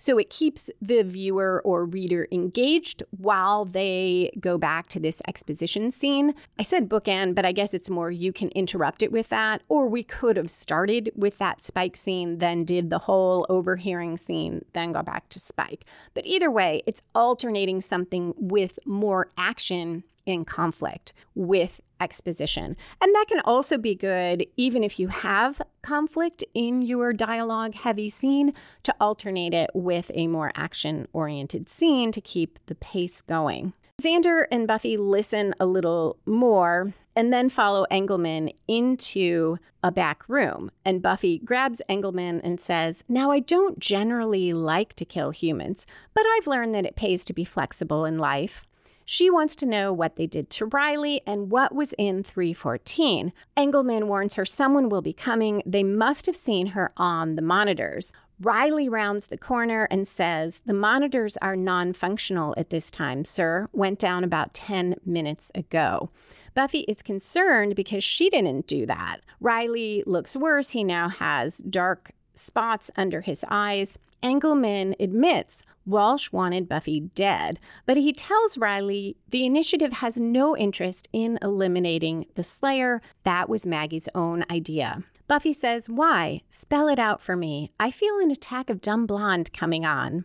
so 0.00 0.18
it 0.18 0.30
keeps 0.30 0.70
the 0.80 1.02
viewer 1.02 1.60
or 1.64 1.84
reader 1.84 2.26
engaged 2.32 3.02
while 3.10 3.66
they 3.66 4.32
go 4.40 4.56
back 4.58 4.88
to 4.88 4.98
this 4.98 5.20
exposition 5.28 5.90
scene. 5.90 6.34
I 6.58 6.62
said 6.62 6.88
bookend, 6.88 7.34
but 7.34 7.44
I 7.44 7.52
guess 7.52 7.74
it's 7.74 7.90
more 7.90 8.10
you 8.10 8.32
can 8.32 8.48
interrupt 8.48 9.02
it 9.02 9.12
with 9.12 9.28
that. 9.28 9.62
Or 9.68 9.86
we 9.86 10.02
could 10.02 10.38
have 10.38 10.50
started 10.50 11.12
with 11.14 11.36
that 11.38 11.62
Spike 11.62 11.98
scene, 11.98 12.38
then 12.38 12.64
did 12.64 12.88
the 12.88 12.98
whole 12.98 13.44
overhearing 13.50 14.16
scene, 14.16 14.64
then 14.72 14.92
go 14.92 15.02
back 15.02 15.28
to 15.28 15.38
Spike. 15.38 15.84
But 16.14 16.24
either 16.24 16.50
way, 16.50 16.82
it's 16.86 17.02
alternating 17.14 17.82
something 17.82 18.32
with 18.38 18.78
more 18.86 19.28
action 19.36 20.02
in 20.24 20.46
conflict 20.46 21.12
with 21.34 21.80
exposition. 22.00 22.76
And 23.00 23.14
that 23.14 23.26
can 23.28 23.40
also 23.44 23.78
be 23.78 23.94
good, 23.94 24.46
even 24.56 24.82
if 24.82 24.98
you 24.98 25.08
have 25.08 25.62
conflict 25.82 26.44
in 26.54 26.82
your 26.82 27.12
dialogue 27.12 27.74
heavy 27.74 28.08
scene, 28.08 28.52
to 28.82 28.94
alternate 29.00 29.54
it 29.54 29.70
with 29.74 30.10
a 30.14 30.26
more 30.26 30.52
action 30.54 31.06
oriented 31.12 31.68
scene 31.68 32.12
to 32.12 32.20
keep 32.20 32.58
the 32.66 32.74
pace 32.74 33.22
going. 33.22 33.72
Xander 34.00 34.46
and 34.50 34.66
Buffy 34.66 34.96
listen 34.96 35.54
a 35.60 35.66
little 35.66 36.16
more 36.24 36.94
and 37.14 37.32
then 37.32 37.48
follow 37.48 37.84
Engelman 37.90 38.50
into 38.66 39.58
a 39.82 39.92
back 39.92 40.26
room. 40.28 40.70
And 40.84 41.02
Buffy 41.02 41.38
grabs 41.38 41.82
Engelman 41.88 42.40
and 42.42 42.60
says, 42.60 43.04
Now, 43.08 43.30
I 43.30 43.40
don't 43.40 43.78
generally 43.78 44.52
like 44.52 44.94
to 44.94 45.04
kill 45.04 45.30
humans, 45.30 45.86
but 46.14 46.24
I've 46.26 46.46
learned 46.46 46.74
that 46.74 46.86
it 46.86 46.96
pays 46.96 47.24
to 47.26 47.34
be 47.34 47.44
flexible 47.44 48.04
in 48.04 48.16
life. 48.16 48.66
She 49.12 49.28
wants 49.28 49.56
to 49.56 49.66
know 49.66 49.92
what 49.92 50.14
they 50.14 50.28
did 50.28 50.50
to 50.50 50.66
Riley 50.66 51.20
and 51.26 51.50
what 51.50 51.74
was 51.74 51.94
in 51.98 52.22
314. 52.22 53.32
Engelman 53.56 54.06
warns 54.06 54.36
her 54.36 54.44
someone 54.44 54.88
will 54.88 55.02
be 55.02 55.12
coming. 55.12 55.64
They 55.66 55.82
must 55.82 56.26
have 56.26 56.36
seen 56.36 56.68
her 56.68 56.92
on 56.96 57.34
the 57.34 57.42
monitors. 57.42 58.12
Riley 58.38 58.88
rounds 58.88 59.26
the 59.26 59.36
corner 59.36 59.88
and 59.90 60.06
says, 60.06 60.62
The 60.64 60.74
monitors 60.74 61.36
are 61.38 61.56
non 61.56 61.92
functional 61.92 62.54
at 62.56 62.70
this 62.70 62.88
time, 62.88 63.24
sir. 63.24 63.68
Went 63.72 63.98
down 63.98 64.22
about 64.22 64.54
10 64.54 64.94
minutes 65.04 65.50
ago. 65.56 66.10
Buffy 66.54 66.82
is 66.82 67.02
concerned 67.02 67.74
because 67.74 68.04
she 68.04 68.30
didn't 68.30 68.68
do 68.68 68.86
that. 68.86 69.22
Riley 69.40 70.04
looks 70.06 70.36
worse. 70.36 70.70
He 70.70 70.84
now 70.84 71.08
has 71.08 71.58
dark 71.58 72.12
spots 72.32 72.92
under 72.96 73.22
his 73.22 73.44
eyes. 73.50 73.98
Engelman 74.22 74.94
admits 75.00 75.62
Walsh 75.86 76.30
wanted 76.30 76.68
Buffy 76.68 77.00
dead, 77.00 77.58
but 77.86 77.96
he 77.96 78.12
tells 78.12 78.58
Riley 78.58 79.16
the 79.28 79.46
initiative 79.46 79.94
has 79.94 80.18
no 80.18 80.56
interest 80.56 81.08
in 81.12 81.38
eliminating 81.42 82.26
the 82.34 82.42
Slayer. 82.42 83.00
That 83.24 83.48
was 83.48 83.66
Maggie's 83.66 84.08
own 84.14 84.44
idea. 84.50 85.02
Buffy 85.26 85.52
says, 85.52 85.88
Why? 85.88 86.42
Spell 86.48 86.88
it 86.88 86.98
out 86.98 87.22
for 87.22 87.36
me. 87.36 87.70
I 87.78 87.90
feel 87.90 88.18
an 88.18 88.30
attack 88.30 88.68
of 88.68 88.80
dumb 88.80 89.06
blonde 89.06 89.52
coming 89.52 89.86
on. 89.86 90.24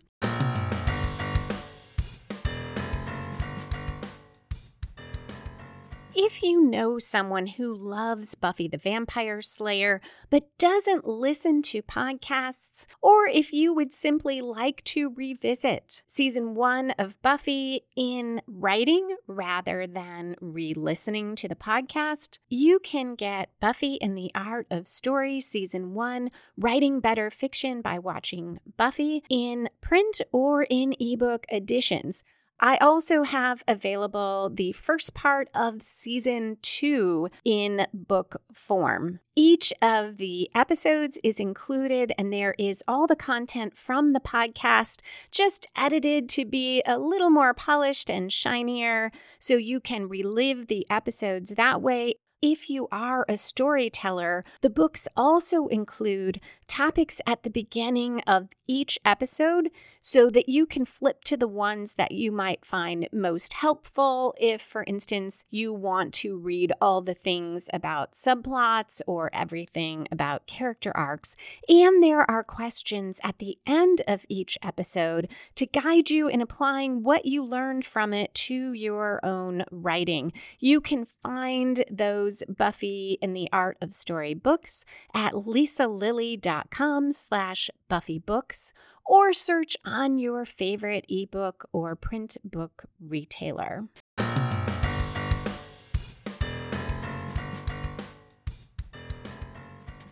If 6.18 6.42
you 6.42 6.62
know 6.62 6.98
someone 6.98 7.46
who 7.46 7.76
loves 7.76 8.36
Buffy 8.36 8.70
the 8.70 8.78
Vampire 8.78 9.42
Slayer 9.42 10.00
but 10.30 10.58
doesn't 10.58 11.06
listen 11.06 11.62
to 11.64 11.82
podcasts, 11.82 12.88
or 13.02 13.28
if 13.28 13.52
you 13.52 13.74
would 13.74 13.94
simply 13.94 14.40
like 14.40 14.82
to 14.86 15.10
revisit 15.10 16.04
season 16.08 16.56
one 16.56 16.92
of 16.92 17.22
Buffy 17.22 17.82
in 17.98 18.42
writing 18.48 19.18
rather 19.28 19.86
than 19.86 20.38
re 20.40 20.74
listening 20.74 21.36
to 21.36 21.50
the 21.50 21.56
podcast, 21.56 22.40
you 22.48 22.80
can 22.80 23.16
get 23.16 23.50
Buffy 23.60 24.02
and 24.02 24.18
the 24.18 24.32
Art 24.34 24.68
of 24.72 24.88
Story 24.88 25.42
season 25.42 25.94
one, 25.94 26.30
Writing 26.58 27.02
Better 27.02 27.30
Fiction 27.30 27.82
by 27.82 28.00
watching 28.00 28.62
Buffy 28.78 29.22
in 29.30 29.68
print 29.82 30.22
or 30.32 30.66
in 30.70 30.96
ebook 30.98 31.46
editions. 31.52 32.24
I 32.60 32.78
also 32.78 33.24
have 33.24 33.64
available 33.68 34.50
the 34.54 34.72
first 34.72 35.14
part 35.14 35.50
of 35.54 35.82
season 35.82 36.58
two 36.62 37.30
in 37.44 37.86
book 37.94 38.42
form. 38.54 39.20
Each 39.36 39.74
of 39.82 40.16
the 40.16 40.50
episodes 40.56 41.20
is 41.22 41.40
included, 41.40 42.14
and 42.18 42.32
there 42.32 42.56
is 42.58 42.82
all 42.88 43.08
the 43.08 43.16
content 43.16 43.78
from 43.78 44.14
the 44.14 44.22
podcast 44.22 45.02
just 45.32 45.68
edited 45.76 46.30
to 46.30 46.46
be 46.46 46.82
a 46.86 46.98
little 46.98 47.30
more 47.30 47.54
polished 47.54 48.10
and 48.10 48.32
shinier 48.32 49.12
so 49.38 49.56
you 49.56 49.82
can 49.82 50.08
relive 50.08 50.68
the 50.68 50.90
episodes 50.90 51.56
that 51.56 51.82
way 51.82 52.16
if 52.42 52.70
you 52.70 52.88
are 52.92 53.26
a 53.28 53.38
storyteller, 53.38 54.44
the 54.62 54.70
books 54.70 55.08
also 55.18 55.66
include 55.68 56.40
topics 56.68 57.20
at 57.26 57.42
the 57.42 57.50
beginning 57.50 58.20
of 58.28 58.50
each 58.68 59.00
episode 59.04 59.72
so 60.06 60.30
that 60.30 60.48
you 60.48 60.68
can 60.68 60.86
flip 60.86 61.24
to 61.24 61.36
the 61.36 61.48
ones 61.48 61.96
that 61.96 62.12
you 62.12 62.32
might 62.32 62.64
find 62.64 63.10
most 63.12 63.54
helpful 63.54 64.36
if, 64.40 64.62
for 64.62 64.84
instance, 64.84 65.44
you 65.50 65.74
want 65.74 66.14
to 66.14 66.38
read 66.38 66.72
all 66.80 67.02
the 67.02 67.16
things 67.16 67.68
about 67.74 68.12
subplots 68.12 69.02
or 69.08 69.32
everything 69.34 70.08
about 70.12 70.46
character 70.46 70.96
arcs. 70.96 71.36
And 71.68 72.04
there 72.04 72.30
are 72.30 72.44
questions 72.44 73.20
at 73.24 73.40
the 73.40 73.58
end 73.66 74.04
of 74.08 74.28
each 74.30 74.60
episode 74.62 75.28
to 75.56 75.66
guide 75.66 76.12
you 76.12 76.28
in 76.28 76.40
applying 76.40 77.02
what 77.02 77.26
you 77.26 77.44
learned 77.44 77.84
from 77.84 78.14
it 78.14 78.32
to 78.36 78.74
your 78.74 79.20
own 79.26 79.64
writing. 79.72 80.32
You 80.60 80.82
can 80.82 81.08
find 81.24 81.84
those 81.90 82.44
Buffy 82.48 83.18
and 83.24 83.36
the 83.36 83.50
Art 83.52 83.80
of 83.82 83.92
Story 83.92 84.36
books 84.36 84.86
at 85.16 85.34
lisalilly.com 85.34 87.12
slash 87.12 87.72
buffybooks 87.90 88.72
or 89.06 89.34
search 89.34 89.78
on 89.86 90.18
your 90.18 90.46
favorite 90.46 91.06
ebook 91.10 91.68
or 91.72 91.96
print 91.96 92.38
book 92.44 92.86
retailer. 93.00 93.88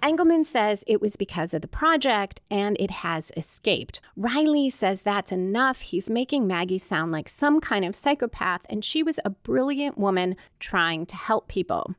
Engelman 0.04 0.44
says 0.44 0.84
it 0.86 1.00
was 1.00 1.16
because 1.16 1.54
of 1.54 1.62
the 1.62 1.68
project 1.68 2.42
and 2.52 2.76
it 2.78 2.92
has 2.92 3.32
escaped. 3.38 4.02
Riley 4.18 4.70
says 4.70 5.02
that's 5.02 5.32
enough. 5.32 5.80
He's 5.80 6.10
making 6.10 6.46
Maggie 6.46 6.78
sound 6.78 7.14
like 7.14 7.30
some 7.30 7.62
kind 7.62 7.86
of 7.86 7.96
psychopath, 7.96 8.66
and 8.70 8.84
she 8.84 9.02
was 9.02 9.18
a 9.24 9.30
brilliant 9.30 9.98
woman 9.98 10.36
trying 10.60 11.06
to 11.06 11.16
help 11.16 11.48
people. 11.48 11.96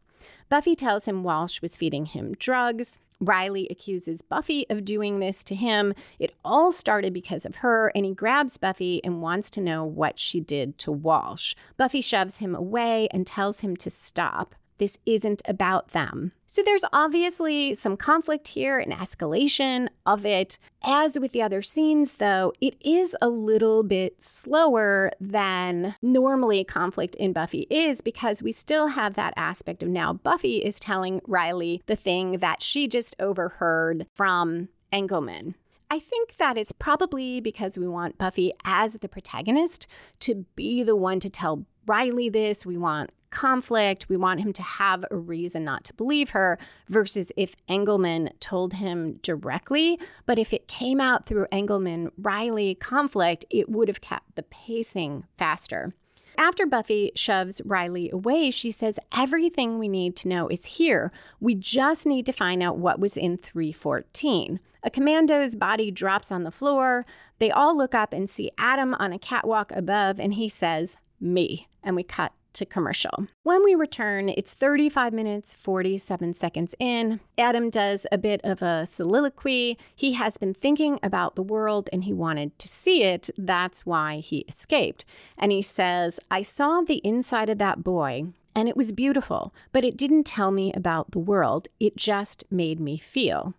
Buffy 0.50 0.76
tells 0.76 1.08
him 1.08 1.24
Walsh 1.24 1.62
was 1.62 1.78
feeding 1.78 2.04
him 2.04 2.34
drugs. 2.38 3.00
Riley 3.20 3.68
accuses 3.70 4.22
Buffy 4.22 4.66
of 4.68 4.84
doing 4.84 5.18
this 5.18 5.44
to 5.44 5.54
him. 5.54 5.94
It 6.18 6.34
all 6.44 6.72
started 6.72 7.12
because 7.12 7.46
of 7.46 7.56
her, 7.56 7.90
and 7.94 8.04
he 8.04 8.14
grabs 8.14 8.58
Buffy 8.58 9.02
and 9.04 9.22
wants 9.22 9.50
to 9.50 9.60
know 9.60 9.84
what 9.84 10.18
she 10.18 10.40
did 10.40 10.78
to 10.78 10.92
Walsh. 10.92 11.54
Buffy 11.76 12.00
shoves 12.00 12.38
him 12.38 12.54
away 12.54 13.08
and 13.10 13.26
tells 13.26 13.60
him 13.60 13.76
to 13.76 13.90
stop. 13.90 14.54
This 14.78 14.98
isn't 15.06 15.42
about 15.46 15.88
them. 15.88 16.32
So 16.54 16.62
there's 16.62 16.84
obviously 16.92 17.74
some 17.74 17.96
conflict 17.96 18.46
here 18.46 18.78
and 18.78 18.92
escalation 18.92 19.88
of 20.06 20.24
it. 20.24 20.56
As 20.84 21.18
with 21.18 21.32
the 21.32 21.42
other 21.42 21.62
scenes, 21.62 22.14
though, 22.14 22.52
it 22.60 22.76
is 22.80 23.16
a 23.20 23.28
little 23.28 23.82
bit 23.82 24.22
slower 24.22 25.10
than 25.20 25.96
normally 26.00 26.62
conflict 26.62 27.16
in 27.16 27.32
Buffy 27.32 27.66
is 27.70 28.00
because 28.00 28.40
we 28.40 28.52
still 28.52 28.86
have 28.86 29.14
that 29.14 29.34
aspect 29.36 29.82
of 29.82 29.88
now 29.88 30.12
Buffy 30.12 30.58
is 30.58 30.78
telling 30.78 31.20
Riley 31.26 31.82
the 31.86 31.96
thing 31.96 32.38
that 32.38 32.62
she 32.62 32.86
just 32.86 33.16
overheard 33.18 34.06
from 34.14 34.68
Engelman. 34.92 35.56
I 35.90 35.98
think 35.98 36.36
that 36.36 36.56
is 36.56 36.70
probably 36.70 37.40
because 37.40 37.76
we 37.76 37.88
want 37.88 38.16
Buffy 38.16 38.52
as 38.64 38.98
the 38.98 39.08
protagonist 39.08 39.88
to 40.20 40.46
be 40.54 40.84
the 40.84 40.94
one 40.94 41.18
to 41.18 41.28
tell 41.28 41.66
Riley 41.84 42.28
this. 42.28 42.64
We 42.64 42.76
want 42.76 43.10
conflict. 43.34 44.08
We 44.08 44.16
want 44.16 44.40
him 44.40 44.52
to 44.54 44.62
have 44.62 45.04
a 45.10 45.16
reason 45.16 45.64
not 45.64 45.84
to 45.84 45.94
believe 45.94 46.30
her 46.30 46.58
versus 46.88 47.30
if 47.36 47.54
Engelman 47.68 48.30
told 48.40 48.74
him 48.74 49.18
directly. 49.22 50.00
But 50.24 50.38
if 50.38 50.54
it 50.54 50.68
came 50.68 51.00
out 51.00 51.26
through 51.26 51.46
Engelman 51.52 52.10
Riley 52.16 52.76
conflict, 52.76 53.44
it 53.50 53.68
would 53.68 53.88
have 53.88 54.00
kept 54.00 54.36
the 54.36 54.44
pacing 54.44 55.24
faster. 55.36 55.94
After 56.36 56.66
Buffy 56.66 57.12
shoves 57.14 57.62
Riley 57.64 58.10
away, 58.10 58.50
she 58.50 58.70
says, 58.70 58.98
Everything 59.16 59.78
we 59.78 59.88
need 59.88 60.16
to 60.16 60.28
know 60.28 60.48
is 60.48 60.64
here. 60.64 61.12
We 61.38 61.54
just 61.54 62.06
need 62.06 62.26
to 62.26 62.32
find 62.32 62.62
out 62.62 62.78
what 62.78 62.98
was 62.98 63.16
in 63.16 63.36
314. 63.36 64.58
A 64.82 64.90
commando's 64.90 65.56
body 65.56 65.90
drops 65.90 66.32
on 66.32 66.42
the 66.42 66.50
floor. 66.50 67.06
They 67.38 67.50
all 67.50 67.76
look 67.76 67.94
up 67.94 68.12
and 68.12 68.28
see 68.28 68.50
Adam 68.58 68.94
on 68.94 69.12
a 69.12 69.18
catwalk 69.18 69.70
above, 69.72 70.18
and 70.18 70.34
he 70.34 70.48
says, 70.48 70.96
Me. 71.20 71.68
And 71.82 71.94
we 71.94 72.02
cut 72.02 72.32
to 72.54 72.66
commercial. 72.66 73.26
When 73.42 73.62
we 73.64 73.74
return, 73.74 74.28
it's 74.28 74.54
35 74.54 75.12
minutes, 75.12 75.54
47 75.54 76.34
seconds 76.34 76.74
in. 76.78 77.20
Adam 77.36 77.70
does 77.70 78.06
a 78.10 78.18
bit 78.18 78.40
of 78.44 78.62
a 78.62 78.86
soliloquy. 78.86 79.78
He 79.94 80.14
has 80.14 80.38
been 80.38 80.54
thinking 80.54 80.98
about 81.02 81.36
the 81.36 81.42
world 81.42 81.88
and 81.92 82.04
he 82.04 82.12
wanted 82.12 82.58
to 82.58 82.68
see 82.68 83.02
it. 83.02 83.30
That's 83.36 83.84
why 83.84 84.18
he 84.18 84.44
escaped. 84.48 85.04
And 85.36 85.52
he 85.52 85.62
says, 85.62 86.20
I 86.30 86.42
saw 86.42 86.80
the 86.80 87.00
inside 87.04 87.48
of 87.48 87.58
that 87.58 87.84
boy. 87.84 88.24
And 88.56 88.68
it 88.68 88.76
was 88.76 88.92
beautiful, 88.92 89.52
but 89.72 89.84
it 89.84 89.96
didn't 89.96 90.24
tell 90.24 90.52
me 90.52 90.72
about 90.74 91.10
the 91.10 91.18
world. 91.18 91.66
It 91.80 91.96
just 91.96 92.44
made 92.50 92.78
me 92.78 92.96
feel. 92.96 93.54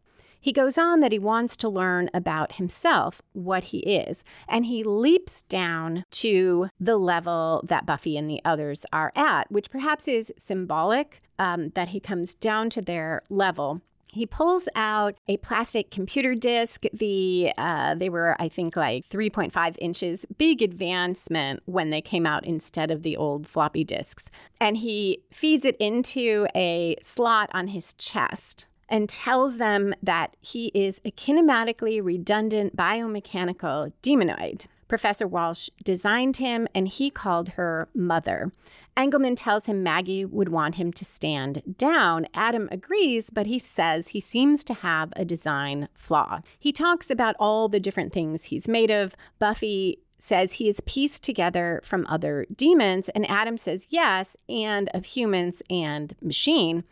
He 0.46 0.54
goes 0.54 0.78
on 0.78 1.00
that 1.00 1.12
he 1.12 1.18
wants 1.18 1.58
to 1.58 1.68
learn 1.68 2.12
about 2.14 2.58
himself, 2.58 3.20
what 3.34 3.64
he 3.64 3.80
is, 3.80 4.24
and 4.48 4.68
he 4.68 4.84
leaps 4.84 5.42
down 5.42 6.06
to 6.12 6.70
the 6.80 6.98
level 6.98 7.64
that 7.68 7.88
Buffy 7.88 8.16
and 8.16 8.30
the 8.30 8.42
others 8.46 8.86
are 8.94 9.12
at, 9.16 9.52
which 9.52 9.72
perhaps 9.72 10.08
is 10.08 10.32
symbolic 10.38 11.24
um, 11.40 11.70
that 11.70 11.88
he 11.88 12.00
comes 12.00 12.36
down 12.36 12.70
to 12.70 12.82
their 12.84 13.24
level. 13.28 13.82
He 14.10 14.28
pulls 14.28 14.70
out 14.76 15.16
a 15.28 15.38
plastic 15.38 15.90
computer 15.90 16.36
disk. 16.36 16.84
The 16.94 17.52
uh, 17.58 17.96
they 17.96 18.10
were, 18.10 18.36
I 18.40 18.48
think, 18.48 18.76
like 18.76 19.04
3.5 19.10 19.76
inches. 19.80 20.28
Big 20.38 20.62
advancement 20.62 21.64
when 21.66 21.90
they 21.90 22.02
came 22.02 22.28
out 22.28 22.46
instead 22.46 22.92
of 22.92 23.02
the 23.02 23.18
old 23.18 23.48
floppy 23.48 23.84
disks. 23.84 24.30
And 24.62 24.78
he 24.78 25.24
feeds 25.32 25.66
it 25.66 25.76
into 25.78 26.46
a 26.56 26.98
slot 27.02 27.50
on 27.52 27.70
his 27.70 27.96
chest 27.96 28.68
and 28.90 29.10
tells 29.10 29.58
them 29.58 29.94
that 30.02 30.36
he 30.42 30.68
is 30.74 31.02
a 31.04 31.12
kinematically 31.12 32.04
redundant 32.04 32.76
biomechanical 32.76 33.92
demonoid. 34.02 34.68
Professor 34.88 35.28
Walsh 35.28 35.70
designed 35.84 36.38
him 36.38 36.68
and 36.76 36.88
he 36.88 37.10
called 37.10 37.50
her 37.50 37.90
mother. 37.96 38.52
Engelman 38.96 39.36
tells 39.36 39.66
him 39.66 39.84
Maggie 39.84 40.24
would 40.24 40.50
want 40.50 40.76
him 40.76 40.94
to 40.94 41.04
stand 41.04 41.76
down. 41.78 42.28
Adam 42.34 42.70
agrees, 42.72 43.30
but 43.30 43.48
he 43.48 43.58
says 43.58 44.10
he 44.10 44.22
seems 44.22 44.64
to 44.64 44.74
have 44.76 45.12
a 45.16 45.26
design 45.26 45.90
flaw. 45.96 46.42
He 46.60 46.72
talks 46.72 47.10
about 47.10 47.36
all 47.40 47.68
the 47.68 47.80
different 47.80 48.14
things 48.14 48.46
he's 48.46 48.68
made 48.68 48.92
of. 48.92 49.16
Buffy 49.40 50.00
says 50.18 50.54
he 50.54 50.70
is 50.70 50.82
pieced 50.82 51.24
together 51.24 51.82
from 51.84 52.06
other 52.08 52.46
demons, 52.56 53.10
and 53.10 53.30
Adam 53.30 53.58
says 53.58 53.88
yes, 53.90 54.38
and 54.48 54.90
of 54.94 55.06
humans 55.06 55.62
and 55.70 56.16
machine. 56.22 56.84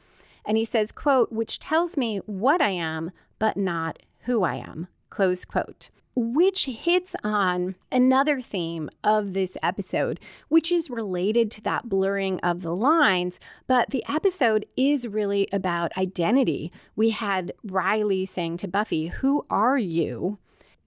And 0.45 0.57
he 0.57 0.63
says, 0.65 0.91
quote, 0.91 1.31
which 1.31 1.59
tells 1.59 1.97
me 1.97 2.17
what 2.25 2.61
I 2.61 2.69
am, 2.69 3.11
but 3.39 3.57
not 3.57 3.99
who 4.21 4.43
I 4.43 4.55
am, 4.55 4.87
close 5.09 5.45
quote. 5.45 5.89
Which 6.15 6.65
hits 6.65 7.15
on 7.23 7.73
another 7.91 8.39
theme 8.39 8.89
of 9.03 9.33
this 9.33 9.57
episode, 9.63 10.19
which 10.47 10.71
is 10.71 10.91
related 10.91 11.49
to 11.51 11.61
that 11.63 11.89
blurring 11.89 12.39
of 12.41 12.61
the 12.61 12.75
lines. 12.75 13.39
But 13.65 13.89
the 13.89 14.03
episode 14.07 14.67
is 14.77 15.07
really 15.07 15.47
about 15.51 15.97
identity. 15.97 16.71
We 16.95 17.09
had 17.09 17.53
Riley 17.63 18.25
saying 18.25 18.57
to 18.57 18.67
Buffy, 18.67 19.07
Who 19.07 19.43
are 19.49 19.77
you? 19.79 20.37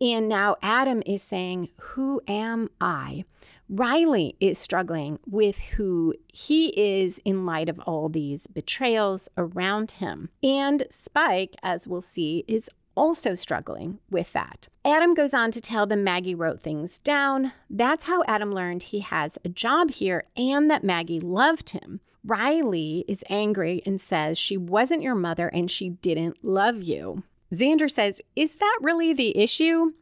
And 0.00 0.28
now 0.28 0.57
Adam 0.62 1.02
is 1.07 1.22
saying, 1.22 1.70
Who 1.80 2.20
am 2.28 2.68
I? 2.80 3.24
Riley 3.69 4.37
is 4.41 4.59
struggling 4.59 5.19
with 5.27 5.59
who 5.59 6.14
he 6.33 6.69
is 6.69 7.21
in 7.25 7.45
light 7.47 7.69
of 7.69 7.81
all 7.81 8.09
these 8.09 8.47
betrayals 8.47 9.29
around 9.37 9.93
him. 9.93 10.29
And 10.43 10.85
Spike, 10.89 11.57
as 11.62 11.89
we'll 11.89 12.01
see, 12.01 12.45
is 12.47 12.71
also 12.95 13.35
struggling 13.35 13.99
with 14.11 14.33
that. 14.33 14.69
Adam 14.85 15.14
goes 15.14 15.35
on 15.35 15.51
to 15.51 15.61
tell 15.61 15.87
them 15.87 16.05
Maggie 16.05 16.35
wrote 16.35 16.62
things 16.62 16.99
down. 16.99 17.53
That's 17.69 18.05
how 18.05 18.25
Adam 18.27 18.53
learned 18.53 18.85
he 18.85 19.01
has 19.01 19.39
a 19.45 19.49
job 19.49 19.91
here 19.91 20.25
and 20.37 20.71
that 20.71 20.85
Maggie 20.85 21.21
loved 21.21 21.71
him. 21.71 22.01
Riley 22.25 23.05
is 23.07 23.23
angry 23.29 23.83
and 23.87 24.01
says 24.01 24.39
she 24.39 24.57
wasn't 24.57 25.03
your 25.03 25.14
mother 25.14 25.49
and 25.49 25.71
she 25.71 25.91
didn't 25.91 26.45
love 26.45 26.83
you. 26.83 27.23
Xander 27.53 27.91
says, 27.91 28.21
Is 28.35 28.57
that 28.57 28.79
really 28.81 29.12
the 29.12 29.37
issue? 29.37 29.93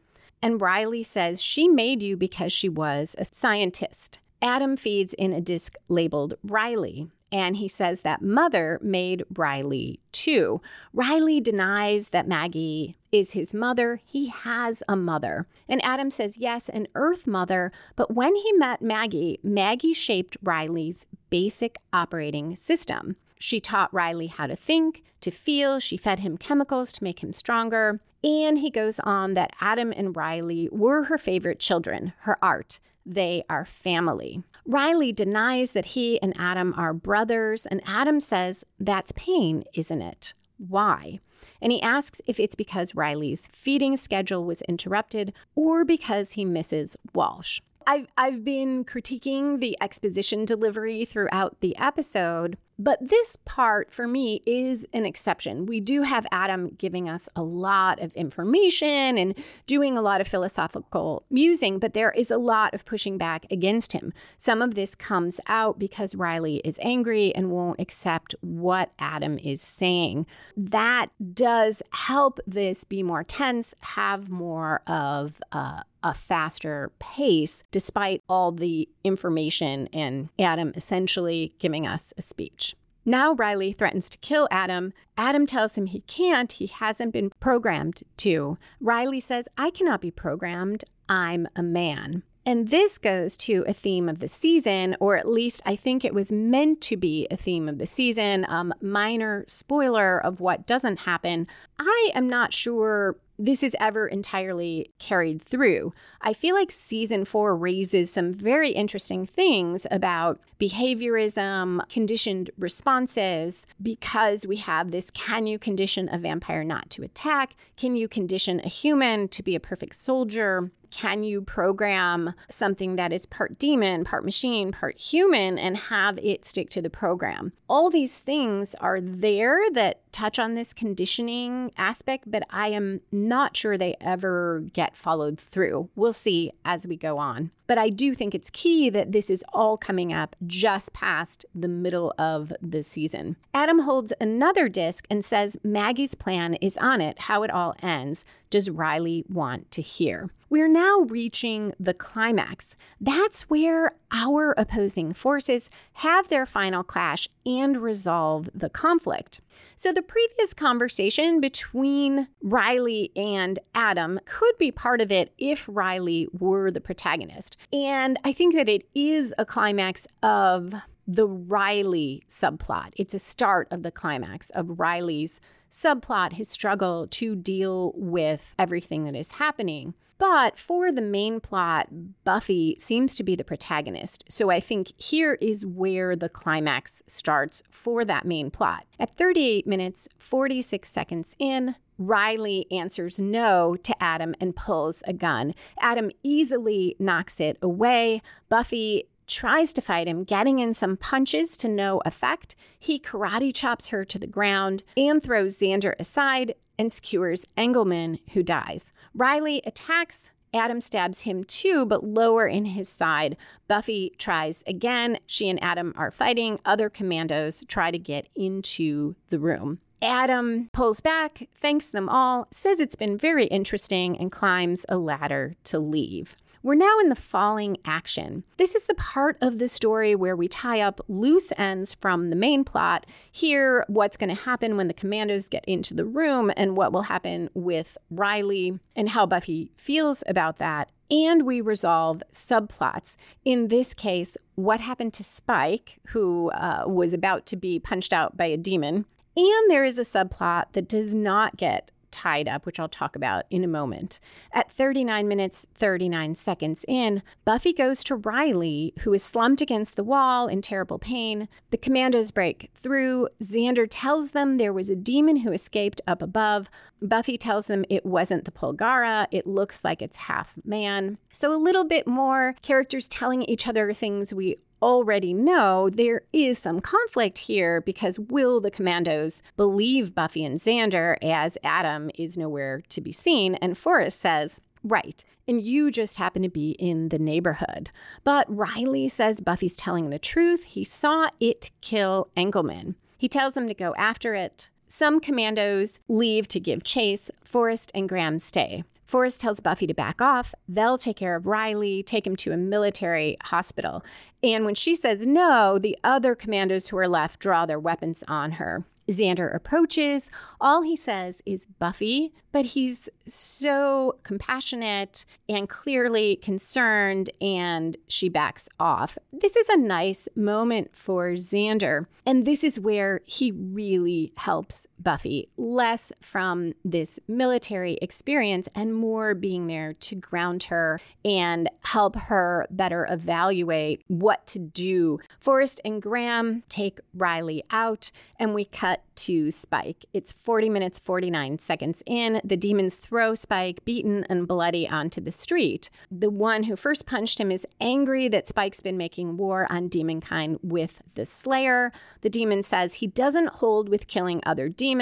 And 0.41 0.61
Riley 0.61 1.03
says 1.03 1.41
she 1.41 1.67
made 1.67 2.01
you 2.01 2.17
because 2.17 2.53
she 2.53 2.69
was 2.69 3.15
a 3.17 3.25
scientist. 3.25 4.19
Adam 4.41 4.77
feeds 4.77 5.13
in 5.15 5.33
a 5.33 5.41
disc 5.41 5.75
labeled 5.87 6.35
Riley, 6.43 7.07
and 7.31 7.57
he 7.57 7.67
says 7.67 8.01
that 8.01 8.21
mother 8.21 8.79
made 8.83 9.23
Riley 9.35 9.99
too. 10.11 10.61
Riley 10.93 11.41
denies 11.41 12.09
that 12.09 12.27
Maggie 12.27 12.97
is 13.11 13.31
his 13.31 13.53
mother. 13.53 14.01
He 14.05 14.27
has 14.27 14.83
a 14.87 14.95
mother. 14.95 15.47
And 15.67 15.83
Adam 15.83 16.11
says, 16.11 16.37
yes, 16.37 16.69
an 16.69 16.87
earth 16.95 17.25
mother. 17.25 17.71
But 17.95 18.13
when 18.13 18.35
he 18.35 18.51
met 18.53 18.81
Maggie, 18.81 19.39
Maggie 19.41 19.93
shaped 19.93 20.37
Riley's 20.43 21.05
basic 21.29 21.77
operating 21.91 22.55
system. 22.55 23.15
She 23.45 23.59
taught 23.59 23.93
Riley 23.93 24.25
how 24.25 24.47
to 24.47 24.55
think, 24.55 25.03
to 25.21 25.29
feel. 25.29 25.79
She 25.79 25.97
fed 25.97 26.21
him 26.21 26.35
chemicals 26.35 26.91
to 26.93 27.03
make 27.03 27.21
him 27.21 27.31
stronger. 27.31 28.01
And 28.23 28.57
he 28.57 28.71
goes 28.71 28.99
on 29.01 29.35
that 29.35 29.51
Adam 29.61 29.93
and 29.95 30.15
Riley 30.15 30.67
were 30.71 31.03
her 31.03 31.19
favorite 31.19 31.59
children, 31.59 32.13
her 32.21 32.39
art. 32.41 32.79
They 33.05 33.43
are 33.47 33.63
family. 33.63 34.41
Riley 34.65 35.11
denies 35.11 35.73
that 35.73 35.85
he 35.93 36.19
and 36.23 36.33
Adam 36.39 36.73
are 36.75 36.91
brothers, 36.91 37.67
and 37.67 37.83
Adam 37.85 38.19
says, 38.19 38.65
That's 38.79 39.11
pain, 39.11 39.63
isn't 39.75 40.01
it? 40.01 40.33
Why? 40.57 41.19
And 41.61 41.71
he 41.71 41.83
asks 41.83 42.21
if 42.25 42.39
it's 42.39 42.55
because 42.55 42.95
Riley's 42.95 43.45
feeding 43.51 43.95
schedule 43.95 44.43
was 44.43 44.63
interrupted 44.63 45.33
or 45.53 45.85
because 45.85 46.31
he 46.31 46.45
misses 46.45 46.97
Walsh. 47.13 47.61
I've, 47.85 48.07
I've 48.17 48.43
been 48.43 48.83
critiquing 48.83 49.59
the 49.59 49.77
exposition 49.79 50.45
delivery 50.45 51.05
throughout 51.05 51.59
the 51.59 51.77
episode, 51.77 52.57
but 52.77 52.99
this 53.01 53.37
part 53.45 53.91
for 53.91 54.07
me 54.07 54.41
is 54.45 54.85
an 54.93 55.05
exception. 55.05 55.65
We 55.65 55.79
do 55.79 56.01
have 56.01 56.25
Adam 56.31 56.69
giving 56.77 57.09
us 57.09 57.29
a 57.35 57.43
lot 57.43 58.01
of 58.01 58.13
information 58.15 59.17
and 59.17 59.35
doing 59.65 59.97
a 59.97 60.01
lot 60.01 60.21
of 60.21 60.27
philosophical 60.27 61.23
musing, 61.29 61.79
but 61.79 61.93
there 61.93 62.11
is 62.11 62.31
a 62.31 62.37
lot 62.37 62.73
of 62.73 62.85
pushing 62.85 63.17
back 63.17 63.45
against 63.51 63.93
him. 63.93 64.13
Some 64.37 64.61
of 64.61 64.75
this 64.75 64.95
comes 64.95 65.39
out 65.47 65.79
because 65.79 66.15
Riley 66.15 66.57
is 66.65 66.79
angry 66.81 67.33
and 67.33 67.51
won't 67.51 67.79
accept 67.79 68.35
what 68.41 68.91
Adam 68.99 69.39
is 69.39 69.61
saying. 69.61 70.25
That 70.57 71.07
does 71.33 71.81
help 71.91 72.39
this 72.45 72.83
be 72.83 73.03
more 73.03 73.23
tense, 73.23 73.73
have 73.81 74.29
more 74.29 74.81
of 74.87 75.41
a 75.51 75.83
a 76.05 76.13
faster 76.13 76.91
pace 76.99 77.63
despite 77.71 78.23
all 78.29 78.51
the 78.51 78.87
information 79.03 79.89
and 79.91 80.29
Adam 80.39 80.71
essentially 80.75 81.51
giving 81.57 81.85
us 81.87 82.13
a 82.15 82.21
speech. 82.21 82.75
Now 83.05 83.33
Riley 83.33 83.73
threatens 83.73 84.09
to 84.11 84.17
kill 84.19 84.47
Adam. 84.51 84.93
Adam 85.17 85.45
tells 85.45 85.77
him 85.77 85.87
he 85.87 86.01
can't, 86.01 86.51
he 86.51 86.67
hasn't 86.67 87.11
been 87.11 87.31
programmed 87.39 88.03
to. 88.17 88.57
Riley 88.79 89.19
says, 89.19 89.47
I 89.57 89.71
cannot 89.71 89.99
be 89.99 90.11
programmed, 90.11 90.83
I'm 91.09 91.47
a 91.55 91.63
man. 91.63 92.23
And 92.47 92.67
this 92.67 92.99
goes 92.99 93.35
to 93.37 93.65
a 93.67 93.73
theme 93.73 94.07
of 94.07 94.19
the 94.19 94.27
season, 94.27 94.95
or 94.99 95.17
at 95.17 95.27
least 95.27 95.63
I 95.65 95.75
think 95.75 96.05
it 96.05 96.13
was 96.13 96.31
meant 96.31 96.79
to 96.81 96.97
be 96.97 97.27
a 97.31 97.37
theme 97.37 97.67
of 97.67 97.79
the 97.79 97.87
season. 97.87 98.45
Um, 98.47 98.71
minor 98.81 99.45
spoiler 99.47 100.23
of 100.23 100.39
what 100.39 100.67
doesn't 100.67 100.99
happen. 100.99 101.47
I 101.79 102.11
am 102.13 102.29
not 102.29 102.53
sure 102.53 103.17
this 103.37 103.63
is 103.63 103.75
ever 103.79 104.07
entirely 104.07 104.91
carried 104.99 105.41
through. 105.41 105.93
I 106.21 106.33
feel 106.33 106.55
like 106.55 106.71
season 106.71 107.25
four 107.25 107.55
raises 107.55 108.11
some 108.11 108.33
very 108.33 108.69
interesting 108.69 109.25
things 109.25 109.85
about 109.91 110.39
behaviorism, 110.59 111.87
conditioned 111.89 112.49
responses, 112.57 113.67
because 113.81 114.47
we 114.47 114.57
have 114.57 114.91
this 114.91 115.11
can 115.11 115.47
you 115.47 115.59
condition 115.59 116.09
a 116.11 116.17
vampire 116.17 116.63
not 116.63 116.89
to 116.91 117.03
attack? 117.03 117.55
Can 117.77 117.95
you 117.95 118.07
condition 118.07 118.61
a 118.63 118.69
human 118.69 119.27
to 119.29 119.43
be 119.43 119.55
a 119.55 119.59
perfect 119.59 119.95
soldier? 119.95 120.71
Can 120.91 121.25
you 121.25 121.41
program 121.41 122.33
something 122.49 122.95
that 122.95 123.11
is 123.11 123.25
part 123.25 123.59
demon, 123.59 124.05
part 124.05 124.23
machine, 124.23 124.71
part 124.71 124.97
human, 124.97 125.57
and 125.57 125.75
have 125.75 126.17
it 126.19 126.45
stick 126.45 126.69
to 126.69 126.81
the 126.81 126.89
program? 126.89 127.51
All 127.67 127.89
these 127.89 128.21
things 128.21 128.75
are 128.75 129.01
there 129.01 129.59
that 129.71 130.04
touch 130.15 130.39
on 130.39 130.53
this 130.53 130.73
conditioning 130.73 131.73
aspect, 131.77 132.31
but 132.31 132.43
I 132.49 132.69
am 132.69 133.01
not 133.11 133.57
sure 133.57 133.77
they 133.77 133.95
ever 133.99 134.63
get 134.71 134.95
followed 134.95 135.37
through. 135.37 135.89
We'll 135.93 136.13
see 136.13 136.51
as 136.63 136.87
we 136.87 136.95
go 136.95 137.17
on. 137.17 137.51
But 137.67 137.77
I 137.77 137.89
do 137.89 138.13
think 138.13 138.33
it's 138.33 138.49
key 138.49 138.89
that 138.91 139.11
this 139.11 139.29
is 139.29 139.43
all 139.51 139.75
coming 139.75 140.13
up 140.13 140.35
just 140.47 140.93
past 140.93 141.45
the 141.53 141.67
middle 141.67 142.13
of 142.17 142.53
the 142.61 142.81
season. 142.81 143.35
Adam 143.53 143.79
holds 143.79 144.13
another 144.21 144.69
disc 144.69 145.05
and 145.09 145.25
says 145.25 145.57
Maggie's 145.63 146.15
plan 146.15 146.53
is 146.55 146.77
on 146.77 147.01
it. 147.01 147.19
How 147.19 147.43
it 147.43 147.51
all 147.51 147.75
ends. 147.81 148.23
Does 148.49 148.69
Riley 148.69 149.25
want 149.27 149.69
to 149.71 149.81
hear? 149.81 150.29
We're 150.47 150.67
now 150.69 150.99
reaching 151.09 151.73
the 151.79 151.95
climax. 151.95 152.75
That's 153.01 153.49
where 153.49 153.95
our 154.11 154.53
opposing 154.57 155.11
forces 155.13 155.69
have 155.93 156.29
their 156.29 156.45
final 156.45 156.83
clash 156.83 157.27
and 157.45 157.77
resolve 157.77 158.49
the 158.53 158.69
conflict. 158.69 159.41
So, 159.75 159.91
the 159.91 160.01
previous 160.01 160.53
conversation 160.53 161.39
between 161.39 162.27
Riley 162.41 163.11
and 163.15 163.59
Adam 163.73 164.19
could 164.25 164.57
be 164.57 164.71
part 164.71 165.01
of 165.01 165.11
it 165.11 165.33
if 165.37 165.65
Riley 165.69 166.27
were 166.31 166.71
the 166.71 166.81
protagonist. 166.81 167.57
And 167.73 168.17
I 168.23 168.33
think 168.33 168.55
that 168.55 168.69
it 168.69 168.87
is 168.93 169.33
a 169.37 169.45
climax 169.45 170.07
of 170.23 170.73
the 171.07 171.27
Riley 171.27 172.23
subplot. 172.27 172.93
It's 172.95 173.13
a 173.13 173.19
start 173.19 173.67
of 173.71 173.83
the 173.83 173.91
climax 173.91 174.49
of 174.51 174.79
Riley's 174.79 175.39
subplot, 175.69 176.33
his 176.33 176.49
struggle 176.49 177.07
to 177.07 177.35
deal 177.35 177.91
with 177.95 178.55
everything 178.57 179.03
that 179.05 179.15
is 179.15 179.33
happening. 179.33 179.93
But 180.17 180.57
for 180.57 180.91
the 180.91 181.01
main 181.01 181.39
plot, 181.39 181.87
Buffy 182.23 182.75
seems 182.79 183.15
to 183.15 183.23
be 183.23 183.35
the 183.35 183.43
protagonist. 183.43 184.23
So 184.29 184.49
I 184.49 184.59
think 184.59 184.93
here 184.97 185.33
is 185.35 185.65
where 185.65 186.15
the 186.15 186.29
climax 186.29 187.03
starts 187.07 187.61
for 187.69 188.05
that 188.05 188.25
main 188.25 188.49
plot. 188.49 188.85
At 188.99 189.15
38 189.17 189.67
minutes, 189.67 190.07
46 190.17 190.89
seconds 190.89 191.35
in, 191.37 191.75
Riley 191.97 192.65
answers 192.71 193.19
no 193.19 193.75
to 193.83 194.03
Adam 194.03 194.35
and 194.41 194.55
pulls 194.55 195.01
a 195.07 195.13
gun. 195.13 195.53
Adam 195.79 196.11
easily 196.23 196.95
knocks 196.99 197.39
it 197.39 197.57
away. 197.61 198.21
Buffy 198.49 199.07
tries 199.27 199.73
to 199.73 199.81
fight 199.81 200.07
him, 200.07 200.23
getting 200.23 200.59
in 200.59 200.73
some 200.73 200.97
punches 200.97 201.57
to 201.57 201.67
no 201.67 202.01
effect. 202.05 202.55
He 202.79 202.99
karate 202.99 203.53
chops 203.53 203.89
her 203.89 204.05
to 204.05 204.19
the 204.19 204.27
ground 204.27 204.83
and 204.95 205.21
throws 205.21 205.57
Xander 205.57 205.95
aside 205.99 206.55
and 206.77 206.91
skewers 206.91 207.45
Engelman, 207.57 208.19
who 208.33 208.43
dies. 208.43 208.93
Riley 209.13 209.61
attacks. 209.65 210.31
Adam 210.53 210.79
stabs 210.79 211.21
him 211.21 211.43
too, 211.43 211.85
but 211.85 212.05
lower 212.05 212.47
in 212.47 212.63
his 212.65 212.87
side. 212.87 213.35
Buffy 213.67 214.13
tries 214.17 214.63
again. 214.65 215.19
She 215.25 215.49
and 215.49 215.61
Adam 215.61 215.93
are 215.97 216.11
fighting. 216.11 216.59
Other 216.63 216.89
commandos 216.89 217.65
try 217.67 217.91
to 217.91 217.99
get 217.99 218.29
into 218.35 219.15
the 219.27 219.39
room. 219.39 219.79
Adam 220.01 220.69
pulls 220.71 221.01
back, 221.01 221.49
thanks 221.55 221.89
them 221.89 222.07
all, 222.07 222.47
says 222.51 222.79
it's 222.79 222.95
been 222.95 223.17
very 223.17 223.45
interesting, 223.45 224.17
and 224.17 224.31
climbs 224.31 224.85
a 224.87 224.97
ladder 224.97 225.55
to 225.63 225.79
leave. 225.79 226.35
We're 226.65 226.73
now 226.73 226.97
in 226.99 227.09
the 227.09 227.15
falling 227.15 227.77
action. 227.85 228.43
This 228.57 228.73
is 228.73 228.87
the 228.87 228.95
part 228.95 229.37
of 229.39 229.59
the 229.59 229.67
story 229.67 230.15
where 230.15 230.35
we 230.35 230.47
tie 230.47 230.81
up 230.81 230.99
loose 231.07 231.53
ends 231.59 231.93
from 231.93 232.31
the 232.31 232.35
main 232.35 232.63
plot, 232.63 233.05
hear 233.31 233.85
what's 233.87 234.17
going 234.17 234.35
to 234.35 234.41
happen 234.41 234.75
when 234.75 234.87
the 234.87 234.93
commandos 234.95 235.47
get 235.47 235.63
into 235.65 235.93
the 235.93 236.05
room, 236.05 236.51
and 236.57 236.75
what 236.75 236.91
will 236.91 237.03
happen 237.03 237.51
with 237.53 237.99
Riley 238.09 238.79
and 238.95 239.09
how 239.09 239.27
Buffy 239.27 239.73
feels 239.77 240.23
about 240.25 240.57
that. 240.57 240.89
And 241.11 241.45
we 241.45 241.61
resolve 241.61 242.23
subplots. 242.31 243.15
In 243.43 243.67
this 243.67 243.93
case, 243.93 244.35
what 244.55 244.79
happened 244.79 245.13
to 245.13 245.23
Spike, 245.23 245.99
who 246.07 246.49
uh, 246.49 246.85
was 246.87 247.13
about 247.13 247.45
to 247.45 247.55
be 247.55 247.79
punched 247.79 248.11
out 248.11 248.37
by 248.37 248.45
a 248.45 248.57
demon. 248.57 249.05
And 249.37 249.69
there 249.69 249.85
is 249.85 249.99
a 249.99 250.01
subplot 250.01 250.71
that 250.71 250.87
does 250.87 251.13
not 251.13 251.57
get 251.57 251.91
tied 252.15 252.47
up, 252.47 252.65
which 252.65 252.79
I'll 252.79 252.87
talk 252.87 253.15
about 253.15 253.43
in 253.49 253.63
a 253.63 253.67
moment. 253.67 254.21
At 254.53 254.71
39 254.71 255.27
minutes, 255.27 255.67
39 255.75 256.35
seconds 256.35 256.85
in, 256.87 257.21
Buffy 257.43 257.73
goes 257.73 258.03
to 258.05 258.15
Riley, 258.15 258.93
who 259.01 259.13
is 259.13 259.21
slumped 259.21 259.61
against 259.61 259.97
the 259.97 260.03
wall 260.03 260.47
in 260.47 260.61
terrible 260.61 260.97
pain. 260.97 261.49
The 261.71 261.77
commandos 261.77 262.31
break 262.31 262.71
through. 262.73 263.27
Xander 263.43 263.85
tells 263.89 264.31
them 264.31 264.55
there 264.55 264.71
was 264.71 264.89
a 264.89 264.95
demon 264.95 265.37
who 265.37 265.51
escaped 265.51 266.01
up 266.07 266.21
above. 266.21 266.69
Buffy 267.01 267.37
tells 267.37 267.67
them 267.67 267.83
it 267.89 268.05
wasn't 268.05 268.45
the 268.45 268.51
Polgara, 268.51 269.27
it 269.29 269.45
looks 269.45 269.83
like 269.83 270.01
it's 270.01 270.17
half 270.17 270.53
man. 270.63 271.17
So, 271.33 271.53
a 271.53 271.59
little 271.59 271.83
bit 271.83 272.07
more 272.07 272.55
characters 272.61 273.09
telling 273.09 273.43
each 273.43 273.67
other 273.67 273.91
things 273.91 274.33
we 274.33 274.55
already 274.81 275.33
know 275.33 275.89
there 275.89 276.21
is 276.33 276.57
some 276.57 276.81
conflict 276.81 277.39
here 277.39 277.81
because 277.81 278.19
will 278.19 278.59
the 278.59 278.71
commandos 278.71 279.41
believe 279.57 280.15
Buffy 280.15 280.43
and 280.43 280.57
Xander 280.57 281.17
as 281.23 281.57
Adam 281.63 282.09
is 282.15 282.37
nowhere 282.37 282.81
to 282.89 283.01
be 283.01 283.11
seen? 283.11 283.55
And 283.55 283.77
Forrest 283.77 284.19
says, 284.19 284.59
Right, 284.83 285.23
and 285.47 285.61
you 285.61 285.89
just 285.89 286.17
happen 286.17 286.43
to 286.43 286.49
be 286.49 286.71
in 286.71 287.09
the 287.09 287.17
neighborhood. 287.17 287.89
But 288.23 288.45
Riley 288.47 289.09
says 289.09 289.41
Buffy's 289.41 289.75
telling 289.75 290.11
the 290.11 290.19
truth. 290.19 290.65
He 290.65 290.83
saw 290.83 291.29
it 291.39 291.71
kill 291.81 292.29
Engelman. 292.35 292.95
He 293.17 293.27
tells 293.27 293.55
them 293.55 293.67
to 293.67 293.73
go 293.73 293.95
after 293.97 294.35
it. 294.35 294.69
Some 294.87 295.19
commandos 295.19 295.99
leave 296.07 296.47
to 296.49 296.59
give 296.59 296.83
chase. 296.83 297.31
Forrest 297.43 297.91
and 297.95 298.07
Graham 298.07 298.37
stay. 298.37 298.83
Forrest 299.05 299.41
tells 299.41 299.59
Buffy 299.59 299.87
to 299.87 299.93
back 299.93 300.21
off. 300.21 300.53
They'll 300.67 300.97
take 300.97 301.17
care 301.17 301.35
of 301.35 301.47
Riley, 301.47 302.03
take 302.03 302.25
him 302.25 302.35
to 302.37 302.51
a 302.51 302.57
military 302.57 303.37
hospital. 303.43 304.03
And 304.43 304.65
when 304.65 304.75
she 304.75 304.95
says 304.95 305.25
no, 305.25 305.77
the 305.79 305.97
other 306.03 306.35
commandos 306.35 306.87
who 306.87 306.97
are 306.97 307.07
left 307.07 307.39
draw 307.39 307.65
their 307.65 307.79
weapons 307.79 308.23
on 308.27 308.53
her. 308.53 308.85
Xander 309.07 309.53
approaches. 309.53 310.31
All 310.59 310.81
he 310.81 310.95
says 310.95 311.41
is 311.45 311.67
Buffy, 311.67 312.33
but 312.51 312.65
he's 312.65 313.09
so 313.27 314.17
compassionate 314.23 315.25
and 315.47 315.69
clearly 315.69 316.37
concerned, 316.37 317.29
and 317.39 317.97
she 318.07 318.29
backs 318.29 318.67
off. 318.79 319.17
This 319.31 319.55
is 319.55 319.69
a 319.69 319.77
nice 319.77 320.27
moment 320.35 320.95
for 320.95 321.31
Xander, 321.33 322.07
and 322.25 322.45
this 322.45 322.63
is 322.63 322.79
where 322.79 323.21
he 323.25 323.51
really 323.51 324.33
helps 324.37 324.87
Buffy, 325.05 325.47
less 325.55 326.11
from 326.19 326.73
this 326.83 327.19
military 327.29 327.93
experience 328.01 328.67
and 328.75 328.93
more 328.93 329.33
being 329.33 329.67
there 329.67 329.93
to 329.93 330.15
ground 330.15 330.63
her 330.65 330.99
and 331.23 331.69
help 331.83 332.15
her 332.15 332.67
better 332.69 333.07
evaluate 333.09 334.03
what 334.07 334.45
to 334.47 334.59
do. 334.59 335.19
Forrest 335.39 335.79
and 335.85 336.01
Graham 336.01 336.63
take 336.67 336.99
Riley 337.13 337.63
out, 337.69 338.11
and 338.37 338.53
we 338.53 338.65
cut 338.65 339.03
to 339.15 339.51
Spike. 339.51 340.05
It's 340.11 340.31
40 340.33 340.69
minutes, 340.69 340.99
49 340.99 341.59
seconds 341.59 342.03
in. 342.05 342.41
The 342.43 342.57
demons 342.57 342.97
throw 342.97 343.35
Spike, 343.35 343.85
beaten 343.85 344.25
and 344.25 344.47
bloody, 344.47 344.89
onto 344.89 345.21
the 345.21 345.31
street. 345.31 345.89
The 346.11 346.29
one 346.31 346.63
who 346.63 346.75
first 346.75 347.05
punched 347.05 347.39
him 347.39 347.51
is 347.51 347.67
angry 347.79 348.27
that 348.29 348.47
Spike's 348.47 348.81
been 348.81 348.97
making 348.97 349.37
war 349.37 349.67
on 349.69 349.87
demonkind 349.87 350.59
with 350.63 351.03
the 351.13 351.25
Slayer. 351.25 351.91
The 352.21 352.29
demon 352.29 352.63
says 352.63 352.95
he 352.95 353.07
doesn't 353.07 353.47
hold 353.47 353.87
with 353.87 354.07
killing 354.07 354.41
other 354.45 354.67
demons, 354.67 354.94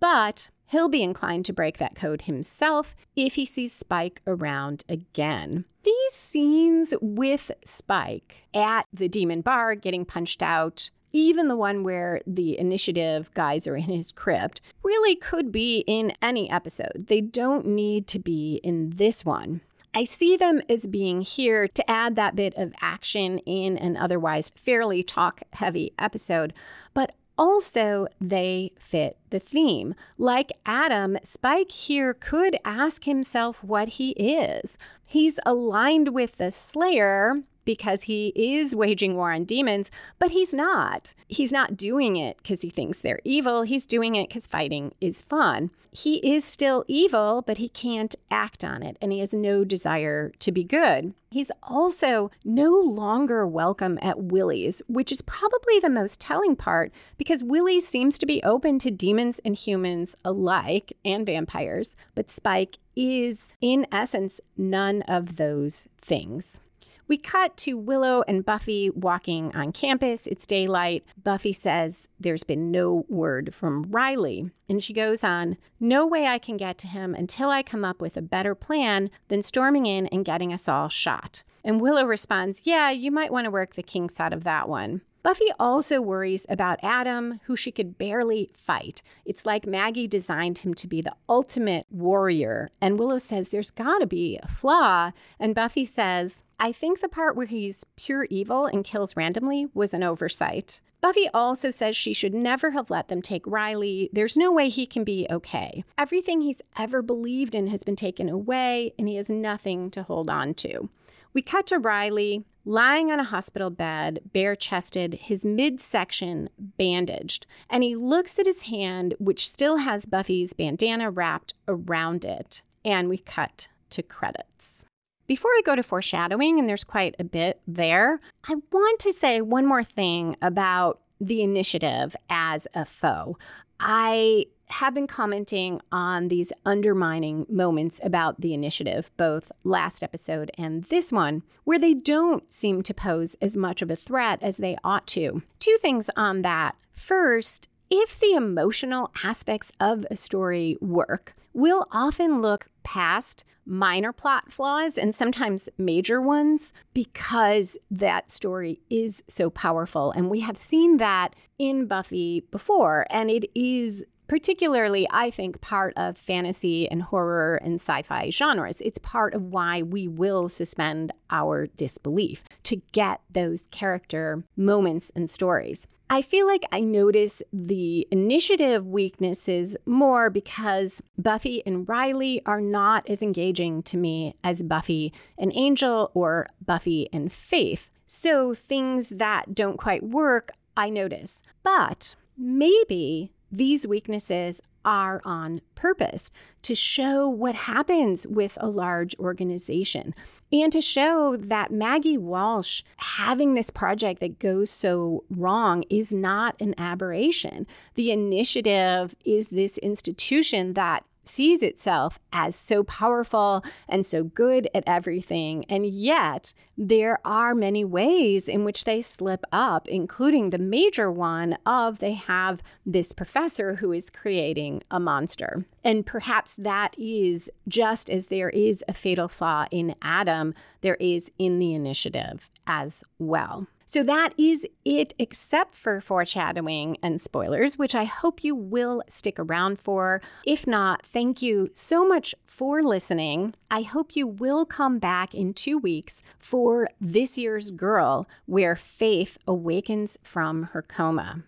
but 0.00 0.50
he'll 0.66 0.88
be 0.88 1.02
inclined 1.02 1.44
to 1.46 1.52
break 1.52 1.78
that 1.78 1.94
code 1.94 2.22
himself 2.22 2.94
if 3.14 3.34
he 3.34 3.46
sees 3.46 3.72
Spike 3.72 4.22
around 4.26 4.84
again. 4.88 5.64
These 5.82 6.12
scenes 6.12 6.94
with 7.00 7.50
Spike 7.64 8.44
at 8.54 8.86
the 8.92 9.08
demon 9.08 9.42
bar 9.42 9.74
getting 9.74 10.04
punched 10.04 10.42
out, 10.42 10.90
even 11.12 11.48
the 11.48 11.56
one 11.56 11.84
where 11.84 12.20
the 12.26 12.58
initiative 12.58 13.30
guys 13.34 13.68
are 13.68 13.76
in 13.76 13.84
his 13.84 14.10
crypt, 14.10 14.60
really 14.82 15.14
could 15.14 15.52
be 15.52 15.84
in 15.86 16.12
any 16.20 16.50
episode. 16.50 17.06
They 17.08 17.20
don't 17.20 17.66
need 17.66 18.06
to 18.08 18.18
be 18.18 18.60
in 18.64 18.90
this 18.96 19.24
one. 19.24 19.60
I 19.96 20.02
see 20.02 20.36
them 20.36 20.60
as 20.68 20.88
being 20.88 21.20
here 21.20 21.68
to 21.68 21.90
add 21.90 22.16
that 22.16 22.34
bit 22.34 22.54
of 22.56 22.72
action 22.80 23.38
in 23.40 23.78
an 23.78 23.96
otherwise 23.96 24.50
fairly 24.56 25.04
talk 25.04 25.42
heavy 25.52 25.92
episode, 26.00 26.52
but 26.94 27.14
also 27.38 28.06
they 28.20 28.72
fit 28.78 29.16
the 29.30 29.38
theme. 29.38 29.94
Like 30.18 30.52
Adam, 30.66 31.18
Spike 31.22 31.70
here 31.70 32.14
could 32.14 32.56
ask 32.64 33.04
himself 33.04 33.62
what 33.62 33.88
he 33.88 34.10
is. 34.10 34.78
He's 35.06 35.38
aligned 35.44 36.14
with 36.14 36.36
the 36.36 36.50
Slayer 36.50 37.42
because 37.64 38.04
he 38.04 38.32
is 38.34 38.74
waging 38.76 39.16
war 39.16 39.32
on 39.32 39.44
demons, 39.44 39.90
but 40.18 40.30
he's 40.30 40.54
not. 40.54 41.14
He's 41.28 41.52
not 41.52 41.76
doing 41.76 42.16
it 42.16 42.36
because 42.38 42.62
he 42.62 42.70
thinks 42.70 43.02
they're 43.02 43.20
evil. 43.24 43.62
He's 43.62 43.86
doing 43.86 44.14
it 44.14 44.28
because 44.28 44.46
fighting 44.46 44.94
is 45.00 45.22
fun. 45.22 45.70
He 45.92 46.16
is 46.34 46.44
still 46.44 46.84
evil, 46.88 47.42
but 47.46 47.58
he 47.58 47.68
can't 47.68 48.16
act 48.28 48.64
on 48.64 48.82
it, 48.82 48.96
and 49.00 49.12
he 49.12 49.20
has 49.20 49.32
no 49.32 49.64
desire 49.64 50.32
to 50.40 50.50
be 50.50 50.64
good. 50.64 51.14
He's 51.30 51.52
also 51.62 52.30
no 52.44 52.78
longer 52.80 53.46
welcome 53.46 53.98
at 54.02 54.22
Willie's, 54.22 54.82
which 54.88 55.12
is 55.12 55.22
probably 55.22 55.78
the 55.78 55.90
most 55.90 56.20
telling 56.20 56.56
part 56.56 56.92
because 57.16 57.44
Willie's 57.44 57.86
seems 57.86 58.18
to 58.18 58.26
be 58.26 58.42
open 58.42 58.78
to 58.80 58.90
demons 58.90 59.40
and 59.44 59.56
humans 59.56 60.16
alike 60.24 60.92
and 61.04 61.24
vampires, 61.24 61.94
but 62.16 62.30
Spike 62.30 62.78
is, 62.96 63.54
in 63.60 63.86
essence, 63.92 64.40
none 64.56 65.02
of 65.02 65.36
those 65.36 65.86
things. 66.00 66.60
We 67.06 67.18
cut 67.18 67.56
to 67.58 67.76
Willow 67.76 68.24
and 68.26 68.44
Buffy 68.44 68.90
walking 68.90 69.54
on 69.54 69.72
campus. 69.72 70.26
It's 70.26 70.46
daylight. 70.46 71.04
Buffy 71.22 71.52
says 71.52 72.08
there's 72.18 72.44
been 72.44 72.70
no 72.70 73.04
word 73.08 73.54
from 73.54 73.82
Riley. 73.90 74.50
And 74.68 74.82
she 74.82 74.94
goes 74.94 75.22
on, 75.22 75.58
No 75.78 76.06
way 76.06 76.26
I 76.26 76.38
can 76.38 76.56
get 76.56 76.78
to 76.78 76.86
him 76.86 77.14
until 77.14 77.50
I 77.50 77.62
come 77.62 77.84
up 77.84 78.00
with 78.00 78.16
a 78.16 78.22
better 78.22 78.54
plan 78.54 79.10
than 79.28 79.42
storming 79.42 79.84
in 79.86 80.06
and 80.06 80.24
getting 80.24 80.52
us 80.52 80.68
all 80.68 80.88
shot. 80.88 81.44
And 81.62 81.80
Willow 81.80 82.04
responds, 82.04 82.62
Yeah, 82.64 82.90
you 82.90 83.10
might 83.10 83.32
want 83.32 83.44
to 83.44 83.50
work 83.50 83.74
the 83.74 83.82
kinks 83.82 84.18
out 84.18 84.32
of 84.32 84.44
that 84.44 84.68
one. 84.68 85.02
Buffy 85.24 85.50
also 85.58 86.02
worries 86.02 86.44
about 86.50 86.78
Adam, 86.82 87.40
who 87.44 87.56
she 87.56 87.72
could 87.72 87.96
barely 87.96 88.50
fight. 88.54 89.02
It's 89.24 89.46
like 89.46 89.66
Maggie 89.66 90.06
designed 90.06 90.58
him 90.58 90.74
to 90.74 90.86
be 90.86 91.00
the 91.00 91.14
ultimate 91.30 91.86
warrior. 91.90 92.70
And 92.78 92.98
Willow 92.98 93.16
says 93.16 93.48
there's 93.48 93.70
got 93.70 94.00
to 94.00 94.06
be 94.06 94.38
a 94.42 94.48
flaw. 94.48 95.12
And 95.40 95.54
Buffy 95.54 95.86
says, 95.86 96.44
I 96.60 96.72
think 96.72 97.00
the 97.00 97.08
part 97.08 97.36
where 97.36 97.46
he's 97.46 97.86
pure 97.96 98.26
evil 98.28 98.66
and 98.66 98.84
kills 98.84 99.16
randomly 99.16 99.66
was 99.72 99.94
an 99.94 100.02
oversight. 100.02 100.82
Buffy 101.00 101.30
also 101.32 101.70
says 101.70 101.96
she 101.96 102.12
should 102.12 102.34
never 102.34 102.72
have 102.72 102.90
let 102.90 103.08
them 103.08 103.22
take 103.22 103.46
Riley. 103.46 104.10
There's 104.12 104.36
no 104.36 104.52
way 104.52 104.68
he 104.68 104.84
can 104.84 105.04
be 105.04 105.26
okay. 105.30 105.84
Everything 105.96 106.42
he's 106.42 106.60
ever 106.78 107.00
believed 107.00 107.54
in 107.54 107.68
has 107.68 107.82
been 107.82 107.96
taken 107.96 108.28
away, 108.28 108.92
and 108.98 109.08
he 109.08 109.16
has 109.16 109.30
nothing 109.30 109.90
to 109.92 110.02
hold 110.02 110.28
on 110.28 110.52
to. 110.54 110.90
We 111.34 111.42
cut 111.42 111.66
to 111.66 111.78
Riley 111.80 112.44
lying 112.64 113.10
on 113.10 113.18
a 113.18 113.24
hospital 113.24 113.68
bed, 113.68 114.20
bare 114.32 114.54
chested, 114.54 115.14
his 115.14 115.44
midsection 115.44 116.48
bandaged, 116.56 117.46
and 117.68 117.82
he 117.82 117.96
looks 117.96 118.38
at 118.38 118.46
his 118.46 118.64
hand, 118.64 119.14
which 119.18 119.48
still 119.48 119.78
has 119.78 120.06
Buffy's 120.06 120.52
bandana 120.52 121.10
wrapped 121.10 121.54
around 121.66 122.24
it. 122.24 122.62
And 122.84 123.08
we 123.08 123.18
cut 123.18 123.68
to 123.90 124.02
credits. 124.02 124.84
Before 125.26 125.50
I 125.50 125.62
go 125.64 125.74
to 125.74 125.82
foreshadowing, 125.82 126.58
and 126.58 126.68
there's 126.68 126.84
quite 126.84 127.16
a 127.18 127.24
bit 127.24 127.60
there, 127.66 128.20
I 128.48 128.56
want 128.70 129.00
to 129.00 129.12
say 129.12 129.40
one 129.40 129.66
more 129.66 129.82
thing 129.82 130.36
about 130.40 131.00
the 131.20 131.42
initiative 131.42 132.14
as 132.30 132.68
a 132.74 132.84
foe. 132.84 133.38
I 133.80 134.46
have 134.66 134.94
been 134.94 135.06
commenting 135.06 135.80
on 135.92 136.28
these 136.28 136.52
undermining 136.64 137.46
moments 137.48 138.00
about 138.02 138.40
the 138.40 138.54
initiative, 138.54 139.10
both 139.16 139.52
last 139.62 140.02
episode 140.02 140.50
and 140.56 140.84
this 140.84 141.12
one, 141.12 141.42
where 141.64 141.78
they 141.78 141.94
don't 141.94 142.52
seem 142.52 142.82
to 142.82 142.94
pose 142.94 143.36
as 143.42 143.56
much 143.56 143.82
of 143.82 143.90
a 143.90 143.96
threat 143.96 144.38
as 144.42 144.56
they 144.56 144.76
ought 144.82 145.06
to. 145.08 145.42
Two 145.60 145.76
things 145.80 146.10
on 146.16 146.42
that. 146.42 146.76
First, 146.92 147.68
if 147.90 148.18
the 148.18 148.34
emotional 148.34 149.10
aspects 149.22 149.70
of 149.78 150.06
a 150.10 150.16
story 150.16 150.76
work, 150.80 151.34
we'll 151.52 151.86
often 151.92 152.40
look 152.40 152.68
past 152.82 153.44
minor 153.66 154.12
plot 154.12 154.52
flaws 154.52 154.98
and 154.98 155.14
sometimes 155.14 155.68
major 155.78 156.20
ones 156.20 156.72
because 156.92 157.78
that 157.90 158.30
story 158.30 158.80
is 158.90 159.22
so 159.28 159.50
powerful. 159.50 160.10
And 160.12 160.28
we 160.30 160.40
have 160.40 160.56
seen 160.56 160.98
that 160.98 161.34
in 161.58 161.86
Buffy 161.86 162.40
before, 162.50 163.06
and 163.10 163.30
it 163.30 163.44
is 163.54 164.04
particularly, 164.26 165.06
I 165.10 165.30
think, 165.30 165.60
part 165.60 165.92
of 165.96 166.16
fantasy 166.16 166.88
and 166.88 167.02
horror 167.02 167.56
and 167.56 167.74
sci 167.74 168.02
fi 168.02 168.30
genres. 168.30 168.80
It's 168.80 168.98
part 168.98 169.34
of 169.34 169.42
why 169.42 169.82
we 169.82 170.08
will 170.08 170.48
suspend 170.48 171.12
our 171.30 171.66
disbelief 171.66 172.44
to 172.64 172.76
get 172.92 173.20
those 173.30 173.68
character 173.70 174.44
moments 174.56 175.10
and 175.14 175.28
stories. 175.28 175.86
I 176.10 176.20
feel 176.20 176.46
like 176.46 176.64
I 176.70 176.80
notice 176.80 177.42
the 177.52 178.06
initiative 178.10 178.86
weaknesses 178.86 179.76
more 179.86 180.28
because 180.28 181.02
Buffy 181.16 181.62
and 181.66 181.88
Riley 181.88 182.42
are 182.44 182.60
not 182.60 183.08
as 183.08 183.22
engaging 183.22 183.82
to 183.84 183.96
me 183.96 184.34
as 184.44 184.62
Buffy 184.62 185.12
and 185.38 185.50
Angel 185.54 186.10
or 186.14 186.46
Buffy 186.64 187.08
and 187.12 187.32
Faith. 187.32 187.90
So 188.06 188.52
things 188.52 189.08
that 189.10 189.54
don't 189.54 189.78
quite 189.78 190.02
work, 190.02 190.52
I 190.76 190.90
notice. 190.90 191.42
But 191.62 192.14
maybe 192.36 193.32
these 193.56 193.86
weaknesses 193.86 194.60
are 194.84 195.20
on 195.24 195.60
purpose 195.74 196.30
to 196.62 196.74
show 196.74 197.28
what 197.28 197.54
happens 197.54 198.26
with 198.26 198.58
a 198.60 198.68
large 198.68 199.14
organization 199.18 200.14
and 200.52 200.72
to 200.72 200.80
show 200.80 201.36
that 201.36 201.72
Maggie 201.72 202.18
Walsh 202.18 202.82
having 202.98 203.54
this 203.54 203.70
project 203.70 204.20
that 204.20 204.38
goes 204.38 204.70
so 204.70 205.24
wrong 205.30 205.84
is 205.88 206.12
not 206.12 206.60
an 206.60 206.74
aberration. 206.78 207.66
The 207.94 208.10
initiative 208.10 209.14
is 209.24 209.48
this 209.48 209.78
institution 209.78 210.74
that 210.74 211.04
sees 211.28 211.62
itself 211.62 212.18
as 212.32 212.54
so 212.56 212.82
powerful 212.84 213.64
and 213.88 214.04
so 214.04 214.24
good 214.24 214.68
at 214.74 214.84
everything. 214.86 215.64
And 215.68 215.86
yet, 215.86 216.54
there 216.76 217.18
are 217.24 217.54
many 217.54 217.84
ways 217.84 218.48
in 218.48 218.64
which 218.64 218.84
they 218.84 219.00
slip 219.00 219.44
up, 219.52 219.88
including 219.88 220.50
the 220.50 220.58
major 220.58 221.10
one 221.10 221.56
of 221.66 221.98
they 221.98 222.14
have 222.14 222.62
this 222.84 223.12
professor 223.12 223.76
who 223.76 223.92
is 223.92 224.10
creating 224.10 224.82
a 224.90 224.98
monster. 224.98 225.64
And 225.82 226.04
perhaps 226.04 226.56
that 226.56 226.94
is 226.98 227.50
just 227.68 228.10
as 228.10 228.28
there 228.28 228.50
is 228.50 228.82
a 228.88 228.94
fatal 228.94 229.28
flaw 229.28 229.66
in 229.70 229.94
Adam, 230.02 230.54
there 230.80 230.96
is 230.96 231.30
in 231.38 231.58
the 231.58 231.74
initiative 231.74 232.50
as 232.66 233.04
well. 233.18 233.66
So 233.94 234.02
that 234.02 234.34
is 234.36 234.66
it, 234.84 235.14
except 235.20 235.76
for 235.76 236.00
foreshadowing 236.00 236.96
and 237.00 237.20
spoilers, 237.20 237.78
which 237.78 237.94
I 237.94 238.02
hope 238.02 238.42
you 238.42 238.52
will 238.52 239.04
stick 239.06 239.38
around 239.38 239.78
for. 239.78 240.20
If 240.44 240.66
not, 240.66 241.06
thank 241.06 241.42
you 241.42 241.70
so 241.72 242.04
much 242.04 242.34
for 242.44 242.82
listening. 242.82 243.54
I 243.70 243.82
hope 243.82 244.16
you 244.16 244.26
will 244.26 244.66
come 244.66 244.98
back 244.98 245.32
in 245.32 245.54
two 245.54 245.78
weeks 245.78 246.24
for 246.40 246.88
this 247.00 247.38
year's 247.38 247.70
Girl, 247.70 248.28
where 248.46 248.74
Faith 248.74 249.38
awakens 249.46 250.18
from 250.24 250.64
her 250.72 250.82
coma. 250.82 251.44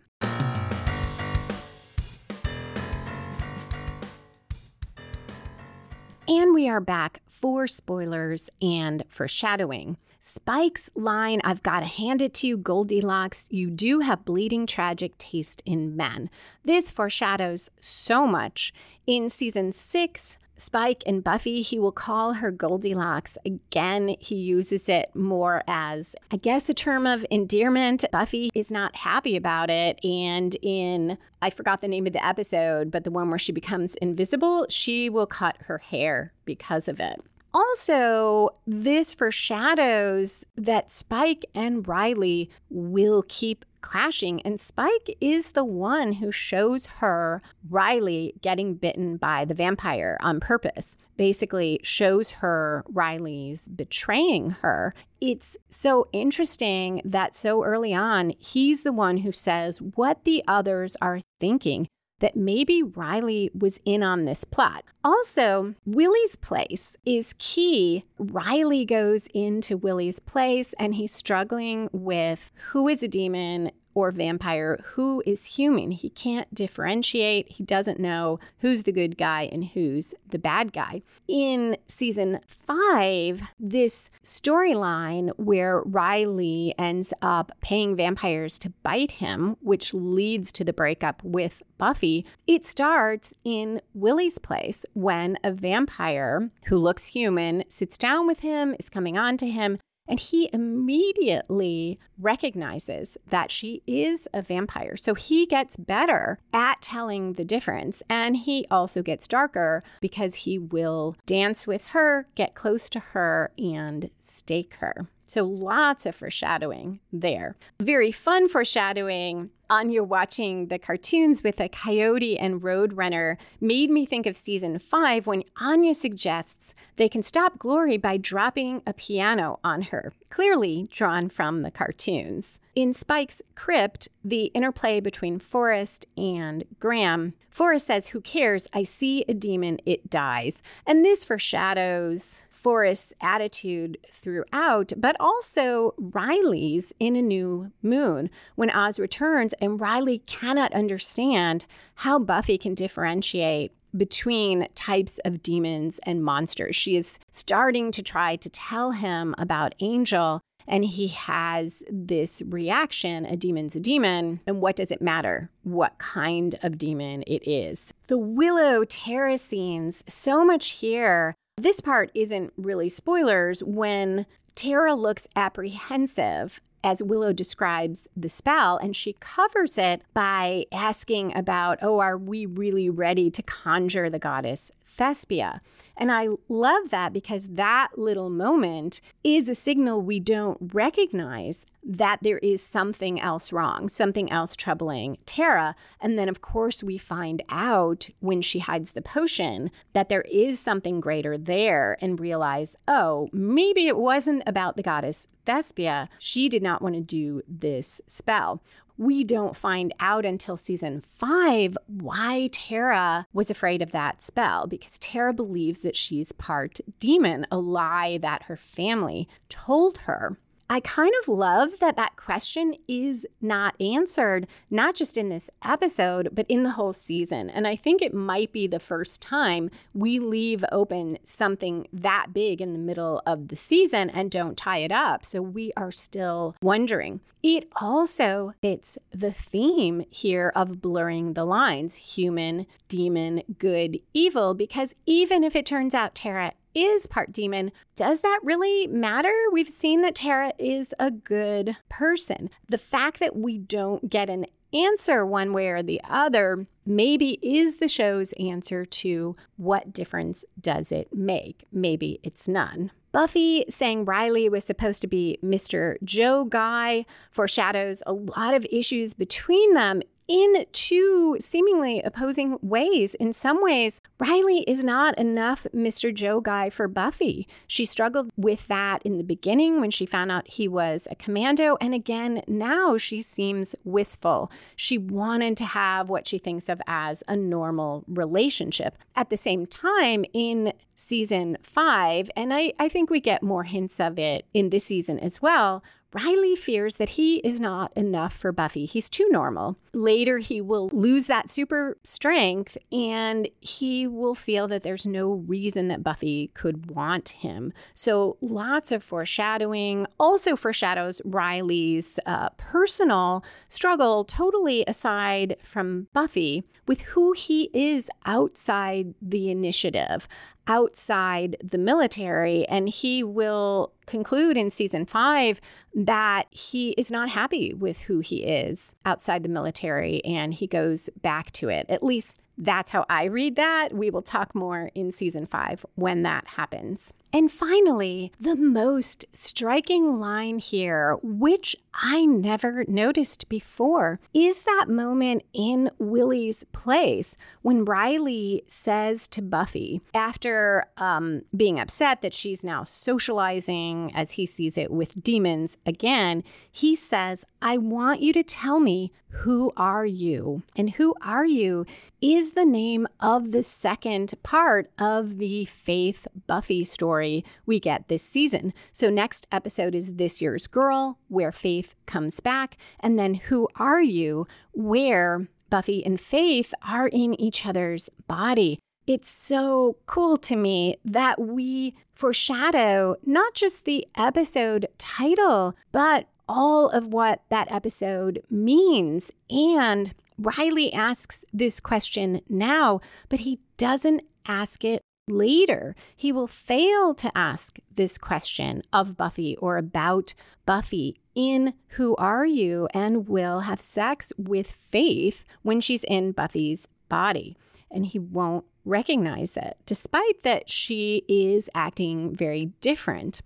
And 6.29 6.55
we 6.55 6.69
are 6.69 6.81
back 6.81 7.23
for 7.27 7.67
spoilers 7.67 8.51
and 8.63 9.03
foreshadowing. 9.09 9.97
Spike's 10.29 10.91
line, 10.97 11.41
I've 11.45 11.63
got 11.63 11.81
to 11.81 11.87
hand 11.87 12.21
it 12.21 12.35
to 12.35 12.49
you, 12.49 12.57
Goldilocks. 12.57 13.47
You 13.49 13.71
do 13.71 14.01
have 14.01 14.25
bleeding 14.25 14.67
tragic 14.67 15.17
taste 15.19 15.63
in 15.65 15.97
men. 15.97 16.31
This 16.65 16.91
foreshadows 16.91 17.71
so 17.79 18.27
much. 18.27 18.75
In 19.07 19.31
season 19.31 19.71
six, 19.71 20.37
Spike 20.57 21.05
and 21.07 21.23
Buffy, 21.23 21.63
he 21.63 21.79
will 21.79 21.93
call 21.93 22.33
her 22.33 22.51
Goldilocks. 22.51 23.39
Again, 23.47 24.17
he 24.19 24.35
uses 24.35 24.89
it 24.89 25.15
more 25.15 25.63
as, 25.69 26.17
I 26.33 26.39
guess, 26.39 26.69
a 26.69 26.75
term 26.75 27.07
of 27.07 27.25
endearment. 27.31 28.05
Buffy 28.11 28.51
is 28.53 28.69
not 28.69 28.97
happy 28.97 29.37
about 29.37 29.71
it. 29.71 30.05
And 30.05 30.57
in, 30.61 31.19
I 31.41 31.51
forgot 31.51 31.83
the 31.83 31.89
name 31.89 32.09
of 32.09 32.15
the 32.15 32.27
episode, 32.27 32.91
but 32.91 33.05
the 33.05 33.13
one 33.13 33.31
where 33.31 33.39
she 33.39 33.53
becomes 33.53 33.95
invisible, 33.95 34.67
she 34.71 35.09
will 35.09 35.29
cut 35.29 35.57
her 35.67 35.79
hair 35.79 36.33
because 36.45 36.89
of 36.89 36.99
it. 36.99 37.21
Also, 37.57 38.51
this 38.67 39.15
foreshadows 39.15 40.45
that 40.57 40.91
Spike 40.91 41.47
and 41.55 41.89
Riley 41.89 42.51
will 42.69 43.25
keep 43.29 43.65
clashing, 43.81 44.43
and 44.43 44.61
Spike 44.61 45.17
is 45.23 45.53
the 45.53 45.65
one 45.65 46.13
who 46.13 46.31
shows 46.31 46.85
her 46.99 47.41
Riley 47.71 48.35
getting 48.43 48.75
bitten 48.75 49.17
by 49.17 49.47
the 49.47 49.55
vampire 49.55 50.19
on 50.21 50.39
purpose. 50.39 50.99
Basically, 51.17 51.81
shows 51.83 52.31
her 52.33 52.85
Riley's 52.91 53.69
betraying 53.69 54.51
her. 54.51 54.93
It's 55.23 55.57
so 55.71 56.09
interesting 56.13 57.01
that 57.07 57.35
so 57.35 57.65
early 57.65 57.95
on, 57.95 58.35
he's 58.39 58.83
the 58.83 58.93
one 58.93 59.19
who 59.19 59.33
says 59.33 59.81
what 59.81 60.25
the 60.25 60.45
others 60.47 60.95
are 61.01 61.21
thinking 61.41 61.89
that 62.21 62.37
maybe 62.37 62.83
Riley 62.83 63.51
was 63.57 63.79
in 63.85 64.03
on 64.03 64.25
this 64.25 64.45
plot. 64.45 64.85
Also, 65.05 65.75
Willie's 65.85 66.37
place 66.37 66.97
is 67.05 67.35
key. 67.39 68.05
Riley 68.19 68.85
goes 68.85 69.29
into 69.35 69.77
Willie's 69.77 70.19
place 70.19 70.75
and 70.79 70.95
he's 70.95 71.13
struggling 71.13 71.89
with 71.93 72.53
who 72.71 72.89
is 72.89 73.03
a 73.03 73.09
demon, 73.09 73.71
or 73.97 74.11
vampire, 74.11 74.79
who 74.85 75.23
is 75.25 75.57
human. 75.57 75.91
He 75.91 76.11
can't 76.11 76.55
differentiate. 76.55 77.51
He 77.51 77.65
doesn't 77.65 77.99
know 77.99 78.39
who's 78.59 78.83
the 78.83 78.93
good 78.93 79.17
guy 79.17 79.49
and 79.51 79.65
who's 79.65 80.15
the 80.29 80.39
bad 80.39 80.75
guy. 80.75 81.03
In 81.27 81.79
season 81.89 82.41
five, 82.47 83.43
this 83.59 84.11
storyline 84.23 85.31
where 85.39 85.81
Riley 85.81 86.75
ends 86.79 87.15
up 87.23 87.53
paying 87.63 87.97
vampires 87.97 88.59
to 88.61 88.71
bite 88.83 89.13
him, 89.13 89.57
which 89.61 89.95
leads 89.95 90.53
to 90.53 90.65
the 90.65 90.75
breakup 90.75 91.25
with 91.25 91.63
Buffy, 91.79 92.25
it 92.47 92.65
starts 92.65 93.35
in 93.45 93.81
Willie's 93.95 94.39
place 94.39 94.85
when 94.95 95.39
a 95.45 95.53
vampire 95.53 96.51
who 96.67 96.79
looks 96.79 97.09
human 97.09 97.65
sits 97.69 97.99
down 97.99 98.27
with 98.27 98.41
him, 98.41 98.75
is 98.79 98.89
coming 98.89 99.19
on 99.19 99.37
to 99.39 99.49
him, 99.49 99.79
and 100.09 100.21
he 100.21 100.49
immediately 100.53 101.99
recognizes 102.19 103.19
that 103.29 103.51
she 103.51 103.83
is 103.87 104.29
a 104.33 104.43
vampire. 104.43 104.97
So 104.97 105.15
he 105.15 105.47
gets 105.47 105.77
better 105.77 106.39
at 106.53 106.81
telling 106.81 107.35
the 107.35 107.45
difference. 107.45 108.03
And 108.09 108.37
he 108.37 108.67
also 108.71 109.03
gets 109.03 109.29
darker 109.29 109.83
because 110.01 110.35
he 110.37 110.59
will 110.59 111.17
dance 111.27 111.67
with 111.67 111.89
her, 111.89 112.27
get 112.35 112.55
close 112.55 112.89
to 112.91 113.01
her, 113.01 113.53
and 113.59 114.11
stake 114.19 114.75
her. 114.81 115.09
So 115.27 115.45
lots 115.45 116.07
of 116.07 116.15
foreshadowing 116.15 117.01
there. 117.13 117.57
Very 117.81 118.13
fun 118.13 118.49
foreshadowing 118.49 119.51
Anya 119.69 120.03
watching 120.05 120.69
the 120.69 120.79
cartoons 120.79 121.43
with 121.43 121.61
a 121.61 121.69
coyote 121.69 122.39
and 122.39 122.63
roadrunner 122.63 123.37
made 123.61 123.91
me 123.91 124.07
think 124.07 124.27
of 124.27 124.37
season 124.37 124.79
five 124.79 125.27
when 125.27 125.43
Anya 125.61 125.95
suggests 125.95 126.75
they 126.97 127.09
can 127.09 127.23
stop 127.23 127.59
Glory 127.59 127.97
by 127.97 128.17
dropping 128.17 128.83
a 128.87 128.93
piano 128.93 129.59
on 129.65 129.83
her, 129.83 130.13
clearly 130.31 130.89
drawn 130.93 131.29
from 131.29 131.63
the 131.63 131.71
cartoons. 131.71 132.61
In 132.75 132.93
Spike's 132.93 133.43
crypt, 133.55 134.09
the 134.25 134.47
interplay 134.47 135.01
between 135.01 135.39
Forrest 135.39 136.07
and 136.17 136.65
Graham, 136.79 137.35
Forrest 137.51 137.87
says, 137.87 138.09
Who 138.09 138.21
cares? 138.21 138.69
I 138.73 138.83
see 138.83 139.25
a 139.29 139.35
demon, 139.35 139.79
it 139.85 140.11
dies. 140.11 140.63
And 140.87 141.05
this 141.05 141.25
foreshadows 141.25 142.43
Forrest's 142.67 143.15
attitude 143.21 143.97
throughout, 144.11 144.93
but 144.97 145.15
also 145.21 145.95
Riley's 145.99 146.93
in 146.99 147.15
A 147.15 147.23
New 147.23 147.71
Moon 147.81 148.29
when 148.57 148.71
Oz 148.71 148.99
returns 148.99 149.55
and 149.61 149.81
Riley 149.81 150.19
cannot 150.27 150.75
understand 150.75 151.65
how 151.95 152.19
Buffy 152.19 152.59
can 152.59 152.75
differentiate 152.75 153.71
between 153.97 154.67
types 154.75 155.21
of 155.25 155.45
demons 155.45 156.01
and 156.03 156.25
monsters. 156.25 156.75
She 156.75 156.97
is 156.97 157.21
starting 157.31 157.93
to 157.93 158.03
try 158.03 158.35
to 158.35 158.51
tell 158.51 158.91
him 158.91 159.37
about 159.39 159.77
Angel, 159.79 160.41
and 160.67 160.85
he 160.85 161.07
has 161.07 161.85
this 161.89 162.43
reaction 162.49 163.27
a 163.27 163.37
demon's 163.37 163.77
a 163.77 163.81
demon. 163.81 164.41
And 164.45 164.61
what 164.61 164.75
does 164.75 164.91
it 164.91 165.01
matter 165.01 165.51
what 165.63 165.99
kind 165.99 166.57
of 166.65 166.79
demon 166.79 167.23
it 167.29 167.47
is? 167.47 167.93
The 168.09 168.19
Willow 168.19 168.85
Tara 168.85 169.39
scenes, 169.39 170.03
so 170.09 170.45
much 170.45 170.71
here 170.71 171.37
this 171.59 171.81
part 171.81 172.11
isn't 172.15 172.53
really 172.59 172.89
spoilers 172.91 173.65
when 173.65 174.27
Tara 174.55 174.95
looks 174.95 175.27
apprehensive 175.35 176.61
as 176.85 177.03
Willow 177.03 177.33
describes 177.33 178.07
the 178.15 178.29
spell, 178.29 178.77
and 178.77 178.95
she 178.95 179.15
covers 179.21 179.79
it 179.79 180.03
by 180.13 180.67
asking 180.71 181.35
about, 181.37 181.79
oh, 181.81 181.99
are 181.99 182.19
we 182.19 182.45
really 182.45 182.91
ready 182.91 183.31
to 183.31 183.43
conjure 183.43 184.11
the 184.11 184.19
goddess 184.19 184.71
Thespia? 184.87 185.61
And 185.97 186.13
I 186.13 186.29
love 186.49 186.91
that 186.91 187.13
because 187.13 187.49
that 187.49 187.91
little 187.97 188.29
moment 188.29 189.01
is 189.25 189.49
a 189.49 189.55
signal 189.55 190.03
we 190.03 190.21
don't 190.21 190.59
recognize 190.75 191.65
that 191.83 192.19
there 192.23 192.39
is 192.39 192.63
something 192.63 193.21
else 193.21 193.53
wrong, 193.53 193.89
something 193.89 194.31
else 194.31 194.57
troubling 194.57 195.19
Tara. 195.25 195.75
And 196.01 196.19
then, 196.19 196.29
of 196.29 196.43
course, 196.43 196.83
we 196.83 196.99
find 196.99 197.43
out 197.49 198.09
when 198.21 198.43
she 198.43 198.59
hides 198.59 198.93
the 198.93 199.03
potion 199.03 199.71
that 199.93 200.09
there 200.09 200.25
is 200.31 200.59
something 200.59 201.01
greater 201.01 201.39
there 201.39 201.97
and 202.01 202.21
realize, 202.21 202.77
oh, 202.89 203.29
maybe 203.33 203.87
it 203.87 203.97
wasn't 203.97 204.43
about 204.47 204.77
the 204.77 204.83
goddess 204.83 205.29
Thespia. 205.47 206.09
She 206.19 206.49
did 206.49 206.63
not 206.63 206.83
want 206.83 206.97
to 206.97 207.01
do 207.01 207.43
this 207.49 208.01
spell 208.07 208.63
we 208.99 209.25
don't 209.25 209.57
find 209.57 209.95
out 210.01 210.25
until 210.25 210.57
season 210.57 211.05
five 211.15 211.77
why 211.87 212.49
Tara 212.53 213.27
was 213.33 213.51
afraid 213.51 213.83
of 213.83 213.93
that 213.93 214.23
spell 214.23 214.67
because 214.67 214.99
Tara 214.99 215.33
believes 215.33 215.83
that 215.83 215.97
she's 215.97 216.33
part 216.33 216.81
demon, 216.99 217.47
a 217.51 217.59
lie 217.59 218.19
that 218.19 218.45
her 218.45 218.57
family 218.57 219.29
told 219.49 219.99
her. 219.99 220.39
I 220.69 220.81
kind 220.81 221.13
of 221.23 221.29
love 221.29 221.79
that 221.81 221.97
that 221.97 222.17
question 222.17 222.75
is 222.89 223.27
not 223.41 223.81
answered, 223.81 224.49
not 224.69 224.97
just 224.97 225.17
in 225.17 225.29
this 225.29 225.49
episode, 225.65 226.31
but 226.33 226.47
in 226.49 226.65
the 226.65 226.71
whole 226.71 226.93
season. 226.93 227.49
And 227.49 227.69
I 227.69 227.77
think 227.77 228.03
it 228.03 228.13
might 228.13 228.53
be 228.53 228.67
the 228.67 228.81
first 228.81 229.23
time 229.23 229.71
we 229.95 230.19
leave 230.19 230.65
open 230.73 231.19
something 231.23 231.87
that 231.93 232.33
big 232.33 232.61
in 232.61 232.73
the 232.73 232.81
middle 232.81 233.23
of 233.27 233.49
the 233.49 233.57
season 233.57 234.11
and 234.11 234.31
don't 234.31 234.57
tie 234.57 234.79
it 234.79 234.91
up. 234.91 235.25
So 235.25 235.41
we 235.41 235.73
are 235.77 235.93
still 235.93 236.57
wondering. 236.61 237.21
It 237.45 237.69
also 237.77 238.55
fits 238.61 238.99
the 239.13 239.33
theme 239.33 240.05
here 240.11 240.51
of 240.57 240.83
blurring 240.83 241.35
the 241.35 241.45
lines 241.45 242.17
human, 242.17 242.67
demon, 242.89 243.43
good, 243.59 244.01
evil, 244.13 244.53
because 244.53 244.97
even 245.07 245.45
if 245.45 245.55
it 245.55 245.65
turns 245.65 245.95
out 245.95 246.17
Tara 246.17 246.55
is 246.77 247.07
part 247.07 247.33
demon, 247.33 247.73
does 247.95 248.21
that 248.21 248.41
really 248.43 248.87
matter? 248.87 249.33
We've 249.51 249.69
seen 249.69 250.03
that 250.03 250.15
Tara 250.15 250.53
is 250.59 250.95
a 251.01 251.11
good 251.11 251.77
person. 251.89 252.51
The 252.69 252.79
fact 252.79 253.19
that 253.21 253.35
we 253.35 253.59
don't 253.59 254.11
get 254.11 254.29
an 254.29 254.47
answer 254.75 255.25
one 255.25 255.53
way 255.53 255.69
or 255.69 255.83
the 255.83 256.01
other 256.05 256.67
maybe 256.85 257.39
is 257.43 257.77
the 257.77 257.89
show's 257.89 258.33
answer 258.35 258.85
to 258.85 259.37
what 259.57 259.93
difference 259.93 260.45
does 260.61 260.93
it 260.93 261.09
make? 261.15 261.65
Maybe 261.73 262.21
it's 262.23 262.47
none. 262.47 262.91
Buffy 263.13 263.65
saying 263.71 264.05
Riley 264.05 264.49
was 264.49 264.65
supposed 264.65 265.01
to 265.01 265.07
be 265.07 265.39
Mr. 265.43 265.97
Joe 266.05 266.45
Guy 266.45 267.07
foreshadows 267.31 268.03
a 268.07 268.13
lot 268.13 268.53
of 268.53 268.67
issues 268.71 269.15
between 269.15 269.73
them 269.73 270.03
in 270.29 270.67
two 270.73 271.37
seemingly 271.41 272.03
opposing 272.03 272.59
ways. 272.63 273.15
In 273.15 273.33
some 273.33 273.63
ways, 273.63 274.01
Riley 274.19 274.65
is 274.67 274.83
not 274.83 275.17
enough 275.19 275.67
Mr. 275.75 276.13
Joe 276.13 276.41
guy 276.41 276.71
for 276.71 276.89
Buffy. 276.89 277.47
She 277.67 277.85
struggled 277.85 278.31
with 278.37 278.67
that 278.69 279.03
in 279.03 279.19
the 279.19 279.25
beginning 279.25 279.81
when 279.81 279.91
she 279.91 280.07
found 280.07 280.33
out 280.33 280.49
he 280.49 280.67
was 280.67 281.07
a 281.11 281.15
commando. 281.15 281.77
And 281.81 281.95
again, 281.95 282.43
now 282.49 282.97
she 282.97 283.23
seems 283.23 283.75
wistful. 283.85 284.51
She 284.75 284.99
wanted 284.99 285.57
to 285.59 285.65
have 285.65 286.09
what 286.09 286.27
she 286.27 286.39
thinks 286.39 286.69
of 286.69 286.81
as 286.87 287.23
a 287.29 287.37
normal 287.37 288.05
relationship. 288.09 288.99
At 289.15 289.31
the 289.31 289.37
same 289.37 289.67
time, 289.67 290.25
in 290.33 290.73
season 290.95 291.57
five, 291.63 292.31
and 292.37 292.53
I, 292.53 292.73
I 292.79 292.89
think 292.89 293.11
we 293.11 293.21
get 293.21 293.43
more 293.43 293.65
hints 293.65 294.01
of 294.01 294.19
it 294.19 294.47
in 294.55 294.71
this 294.71 294.85
season 294.85 295.19
as 295.19 295.41
well, 295.41 295.83
Riley 296.17 296.57
fears 296.57 296.97
that 296.97 297.11
he 297.11 297.37
is 297.41 297.61
not 297.61 297.93
enough 297.95 298.33
for 298.33 298.51
Buffy. 298.51 298.87
He's 298.87 299.11
too 299.11 299.29
normal. 299.31 299.77
Later, 299.93 300.39
he 300.39 300.63
will 300.63 300.89
lose 300.93 301.27
that 301.27 301.51
super 301.51 301.99
strength 302.05 302.79
and 302.91 303.49
he 303.61 304.07
will 304.07 304.35
feel 304.35 304.67
that 304.69 304.83
there's 304.83 305.05
no 305.05 305.33
reason 305.33 305.89
that 305.89 306.03
Buffy 306.03 306.51
could 306.55 306.91
want 306.91 307.29
him. 307.31 307.71
So, 307.93 308.39
lots 308.41 308.93
of 308.93 309.03
foreshadowing. 309.03 310.07
Also, 310.19 310.57
foreshadows 310.57 311.21
Riley's 311.25 312.19
uh, 312.25 312.49
personal 312.57 313.45
struggle, 313.69 314.25
totally 314.25 314.85
aside 314.87 315.57
from 315.63 316.07
Buffy, 316.15 316.65
with 316.87 317.03
who 317.03 317.33
he 317.33 317.69
is 317.75 318.09
outside 318.25 319.15
the 319.21 319.51
initiative 319.51 320.29
outside 320.69 321.57
the 321.63 321.79
military. 321.79 322.67
And 322.69 322.89
he 322.89 323.23
will 323.23 323.93
conclude 324.07 324.57
in 324.57 324.71
season 324.71 325.07
five 325.07 325.61
that 325.95 326.45
he 326.51 326.91
is 326.93 327.11
not 327.11 327.29
happy 327.31 327.75
with 327.75 328.03
who 328.03 328.21
he 328.21 328.45
is 328.45 328.95
outside 329.05 329.43
the 329.43 329.49
military 329.49 330.25
and 330.25 330.55
he 330.55 330.67
goes 330.67 331.11
back 331.23 331.53
to 331.53 331.69
it. 331.69 331.87
At 331.89 332.03
least 332.03 332.39
that's 332.59 332.91
how 332.91 333.05
I 333.09 333.25
read 333.25 333.57
that. 333.57 333.93
We 333.93 334.11
will 334.11 334.23
talk 334.23 334.55
more 334.55 334.91
in 334.95 335.11
season 335.11 335.47
five 335.47 335.85
when 335.95 336.23
that 336.23 336.47
happens. 336.47 337.13
And 337.33 337.53
finally, 337.53 338.33
the 338.41 338.57
most 338.57 339.27
striking 339.33 340.19
line 340.19 340.59
here, 340.59 341.17
which 341.23 341.77
I 341.93 342.25
never 342.25 342.85
noticed 342.89 343.49
before, 343.49 344.21
is 344.33 344.63
that 344.63 344.87
moment 344.89 345.43
in 345.53 345.91
Willy's 345.99 346.65
place 346.73 347.37
when 347.63 347.85
Riley 347.85 348.63
says 348.67 349.29
to 349.29 349.43
Buffy, 349.43 350.01
after 350.15 350.87
um, 350.97 351.43
being 351.57 351.81
upset 351.81 352.23
that 352.23 352.35
she's 352.35 352.65
now 352.65 352.85
socializing 352.85 354.13
as 354.15 354.33
he 354.33 354.47
sees 354.47 354.79
it 354.79 354.91
with 354.91 355.23
demons 355.23 355.77
again, 355.85 356.45
he 356.71 356.95
says, 356.95 357.45
I 357.61 357.79
want 357.79 358.21
you 358.21 358.33
to 358.35 358.43
tell 358.43 358.81
me 358.81 359.13
who 359.41 359.73
are 359.77 360.07
you? 360.07 360.63
And 360.77 360.91
who 360.91 361.15
are 361.21 361.45
you 361.45 361.85
is 362.23 362.53
the 362.53 362.65
name 362.65 363.07
of 363.21 363.53
the 363.53 363.63
second 363.63 364.33
part 364.43 364.91
of 364.99 365.39
the 365.39 365.67
Faith 365.67 366.27
Buffy 366.47 366.85
story 366.85 367.16
story 367.17 367.45
we 367.65 367.81
get 367.81 368.09
this 368.09 368.23
season. 368.23 368.75
So, 368.93 369.09
next 369.09 369.47
episode 369.51 369.95
is 369.95 370.15
This 370.15 370.43
Year's 370.43 370.67
Girl, 370.67 371.19
where 371.29 371.53
Faith 371.53 371.95
comes 372.05 372.41
back. 372.41 372.77
And 373.01 373.19
then 373.19 373.35
Who 373.35 373.69
Are 373.77 374.03
You, 374.03 374.47
where 374.73 375.49
Buffy 375.71 376.05
and 376.05 376.21
Faith 376.21 376.75
are 376.87 377.09
in 377.09 377.41
each 377.41 377.65
other's 377.65 378.11
body. 378.29 378.79
It's 379.07 379.31
so 379.31 379.97
cool 380.07 380.37
to 380.39 380.57
me 380.57 380.97
that 381.05 381.41
we 381.41 381.95
foreshadow 382.15 383.17
not 383.25 383.55
just 383.55 383.85
the 383.85 384.07
episode 384.17 384.87
title, 384.99 385.75
but 385.93 386.27
all 386.49 386.91
of 386.91 387.07
what 387.07 387.43
that 387.49 387.71
episode 387.73 388.43
means. 388.51 389.31
And 389.49 390.13
Riley 390.39 390.93
asks 390.93 391.45
this 391.53 391.81
question 391.81 392.43
now, 392.49 393.01
but 393.29 393.41
he 393.41 393.61
doesn't 393.79 394.23
ask 394.47 394.85
it 394.85 395.01
later. 395.29 395.97
He 396.15 396.33
will 396.33 396.47
fail 396.47 397.15
to 397.15 397.37
ask 397.37 397.79
this 397.95 398.19
question 398.19 398.83
of 398.93 399.17
Buffy 399.17 399.57
or 399.57 399.77
about 399.77 400.35
Buffy 400.65 401.21
in 401.35 401.75
Who 401.91 402.15
Are 402.17 402.47
You? 402.47 402.89
and 402.95 403.29
will 403.29 403.61
have 403.61 403.81
sex 403.81 404.33
with 404.39 404.71
Faith 404.71 405.45
when 405.63 405.81
she's 405.81 406.05
in 406.05 406.33
Buffy's 406.33 406.87
body. 407.09 407.57
And 407.91 408.07
he 408.07 408.19
won't 408.19 408.65
recognize 408.85 409.57
it, 409.57 409.77
despite 409.85 410.43
that 410.43 410.71
she 410.71 411.25
is 411.29 411.69
acting 411.75 412.35
very 412.35 412.67
different. 412.81 413.43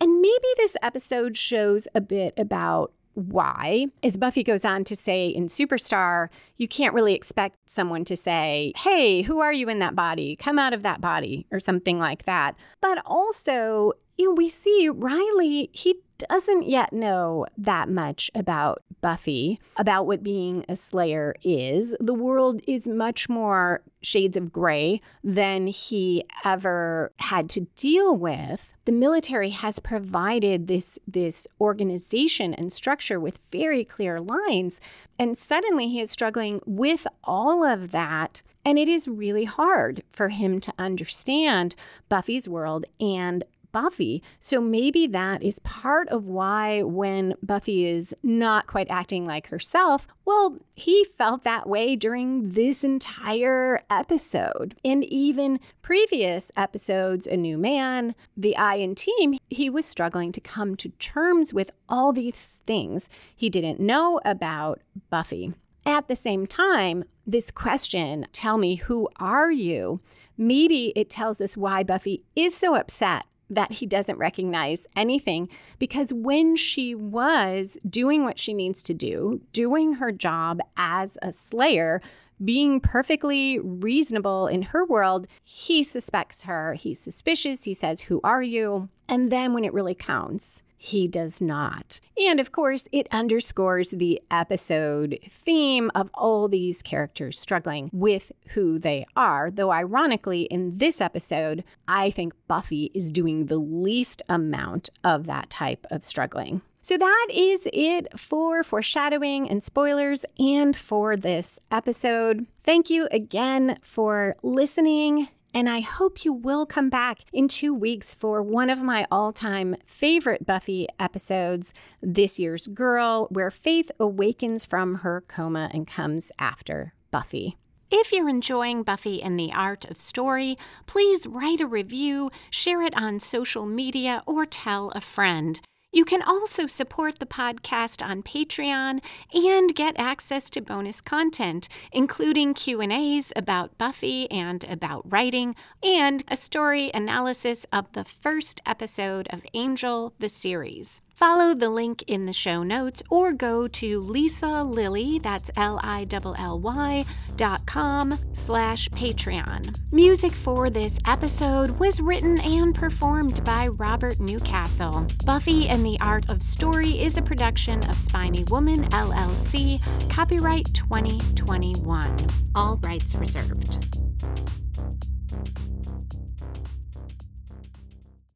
And 0.00 0.20
maybe 0.20 0.48
this 0.56 0.76
episode 0.82 1.36
shows 1.36 1.88
a 1.94 2.00
bit 2.00 2.34
about 2.36 2.92
why. 3.14 3.86
As 4.02 4.16
Buffy 4.16 4.42
goes 4.42 4.64
on 4.64 4.84
to 4.84 4.96
say 4.96 5.28
in 5.28 5.46
Superstar, 5.46 6.28
you 6.56 6.68
can't 6.68 6.94
really 6.94 7.14
expect 7.14 7.58
someone 7.66 8.04
to 8.04 8.16
say, 8.16 8.72
Hey, 8.76 9.22
who 9.22 9.40
are 9.40 9.52
you 9.52 9.68
in 9.68 9.78
that 9.78 9.94
body? 9.94 10.36
Come 10.36 10.58
out 10.58 10.72
of 10.72 10.82
that 10.82 11.00
body, 11.00 11.46
or 11.50 11.60
something 11.60 11.98
like 11.98 12.24
that. 12.24 12.56
But 12.80 13.02
also, 13.06 13.92
you 14.18 14.26
know, 14.26 14.34
we 14.34 14.48
see 14.48 14.88
Riley, 14.88 15.70
he 15.72 15.96
doesn't 16.18 16.68
yet 16.68 16.92
know 16.92 17.46
that 17.58 17.88
much 17.88 18.30
about 18.34 18.82
Buffy, 19.00 19.60
about 19.76 20.06
what 20.06 20.22
being 20.22 20.64
a 20.68 20.76
Slayer 20.76 21.34
is. 21.42 21.94
The 22.00 22.14
world 22.14 22.60
is 22.66 22.88
much 22.88 23.28
more 23.28 23.82
shades 24.00 24.36
of 24.36 24.52
gray 24.52 25.00
than 25.22 25.66
he 25.66 26.24
ever 26.44 27.12
had 27.18 27.50
to 27.50 27.62
deal 27.76 28.16
with. 28.16 28.74
The 28.86 28.92
military 28.92 29.50
has 29.50 29.78
provided 29.78 30.68
this, 30.68 30.98
this 31.06 31.46
organization 31.60 32.54
and 32.54 32.72
structure 32.72 33.20
with 33.20 33.40
very 33.52 33.84
clear 33.84 34.20
lines. 34.20 34.80
And 35.18 35.36
suddenly 35.36 35.88
he 35.88 36.00
is 36.00 36.10
struggling 36.10 36.60
with 36.64 37.06
all 37.24 37.64
of 37.64 37.90
that. 37.90 38.42
And 38.64 38.78
it 38.78 38.88
is 38.88 39.06
really 39.06 39.44
hard 39.44 40.02
for 40.12 40.30
him 40.30 40.60
to 40.60 40.72
understand 40.78 41.74
Buffy's 42.08 42.48
world 42.48 42.86
and 42.98 43.44
Buffy. 43.74 44.22
So 44.38 44.60
maybe 44.60 45.08
that 45.08 45.42
is 45.42 45.58
part 45.58 46.08
of 46.10 46.26
why 46.26 46.84
when 46.84 47.34
Buffy 47.42 47.86
is 47.86 48.14
not 48.22 48.68
quite 48.68 48.86
acting 48.88 49.26
like 49.26 49.48
herself, 49.48 50.06
well, 50.24 50.58
he 50.76 51.04
felt 51.04 51.42
that 51.42 51.68
way 51.68 51.96
during 51.96 52.50
this 52.50 52.84
entire 52.84 53.82
episode. 53.90 54.76
And 54.84 55.02
even 55.02 55.58
previous 55.82 56.52
episodes, 56.56 57.26
A 57.26 57.36
New 57.36 57.58
Man, 57.58 58.14
The 58.36 58.56
I 58.56 58.76
in 58.76 58.94
Team, 58.94 59.38
he 59.50 59.68
was 59.68 59.84
struggling 59.84 60.30
to 60.30 60.40
come 60.40 60.76
to 60.76 60.90
terms 60.90 61.52
with 61.52 61.72
all 61.88 62.12
these 62.12 62.62
things 62.68 63.08
he 63.34 63.50
didn't 63.50 63.80
know 63.80 64.20
about 64.24 64.82
Buffy. 65.10 65.52
At 65.84 66.06
the 66.06 66.14
same 66.14 66.46
time, 66.46 67.02
this 67.26 67.50
question, 67.50 68.28
tell 68.30 68.56
me, 68.56 68.76
who 68.76 69.08
are 69.16 69.50
you? 69.50 70.00
Maybe 70.38 70.92
it 70.94 71.10
tells 71.10 71.40
us 71.40 71.56
why 71.56 71.82
Buffy 71.82 72.22
is 72.36 72.54
so 72.54 72.76
upset 72.76 73.24
that 73.54 73.72
he 73.72 73.86
doesn't 73.86 74.18
recognize 74.18 74.86
anything 74.96 75.48
because 75.78 76.12
when 76.12 76.56
she 76.56 76.94
was 76.94 77.76
doing 77.88 78.24
what 78.24 78.38
she 78.38 78.54
needs 78.54 78.82
to 78.84 78.94
do, 78.94 79.40
doing 79.52 79.94
her 79.94 80.12
job 80.12 80.60
as 80.76 81.18
a 81.22 81.32
slayer, 81.32 82.00
being 82.44 82.80
perfectly 82.80 83.58
reasonable 83.60 84.46
in 84.46 84.62
her 84.62 84.84
world, 84.84 85.26
he 85.42 85.82
suspects 85.82 86.44
her. 86.44 86.74
He's 86.74 87.00
suspicious. 87.00 87.64
He 87.64 87.74
says, 87.74 88.02
Who 88.02 88.20
are 88.24 88.42
you? 88.42 88.88
And 89.08 89.30
then 89.30 89.52
when 89.52 89.64
it 89.64 89.72
really 89.72 89.94
counts, 89.94 90.62
he 90.84 91.08
does 91.08 91.40
not. 91.40 91.98
And 92.18 92.38
of 92.38 92.52
course, 92.52 92.86
it 92.92 93.08
underscores 93.10 93.92
the 93.92 94.20
episode 94.30 95.18
theme 95.30 95.90
of 95.94 96.10
all 96.12 96.46
these 96.46 96.82
characters 96.82 97.38
struggling 97.38 97.88
with 97.90 98.32
who 98.48 98.78
they 98.78 99.06
are. 99.16 99.50
Though, 99.50 99.72
ironically, 99.72 100.42
in 100.42 100.76
this 100.76 101.00
episode, 101.00 101.64
I 101.88 102.10
think 102.10 102.34
Buffy 102.46 102.90
is 102.92 103.10
doing 103.10 103.46
the 103.46 103.56
least 103.56 104.20
amount 104.28 104.90
of 105.02 105.24
that 105.24 105.48
type 105.48 105.86
of 105.90 106.04
struggling. 106.04 106.60
So 106.82 106.98
that 106.98 107.26
is 107.32 107.66
it 107.72 108.20
for 108.20 108.62
foreshadowing 108.62 109.48
and 109.48 109.62
spoilers 109.62 110.26
and 110.38 110.76
for 110.76 111.16
this 111.16 111.58
episode. 111.70 112.46
Thank 112.62 112.90
you 112.90 113.08
again 113.10 113.78
for 113.80 114.36
listening. 114.42 115.28
And 115.54 115.68
I 115.68 115.80
hope 115.80 116.24
you 116.24 116.32
will 116.32 116.66
come 116.66 116.90
back 116.90 117.20
in 117.32 117.46
two 117.46 117.72
weeks 117.72 118.12
for 118.12 118.42
one 118.42 118.68
of 118.68 118.82
my 118.82 119.06
all 119.08 119.32
time 119.32 119.76
favorite 119.86 120.44
Buffy 120.44 120.88
episodes, 120.98 121.72
This 122.02 122.40
Year's 122.40 122.66
Girl, 122.66 123.28
where 123.30 123.52
Faith 123.52 123.92
awakens 124.00 124.66
from 124.66 124.96
her 124.96 125.22
coma 125.28 125.70
and 125.72 125.86
comes 125.86 126.32
after 126.40 126.92
Buffy. 127.12 127.56
If 127.88 128.10
you're 128.10 128.28
enjoying 128.28 128.82
Buffy 128.82 129.22
and 129.22 129.38
the 129.38 129.52
Art 129.52 129.84
of 129.88 130.00
Story, 130.00 130.58
please 130.86 131.28
write 131.28 131.60
a 131.60 131.66
review, 131.66 132.32
share 132.50 132.82
it 132.82 132.96
on 132.96 133.20
social 133.20 133.64
media, 133.64 134.24
or 134.26 134.44
tell 134.46 134.90
a 134.90 135.00
friend. 135.00 135.60
You 135.94 136.04
can 136.04 136.22
also 136.22 136.66
support 136.66 137.20
the 137.20 137.24
podcast 137.24 138.04
on 138.04 138.24
Patreon 138.24 139.00
and 139.32 139.74
get 139.76 139.94
access 139.96 140.50
to 140.50 140.60
bonus 140.60 141.00
content, 141.00 141.68
including 141.92 142.52
Q&As 142.52 143.32
about 143.36 143.78
Buffy 143.78 144.28
and 144.28 144.64
about 144.64 145.04
writing, 145.08 145.54
and 145.84 146.24
a 146.26 146.34
story 146.34 146.90
analysis 146.92 147.64
of 147.72 147.92
the 147.92 148.02
first 148.02 148.60
episode 148.66 149.28
of 149.30 149.46
Angel 149.54 150.12
the 150.18 150.28
series. 150.28 151.00
Follow 151.14 151.54
the 151.54 151.70
link 151.70 152.02
in 152.08 152.26
the 152.26 152.32
show 152.32 152.64
notes 152.64 153.00
or 153.08 153.32
go 153.32 153.68
to 153.68 154.00
Lisa 154.00 154.64
Lilly, 154.64 155.20
that's 155.20 155.48
L-I-L-L-Y 155.56 157.04
dot 157.36 157.66
com 157.66 158.18
slash 158.32 158.88
Patreon. 158.90 159.76
Music 159.92 160.32
for 160.32 160.70
this 160.70 160.98
episode 161.06 161.70
was 161.78 162.00
written 162.00 162.40
and 162.40 162.74
performed 162.74 163.44
by 163.44 163.68
Robert 163.68 164.18
Newcastle. 164.18 165.06
Buffy 165.24 165.68
and 165.68 165.86
the 165.86 165.98
Art 166.00 166.28
of 166.28 166.42
Story 166.42 167.00
is 167.00 167.16
a 167.16 167.22
production 167.22 167.82
of 167.88 167.96
Spiny 167.96 168.42
Woman 168.44 168.88
LLC, 168.90 169.80
copyright 170.10 170.74
2021. 170.74 172.26
All 172.56 172.76
rights 172.78 173.14
reserved. 173.14 173.86